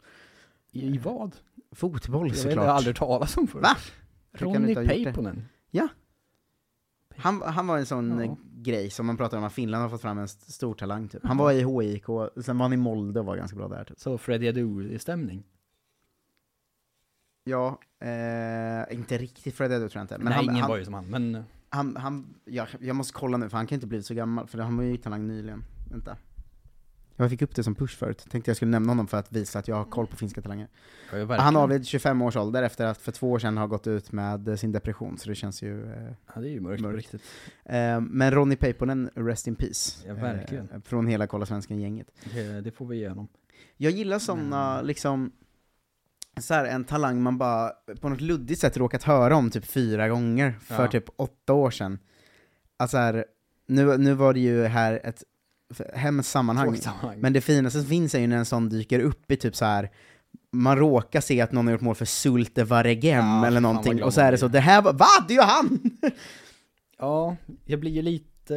I, 0.72 0.86
i 0.88 0.98
vad? 0.98 1.36
Fotboll 1.72 2.34
såklart. 2.34 2.56
jag 2.56 2.62
har 2.62 2.68
aldrig 2.78 2.96
talat 2.96 3.38
om 3.38 3.48
förut. 3.48 3.64
Va? 3.64 3.78
Ronny? 4.34 4.76
Peiponen? 4.76 5.46
Ja. 5.72 5.88
Han, 7.20 7.42
han 7.42 7.68
var 7.68 7.78
en 7.78 7.86
sån 7.86 8.20
Ja. 8.24 8.38
grej 8.62 8.90
som 8.90 9.06
man 9.06 9.18
pratar 9.18 9.38
om 9.38 9.44
att 9.44 9.54
Finland 9.54 9.82
har 9.82 9.90
fått 9.90 10.02
fram 10.02 10.18
en 10.18 10.24
st- 10.24 10.52
stor 10.52 10.74
talang 10.74 11.08
typ. 11.08 11.24
Han 11.26 11.38
var 11.38 11.52
i 11.52 11.64
HIK, 11.64 12.06
sen 12.46 12.58
var 12.58 12.64
han 12.66 12.74
i 12.74 12.78
Molde 12.78 13.20
och 13.20 13.26
var 13.26 13.36
ganska 13.38 13.58
bra 13.58 13.68
där 13.68 13.84
typ. 13.84 14.00
Så 14.00 14.18
Freddie 14.18 14.50
Adu-stämning? 14.50 15.44
Ja, 17.44 17.80
eh, 18.00 18.94
inte 18.96 19.18
riktigt 19.18 19.56
Fred 19.56 19.72
Edu 19.72 19.90
tror 19.90 20.00
jag 20.00 20.04
inte. 20.04 20.18
Men 20.18 20.26
Nej, 20.26 20.34
han, 20.34 20.44
ingen 20.44 20.56
han, 20.56 20.70
var 20.70 20.78
ju 20.78 20.86
som 20.86 20.94
han, 20.94 21.06
men... 21.06 21.44
han, 21.70 21.96
han 21.96 22.36
ja, 22.46 22.68
jag 22.80 22.96
måste 22.96 23.14
kolla 23.14 23.38
nu 23.38 23.50
för 23.50 23.58
han 23.58 23.68
kan 23.68 23.76
inte 23.76 23.88
bli 23.88 24.04
så 24.04 24.14
gammal, 24.14 24.48
för 24.48 24.58
han 24.60 24.78
var 24.78 24.84
ju 24.84 24.98
talang 24.98 25.28
nyligen. 25.28 25.64
Vänta. 25.92 26.18
Jag 27.22 27.30
fick 27.30 27.42
upp 27.42 27.56
det 27.56 27.64
som 27.64 27.76
push 27.76 27.98
förut, 27.98 28.26
tänkte 28.30 28.50
jag 28.50 28.56
skulle 28.56 28.72
nämna 28.72 28.92
honom 28.92 29.08
för 29.08 29.18
att 29.18 29.32
visa 29.32 29.60
att 29.60 29.68
jag 29.68 29.76
har 29.76 29.86
koll 29.86 30.08
på 30.08 30.16
finska 30.16 30.42
talanger. 30.42 30.68
Ja, 31.14 31.36
han 31.38 31.56
avled 31.56 31.86
25 31.86 32.22
års 32.22 32.36
ålder 32.36 32.64
efter 32.64 32.86
att 32.86 32.98
för 32.98 33.12
två 33.12 33.32
år 33.32 33.40
sedan 33.40 33.58
ha 33.58 33.68
gått 33.68 33.88
ut 33.88 34.12
med 34.12 34.60
sin 34.60 34.72
depression, 34.72 35.18
så 35.18 35.30
det 35.30 35.36
känns 35.36 35.62
ju 35.62 35.84
eh, 35.94 36.14
Ja, 36.36 36.42
det 36.42 36.48
är 36.48 36.52
ju 36.52 36.60
mörkt, 36.60 36.84
på 36.84 36.90
riktigt. 36.90 37.22
Eh, 37.66 38.02
men 38.02 38.32
Ronny 38.32 38.56
Peiponen, 38.56 39.10
rest 39.16 39.48
in 39.48 39.56
peace. 39.56 40.08
Ja, 40.08 40.14
verkligen. 40.14 40.70
Eh, 40.70 40.82
från 40.82 41.08
hela 41.08 41.28
Kolla 41.28 41.46
Svensken-gänget. 41.46 42.08
Det, 42.34 42.62
det 42.62 42.72
får 42.72 42.86
vi 42.86 42.96
igenom. 42.98 43.28
Jag 43.78 43.92
gillar 43.92 44.20
såna, 44.20 44.82
liksom, 44.82 45.32
så 46.42 46.54
här, 46.54 46.66
en 46.66 46.84
talang 46.84 47.22
man 47.22 47.38
bara 47.38 47.72
på 48.02 48.10
något 48.10 48.22
luddigt 48.22 48.62
sätt 48.62 48.78
råkat 48.78 49.04
höra 49.04 49.36
om 49.36 49.50
typ 49.52 49.66
fyra 49.66 50.10
gånger 50.10 50.52
för 50.62 50.84
Ja. 50.84 50.92
typ 50.92 51.06
åtta 51.16 51.54
år 51.54 51.72
sedan. 51.72 52.00
Alltså 52.78 52.98
här, 52.98 53.26
nu, 53.68 53.98
nu 53.98 54.14
var 54.14 54.34
det 54.34 54.40
ju 54.40 54.64
här 54.66 55.00
ett 55.04 55.24
hemskt 55.94 56.30
sammanhang, 56.32 56.78
men 57.18 57.34
det 57.34 57.42
finaste 57.42 57.80
som 57.80 57.90
finns 57.90 58.16
är 58.16 58.20
ju 58.20 58.28
när 58.28 58.38
en 58.38 58.46
sån 58.46 58.70
dyker 58.70 59.00
upp 59.00 59.32
i 59.32 59.36
typ 59.38 59.56
så 59.56 59.66
här 59.66 59.90
man 60.52 60.78
råkar 60.78 61.22
se 61.22 61.42
att 61.42 61.52
någon 61.52 61.68
har 61.68 61.72
gjort 61.72 61.82
mål 61.82 61.96
för 61.96 62.06
Sulte 62.06 62.64
Varegem 62.64 63.26
Ja, 63.26 63.46
eller 63.48 63.62
någonting, 63.62 64.04
och 64.04 64.14
så 64.14 64.22
är 64.22 64.32
det 64.32 64.38
så, 64.38 64.48
det 64.48 64.60
här 64.60 64.82
var, 64.82 64.94
VA? 64.94 65.06
Det 65.28 65.34
är 65.34 65.36
ju 65.36 65.42
han! 65.42 65.80
Ja, 67.02 67.36
jag 67.66 67.80
blir 67.80 67.92
ju 67.92 68.02
lite, 68.02 68.54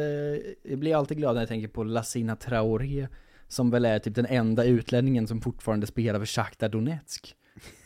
jag 0.63 0.79
blir 0.79 0.95
alltid 0.95 1.17
glad 1.17 1.35
när 1.35 1.41
jag 1.41 1.47
tänker 1.49 1.67
på 1.67 1.83
Lassina 1.83 2.35
Traoré, 2.35 3.07
som 3.47 3.69
väl 3.69 3.85
är 3.85 3.99
typ 3.99 4.15
den 4.15 4.25
enda 4.25 4.63
utlänningen 4.63 5.27
som 5.27 5.41
fortfarande 5.41 5.87
spelar 5.87 6.19
för 6.19 6.25
Shakhtar 6.25 6.69
Donetsk. 6.69 7.35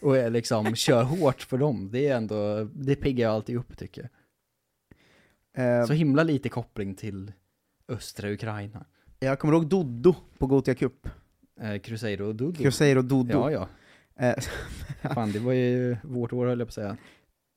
Och 0.01 0.17
är 0.17 0.29
liksom, 0.29 0.75
kör 0.75 1.03
hårt 1.03 1.41
för 1.41 1.57
dem. 1.57 1.89
Det 1.91 2.07
är 2.07 2.17
ändå, 2.17 2.63
det 2.73 2.95
piggar 2.95 3.27
jag 3.27 3.35
alltid 3.35 3.55
upp 3.55 3.77
tycker 3.77 4.09
jag. 5.55 5.79
Eh, 5.79 5.85
Så 5.85 5.93
himla 5.93 6.23
lite 6.23 6.49
koppling 6.49 6.95
till 6.95 7.31
östra 7.87 8.29
Ukraina. 8.31 8.85
Jag 9.19 9.39
kommer 9.39 9.53
ihåg 9.53 9.67
Doddo 9.67 10.15
på 10.37 10.47
Gothia 10.47 10.75
Cup. 10.75 11.07
Eh, 11.61 11.77
Cruzeiro 11.79 12.33
Dudu. 12.33 12.63
Cruzeiro 12.63 13.01
Doddo. 13.01 13.51
Ja, 13.51 13.51
ja. 13.51 13.67
Eh, 14.27 14.35
Fan, 15.13 15.31
det 15.31 15.39
var 15.39 15.53
ju 15.53 15.97
vårt 16.03 16.33
år 16.33 16.47
höll 16.47 16.59
jag 16.59 16.67
på 16.67 16.69
att 16.69 16.73
säga. 16.73 16.97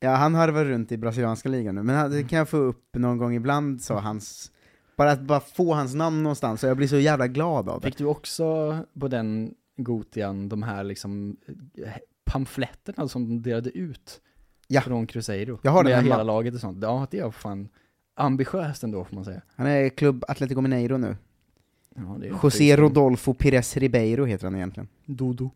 Ja, 0.00 0.10
han 0.10 0.34
harvar 0.34 0.64
runt 0.64 0.92
i 0.92 0.96
brasilianska 0.96 1.48
ligan 1.48 1.74
nu, 1.74 1.82
men 1.82 2.10
det 2.10 2.22
kan 2.22 2.38
jag 2.38 2.48
få 2.48 2.56
upp 2.56 2.96
någon 2.96 3.18
gång 3.18 3.34
ibland, 3.34 3.82
så 3.82 3.94
hans... 3.94 4.52
Bara 4.96 5.10
att 5.12 5.20
bara 5.20 5.40
få 5.40 5.74
hans 5.74 5.94
namn 5.94 6.22
någonstans, 6.22 6.64
och 6.64 6.70
jag 6.70 6.76
blir 6.76 6.88
så 6.88 6.98
jävla 6.98 7.26
glad 7.28 7.68
av 7.68 7.80
det. 7.80 7.86
Fick 7.86 7.98
du 7.98 8.04
också 8.04 8.78
på 9.00 9.08
den 9.08 9.54
Gotian 9.76 10.48
de 10.48 10.62
här 10.62 10.84
liksom 10.84 11.36
eh, 11.84 11.92
pamfletterna 12.24 13.08
som 13.08 13.28
de 13.28 13.42
delade 13.50 13.70
ut? 13.78 14.20
Ja. 14.68 14.80
Från 14.80 15.06
Cruzeiro? 15.06 15.58
Jag 15.62 15.70
har 15.70 15.84
den 15.84 15.90
Med 15.92 15.96
hemma. 16.02 16.14
hela 16.14 16.22
laget 16.22 16.54
och 16.54 16.60
sånt. 16.60 16.78
Ja, 16.82 17.06
det 17.10 17.18
är 17.18 17.30
fan 17.30 17.68
ambitiöst 18.14 18.82
ändå 18.82 19.04
får 19.04 19.14
man 19.14 19.24
säga. 19.24 19.40
Han 19.56 19.66
är 19.66 19.88
klubb 19.88 20.24
Atletico 20.28 20.60
Mineiro 20.60 20.96
nu. 20.96 21.16
Ja, 21.96 22.18
José. 22.42 22.76
Rodolfo 22.76 23.34
Pires 23.34 23.76
Ribeiro 23.76 24.24
heter 24.24 24.44
han 24.44 24.56
egentligen. 24.56 24.88
Dodo. 25.06 25.50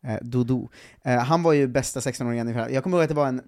Eh, 0.00 0.18
Dodo. 0.22 0.68
Eh, 1.02 1.18
han 1.18 1.42
var 1.42 1.52
ju 1.52 1.66
bästa 1.66 2.00
16-åringen 2.00 2.70
i 2.70 2.74
Jag 2.74 2.82
kommer 2.82 2.96
ihåg 2.96 3.02
att 3.02 3.08
det 3.08 3.14
var 3.14 3.26
en... 3.28 3.42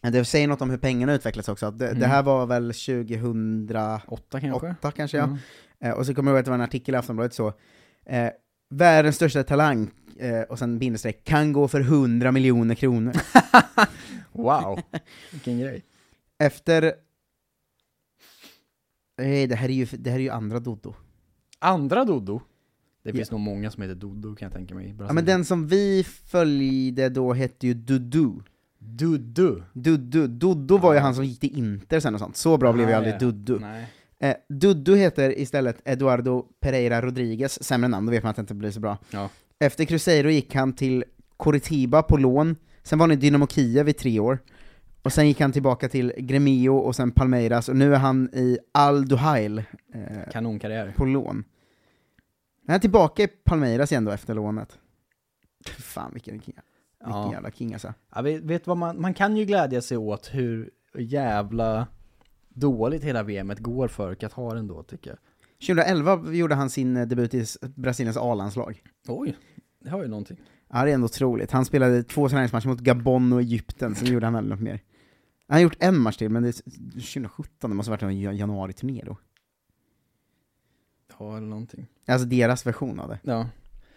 Det 0.00 0.24
säger 0.24 0.48
något 0.48 0.62
om 0.62 0.70
hur 0.70 0.78
pengarna 0.78 1.14
utvecklats 1.14 1.48
också, 1.48 1.70
det, 1.70 1.86
Mm. 1.88 2.00
det 2.00 2.06
här 2.06 2.22
var 2.22 2.46
väl 2.46 2.72
2008 2.74 4.02
Åtta 4.08 4.40
kanske? 4.40 4.74
kanske 4.96 5.16
ja. 5.16 5.24
Mm. 5.24 5.38
Eh, 5.80 5.90
och 5.92 6.06
så 6.06 6.14
kommer 6.14 6.30
jag 6.30 6.34
ihåg 6.36 6.40
att 6.40 6.44
det 6.44 6.50
var 6.50 6.58
en 6.58 6.64
artikel 6.64 6.94
i 6.94 6.98
Aftonbladet 6.98 7.34
så, 7.34 7.52
eh, 8.06 8.28
världens 8.70 9.16
största 9.16 9.42
talang, 9.44 9.90
eh, 10.18 10.40
och 10.40 10.58
sen 10.58 10.78
bindestreck, 10.78 11.24
kan 11.24 11.52
gå 11.52 11.68
för 11.68 11.80
100 11.80 12.32
miljoner 12.32 12.74
kronor. 12.74 13.12
Wow, 14.34 14.80
vilken 15.32 15.60
grej. 15.60 15.82
Efter... 16.38 16.94
Nej, 19.18 19.46
det 19.46 19.56
här 19.56 19.68
är 19.68 19.72
ju, 19.72 19.86
det 19.92 20.10
här 20.10 20.18
är 20.18 20.22
ju 20.22 20.30
andra 20.30 20.60
Dodo. 20.60 20.94
Andra 21.62 22.04
Dodo? 22.04 22.40
Det 23.04 23.12
finns 23.12 23.30
nog 23.30 23.40
många 23.40 23.70
som 23.70 23.82
heter 23.82 23.94
Dodo 23.94 24.34
kan 24.36 24.46
jag 24.46 24.52
tänka 24.52 24.74
mig. 24.74 24.84
i 24.86 24.88
Ja, 24.88 24.94
Brasilien. 24.94 25.14
men 25.14 25.24
den 25.24 25.44
som 25.44 25.66
vi 25.66 26.04
följde 26.26 27.08
då 27.08 27.32
hette 27.32 27.66
ju 27.66 27.74
Dudu. 27.74 28.30
Dudu? 28.78 29.62
Dudu. 29.72 30.26
Dudu 30.26 30.78
var 30.78 30.94
ju 30.94 30.98
han 31.00 31.14
som 31.14 31.24
gick 31.24 31.40
till 31.40 31.58
Inter 31.58 32.00
sen 32.00 32.14
och 32.14 32.20
sånt. 32.20 32.36
Så 32.36 32.58
bra 32.58 32.72
blev 32.72 32.88
ju 32.88 32.94
Nej, 32.94 32.94
aldrig 32.94 33.18
Dudu. 33.18 33.58
Nej. 33.58 33.86
Eh, 34.18 34.34
Dudu 34.48 34.96
heter 34.96 35.38
istället 35.38 35.80
Eduardo 35.84 36.46
Pereira 36.60 37.02
Rodriguez, 37.02 37.62
sämre 37.64 37.88
namn, 37.88 38.06
då 38.06 38.10
vet 38.12 38.22
man 38.22 38.30
att 38.30 38.36
det 38.36 38.40
inte 38.40 38.54
blir 38.54 38.70
så 38.70 38.80
bra. 38.80 38.98
Ja. 39.10 39.28
Efter 39.58 39.84
Cruzeiro 39.84 40.30
gick 40.30 40.54
han 40.54 40.72
till 40.72 41.04
Coritiba 41.36 42.02
på 42.02 42.16
lån, 42.16 42.56
sen 42.82 42.98
var 42.98 43.06
han 43.06 43.12
i 43.12 43.16
Dynamo 43.16 43.46
Kiev 43.46 43.88
i 43.88 43.92
tre 43.92 44.20
år, 44.20 44.38
och 45.02 45.12
sen 45.12 45.28
gick 45.28 45.40
han 45.40 45.52
tillbaka 45.52 45.88
till 45.88 46.12
Gremio 46.18 46.70
och 46.70 46.96
sen 46.96 47.10
Palmeiras, 47.10 47.68
och 47.68 47.76
nu 47.76 47.94
är 47.94 47.98
han 47.98 48.28
i 48.32 48.58
Al 48.72 49.08
Duhail 49.08 49.58
eh, 49.58 50.30
Kanonkarriär. 50.32 50.94
på 50.96 51.04
lån. 51.04 51.44
Han 52.66 52.76
är 52.76 52.80
tillbaka 52.80 53.22
i 53.22 53.28
Palmeiras 53.28 53.92
igen 53.92 54.04
då 54.04 54.10
efter 54.10 54.34
lånet. 54.34 54.78
Fan 55.78 56.10
vilken 56.12 56.34
king, 56.40 56.54
vilken 57.00 57.20
Ja. 57.22 57.32
jävla 57.32 57.50
king 57.50 57.72
alltså. 57.72 57.94
Ja, 58.14 58.22
vet, 58.22 58.42
vet 58.42 58.66
vad 58.66 58.76
man, 58.76 59.00
man 59.00 59.14
kan 59.14 59.36
ju 59.36 59.44
glädja 59.44 59.80
sig 59.82 59.96
åt 59.96 60.30
hur 60.34 60.70
jävla 60.98 61.86
dåligt 62.48 63.04
hela 63.04 63.22
VMet 63.22 63.58
går 63.58 63.88
för 63.88 64.14
Qatar 64.14 64.56
ändå 64.56 64.82
tycker 64.82 65.10
jag. 65.10 65.18
2011 65.66 66.32
gjorde 66.32 66.54
han 66.54 66.70
sin 66.70 66.96
eh, 66.96 67.06
debut 67.06 67.34
i 67.34 67.44
Brasiliens 67.74 68.16
A-landslag. 68.16 68.82
Oj, 69.08 69.36
det 69.80 69.90
har 69.90 70.02
ju 70.02 70.08
någonting. 70.08 70.36
Ja, 70.72 70.84
det 70.84 70.90
är 70.90 70.94
ändå 70.94 71.04
otroligt. 71.04 71.50
Han 71.50 71.64
spelade 71.64 72.02
två 72.02 72.28
träningsmatcher 72.28 72.68
mot 72.68 72.80
Gabon 72.80 73.32
och 73.32 73.40
Egypten, 73.40 73.94
sen 73.94 74.08
gjorde 74.12 74.26
han 74.26 74.34
aldrig 74.36 74.50
något 74.58 74.64
mer. 74.64 74.80
Han 75.52 75.56
har 75.56 75.62
gjort 75.62 75.76
en 75.80 75.98
match 75.98 76.16
till, 76.16 76.30
men 76.30 76.42
det 76.42 76.48
är 76.48 76.52
2017, 76.92 77.70
det 77.70 77.76
måste 77.76 77.90
ha 77.90 77.92
varit 77.96 78.02
en 78.02 78.20
jan- 78.20 78.36
januari-turné 78.36 79.02
då. 79.06 79.16
Ja, 81.18 81.36
eller 81.36 81.46
någonting. 81.46 81.86
Alltså 82.06 82.26
deras 82.28 82.66
version 82.66 83.00
av 83.00 83.08
det. 83.08 83.18
Ja. 83.22 83.48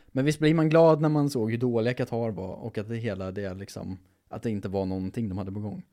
Men 0.08 0.26
visst 0.26 0.40
blir 0.40 0.54
man 0.54 0.70
glad 0.70 1.02
när 1.02 1.10
man 1.10 1.30
såg 1.30 1.52
hur 1.52 1.58
dåliga 1.58 1.94
Qatar 1.94 2.32
var 2.32 2.54
och 2.56 2.78
att 2.78 2.90
det 2.90 2.96
hela 2.96 3.32
det 3.32 3.54
liksom, 3.54 3.98
att 4.30 4.44
det 4.44 4.50
inte 4.50 4.70
var 4.70 4.86
någonting 4.86 5.30
de 5.30 5.38
hade 5.38 5.52
på 5.52 5.60
gång. 5.60 5.84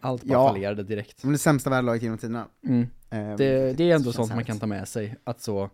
Allt 0.00 0.24
bara 0.24 0.32
Ja. 0.38 0.48
fallerade 0.48 0.82
direkt. 0.82 1.24
Är 1.24 1.30
det 1.30 1.38
sämsta 1.38 1.70
världslaget 1.70 2.02
genom 2.02 2.18
tiderna. 2.18 2.48
Mm. 2.66 2.80
Eh, 3.10 3.36
Det, 3.36 3.72
det 3.76 3.90
är 3.90 3.94
ändå 3.94 4.12
sånt 4.12 4.34
man 4.34 4.44
kan 4.44 4.58
ta 4.58 4.66
med 4.66 4.88
sig, 4.88 5.16
att 5.24 5.40
så, 5.40 5.70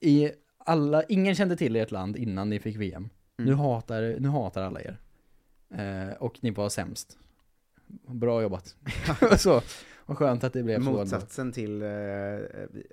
i 0.00 0.30
alla, 0.58 1.02
ingen 1.02 1.34
kände 1.34 1.56
till 1.56 1.76
ert 1.76 1.90
land 1.90 2.16
innan 2.16 2.50
ni 2.50 2.58
fick 2.60 2.76
VM. 2.76 3.08
Mm. 3.38 3.50
Nu, 3.50 3.54
hatar, 3.56 4.16
nu 4.20 4.28
hatar 4.28 4.62
alla 4.62 4.80
er. 4.80 4.98
Eh, 5.74 6.14
och 6.16 6.38
ni 6.42 6.50
var 6.50 6.68
sämst. 6.68 7.18
Bra 8.06 8.42
jobbat. 8.42 8.74
så, 9.38 9.62
vad 10.06 10.18
skönt 10.18 10.44
att 10.44 10.52
det 10.52 10.62
blev 10.62 10.84
så. 10.84 10.90
Motsatsen 10.90 11.52
till, 11.52 11.82
eh, 11.82 11.88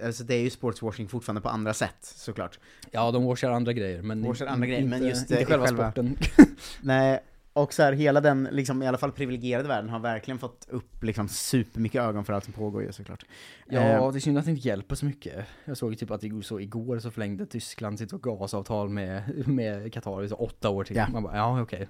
alltså 0.06 0.24
det 0.24 0.36
är 0.36 0.42
ju 0.42 0.50
sportswashing 0.50 1.08
fortfarande 1.08 1.42
på 1.42 1.50
andra 1.50 1.74
sätt, 1.74 1.96
såklart. 2.02 2.60
Ja, 2.92 3.12
de 3.12 3.24
washar 3.26 3.52
andra 3.52 3.74
grejer, 3.74 4.02
men 4.02 4.24
Washar 4.24 4.46
andra 4.46 4.68
grejer, 4.68 4.82
inte, 4.82 4.98
men 5.00 5.08
just, 5.08 5.22
inte 5.22 5.38
eh, 5.42 5.48
själva, 5.48 5.66
själva- 5.66 5.84
sporten. 5.92 6.18
Nej, 6.82 7.20
och 7.54 7.74
så 7.74 7.84
här, 7.84 7.94
hela 7.94 8.22
den, 8.22 8.48
liksom, 8.52 8.84
i 8.84 8.88
alla 8.88 8.98
fall 8.98 9.12
privilegierade 9.12 9.68
världen 9.68 9.90
har 9.90 10.00
verkligen 10.00 10.40
fått 10.40 10.68
upp 10.70 11.04
liksom, 11.04 11.28
supermycket 11.28 12.02
ögon 12.02 12.26
för 12.26 12.34
allt 12.34 12.44
som 12.44 12.54
pågår 12.54 12.84
ju 12.84 12.92
såklart. 12.92 13.26
Ja, 13.70 13.80
Eh, 13.82 14.12
det 14.12 14.18
är 14.18 14.20
synd 14.20 14.38
att 14.38 14.46
det 14.46 14.52
inte 14.52 14.68
hjälper 14.68 14.96
så 14.96 15.06
mycket. 15.06 15.46
Jag 15.66 15.78
såg 15.78 15.90
ju 15.92 15.96
typ 15.96 16.12
att 16.12 16.22
det 16.22 16.44
så 16.44 16.60
igår 16.60 17.00
så 17.00 17.12
förlängde 17.12 17.46
Tyskland 17.46 18.00
sitt 18.00 18.12
gasavtal 18.12 18.90
med, 18.90 19.48
med 19.48 19.94
Qatar 19.94 20.24
i 20.24 20.30
så 20.30 20.36
åtta 20.36 20.70
år 20.70 20.84
till. 20.84 20.96
Ja. 20.96 21.08
Man 21.12 21.24
bara, 21.24 21.38
ja 21.38 21.62
okej. 21.62 21.90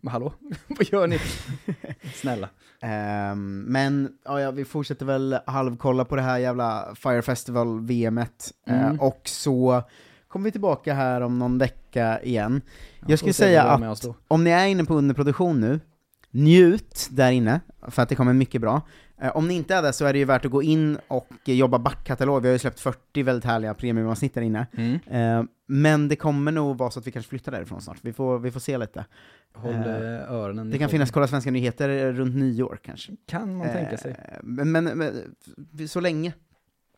Men 0.00 0.12
hallå, 0.12 0.32
vad 0.68 0.86
gör 0.92 1.06
ni? 1.06 1.18
Snälla. 2.14 2.48
Ehm, 2.80 3.58
men 3.62 4.12
ja, 4.24 4.40
ja, 4.40 4.50
vi 4.50 4.64
fortsätter 4.64 5.06
väl 5.06 5.38
halvkolla 5.46 6.04
på 6.04 6.16
det 6.16 6.22
här 6.22 6.38
jävla 6.38 6.94
Fire 6.94 7.22
Festival 7.22 7.80
VMet, 7.80 8.52
Eh, 8.66 8.84
Mm. 8.86 9.00
och 9.00 9.20
så 9.24 9.82
kommer 10.34 10.44
vi 10.44 10.52
tillbaka 10.52 10.94
här 10.94 11.20
om 11.20 11.38
någon 11.38 11.58
vecka 11.58 12.20
igen. 12.22 12.60
Ja, 13.00 13.06
Jag 13.08 13.18
skulle 13.18 13.32
säga 13.32 13.62
att 13.62 14.06
om 14.28 14.44
ni 14.44 14.50
är 14.50 14.66
inne 14.66 14.84
på 14.84 14.94
underproduktion 14.94 15.60
nu, 15.60 15.80
njut 16.30 17.08
där 17.10 17.30
inne, 17.32 17.60
för 17.88 18.02
att 18.02 18.08
det 18.08 18.14
kommer 18.14 18.32
mycket 18.32 18.60
bra. 18.60 18.82
Eh, 19.22 19.36
Om 19.36 19.48
ni 19.48 19.54
inte 19.54 19.74
är 19.74 19.82
det 19.82 19.92
så 19.92 20.04
är 20.04 20.12
det 20.12 20.18
ju 20.18 20.24
värt 20.24 20.44
att 20.44 20.50
gå 20.50 20.62
in 20.62 20.98
och 21.08 21.28
jobba 21.44 21.78
backkatalog, 21.78 22.42
vi 22.42 22.48
har 22.48 22.52
ju 22.52 22.58
släppt 22.58 22.80
40 22.80 23.22
väldigt 23.22 23.44
härliga 23.44 23.74
premiumavsnitt 23.74 24.34
där 24.34 24.42
inne. 24.42 24.66
Mm. 24.76 24.98
Eh, 25.10 25.44
Men 25.66 26.08
det 26.08 26.16
kommer 26.16 26.52
nog 26.52 26.78
vara 26.78 26.90
så 26.90 26.98
att 26.98 27.06
vi 27.06 27.10
kanske 27.12 27.28
flyttar 27.28 27.52
därifrån 27.52 27.80
snart, 27.80 27.98
vi 28.02 28.12
får, 28.12 28.38
vi 28.38 28.50
får 28.50 28.60
se 28.60 28.78
lite. 28.78 29.04
Håll 29.56 29.74
Eh, 29.74 30.32
öronen 30.32 30.70
Det 30.70 30.78
kan 30.78 30.88
finnas 30.88 31.10
Kolla 31.10 31.26
Svenska 31.26 31.50
Nyheter 31.50 32.12
runt 32.12 32.36
nyår 32.36 32.78
kanske. 32.82 33.12
Kan 33.26 33.56
man 33.56 33.68
tänka 33.68 33.96
sig. 33.96 34.16
Men, 34.42 34.72
men, 34.72 34.84
men 34.84 35.88
så 35.88 36.00
länge 36.00 36.32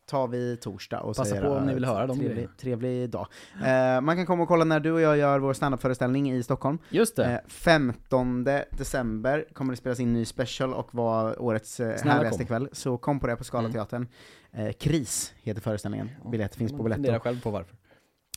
tar 0.07 0.29
vi 0.29 0.57
torsdag 0.57 1.01
och 1.01 1.17
Passa 1.17 1.41
på 1.41 1.49
om 1.49 1.67
ni 1.67 1.75
vill 1.75 1.85
höra 1.85 2.07
de 2.07 2.19
trevlig, 2.19 2.49
trevlig 2.61 3.11
dag. 3.11 3.27
Eh, 3.65 4.01
man 4.01 4.17
kan 4.17 4.27
komma 4.27 4.43
och 4.43 4.49
kolla 4.49 4.65
när 4.65 4.81
du 4.81 4.93
och 4.93 5.01
jag 5.01 5.17
gör 5.17 5.39
vår 5.39 5.53
standupföreställning 5.53 6.33
i 6.33 6.43
Stockholm. 6.43 6.79
Just 6.91 7.17
det. 7.17 7.25
Eh, 7.25 7.39
15 7.49 8.45
december 8.71 9.45
kommer 9.53 9.73
det 9.73 9.77
spelas 9.77 10.01
in 10.01 10.13
ny 10.13 10.25
special 10.25 10.75
och 10.75 10.95
vara 10.95 11.41
årets 11.41 11.81
eh, 11.81 12.05
härligaste 12.05 12.45
kväll, 12.45 12.69
så 12.73 12.99
kom 12.99 13.21
på 13.21 13.27
det 13.27 13.37
på 13.37 13.37
Mm. 13.37 13.45
Scalateatern. 13.45 14.07
Eh, 14.53 14.73
Kris 14.73 15.35
heter 15.43 15.61
föreställningen, 15.61 16.11
biljetter 16.31 16.59
finns 16.59 16.73
på 16.73 16.83
Biletto. 16.83 17.19
själv 17.21 17.43
på 17.43 17.51
varför. 17.51 17.77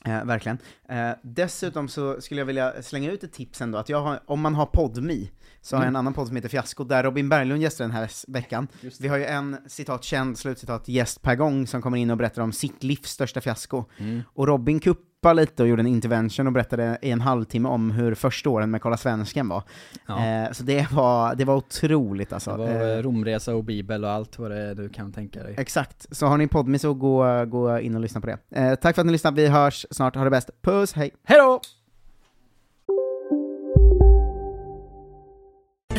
Eh, 0.05 0.25
verkligen. 0.25 0.57
Eh, 0.89 1.11
dessutom 1.23 1.87
så 1.87 2.21
skulle 2.21 2.41
jag 2.41 2.45
vilja 2.45 2.81
slänga 2.81 3.11
ut 3.11 3.23
ett 3.23 3.33
tips 3.33 3.61
ändå, 3.61 3.77
att 3.77 3.89
har, 4.01 4.19
om 4.25 4.41
man 4.41 4.55
har 4.55 4.65
Podmi, 4.65 5.31
så 5.61 5.75
har 5.75 5.83
jag 5.83 5.87
en 5.87 5.89
Mm. 5.89 5.99
annan 5.99 6.13
podd 6.13 6.27
som 6.27 6.35
heter 6.35 6.49
Fiasko, 6.49 6.83
där 6.83 7.03
Robin 7.03 7.29
Berglund 7.29 7.61
gästar 7.61 7.83
den 7.85 7.91
här 7.91 8.09
veckan. 8.27 8.67
Vi 8.99 9.07
har 9.07 9.17
ju 9.17 9.25
en 9.25 9.57
citat 9.67 10.03
känd, 10.03 10.37
slutcitat, 10.37 10.87
gäst 10.87 11.21
per 11.21 11.35
gång 11.35 11.67
som 11.67 11.81
kommer 11.81 11.97
in 11.97 12.11
och 12.11 12.17
berättar 12.17 12.41
om 12.41 12.51
sitt 12.51 12.83
livs 12.83 13.09
största 13.09 13.41
fiasko. 13.41 13.85
Mm. 13.97 14.21
Och 14.33 14.47
Robin 14.47 14.79
kuppade 15.19 15.41
lite 15.41 15.63
och 15.63 15.69
gjorde 15.69 15.81
en 15.81 15.87
intervention 15.87 16.47
och 16.47 16.53
berättade 16.53 16.97
i 17.01 17.11
en 17.11 17.21
halvtimme 17.21 17.69
om 17.69 17.91
hur 17.91 18.15
första 18.15 18.49
åren 18.49 18.71
med 18.71 18.81
Kolla 18.81 18.97
Svensken 18.97 19.49
var. 19.49 19.63
Ja. 20.07 20.25
Eh, 20.25 20.51
så 20.51 20.63
det 20.63 20.91
var, 20.91 21.35
det 21.35 21.45
var 21.45 21.55
otroligt 21.55 22.33
alltså. 22.33 22.51
Det 22.51 22.57
var 22.57 22.69
Eh, 22.69 22.97
eh, 22.97 23.03
Romresa 23.03 23.55
och 23.55 23.63
Bibel 23.63 24.03
och 24.03 24.09
allt 24.09 24.39
vad 24.39 24.51
det 24.51 24.57
är 24.57 24.75
du 24.75 24.89
kan 24.89 25.11
tänka 25.11 25.43
dig. 25.43 25.55
Exakt, 25.57 26.07
så 26.11 26.25
har 26.25 26.37
ni 26.37 26.47
Podmi 26.47 26.79
så 26.79 26.93
gå, 26.93 27.45
gå 27.45 27.79
in 27.79 27.95
och 27.95 28.01
lyssna 28.01 28.21
på 28.21 28.27
det. 28.27 28.37
Eh, 28.51 28.75
tack 28.75 28.95
för 28.95 29.01
att 29.01 29.05
ni 29.05 29.11
lyssnade, 29.11 29.41
vi 29.41 29.47
hörs 29.47 29.85
snart, 29.91 30.15
ha 30.15 30.23
det 30.23 30.29
bäst. 30.29 30.49
Puss, 30.61 30.93
hej! 30.93 31.11
Hejdå! 31.23 31.61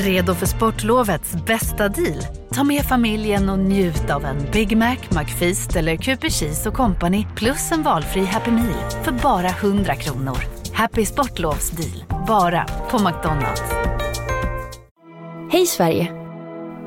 Redo 0.01 0.35
för 0.35 0.47
sportlovets 0.47 1.35
bästa 1.47 1.89
deal? 1.89 2.23
Ta 2.55 2.65
med 2.65 2.83
familjen 2.83 3.49
och 3.49 3.59
njut 3.59 4.11
av 4.11 4.25
en 4.25 4.37
Big 4.53 4.77
Mac, 4.77 4.97
McFeast 5.11 5.77
eller 5.77 5.97
Cooper 5.97 6.31
Cheese 6.31 6.69
och 6.69 6.75
Company 6.75 7.27
plus 7.37 7.73
en 7.73 7.83
valfri 7.83 8.25
Happy 8.25 8.51
Meal 8.51 8.91
för 9.03 9.13
bara 9.13 9.49
100 9.49 9.95
kronor. 9.95 10.37
Happy 10.73 11.07
Sportlovs 11.07 11.71
deal, 11.71 12.25
bara 12.27 12.67
på 12.91 12.99
McDonalds. 12.99 13.63
Hej 15.53 15.67
Sverige! 15.67 16.13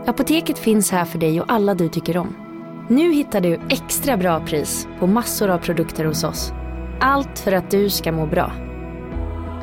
Apoteket 0.08 0.60
finns 0.60 0.92
här 0.92 1.06
för 1.06 1.20
dig 1.20 1.42
och 1.42 1.52
alla 1.52 1.76
du 1.76 1.90
tycker 1.90 2.18
om. 2.18 2.36
Nu 2.90 3.14
hittar 3.14 3.42
du 3.42 3.60
extra 3.70 4.18
bra 4.18 4.46
pris 4.46 4.88
på 5.00 5.08
massor 5.08 5.50
av 5.50 5.58
produkter 5.58 6.06
hos 6.06 6.24
oss. 6.24 6.54
Allt 7.00 7.40
för 7.40 7.52
att 7.52 7.72
du 7.72 7.90
ska 7.90 8.12
må 8.12 8.26
bra. 8.26 8.52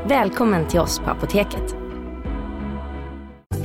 Välkommen 0.08 0.68
till 0.68 0.80
oss 0.80 0.98
på 0.98 1.10
Apoteket. 1.10 1.79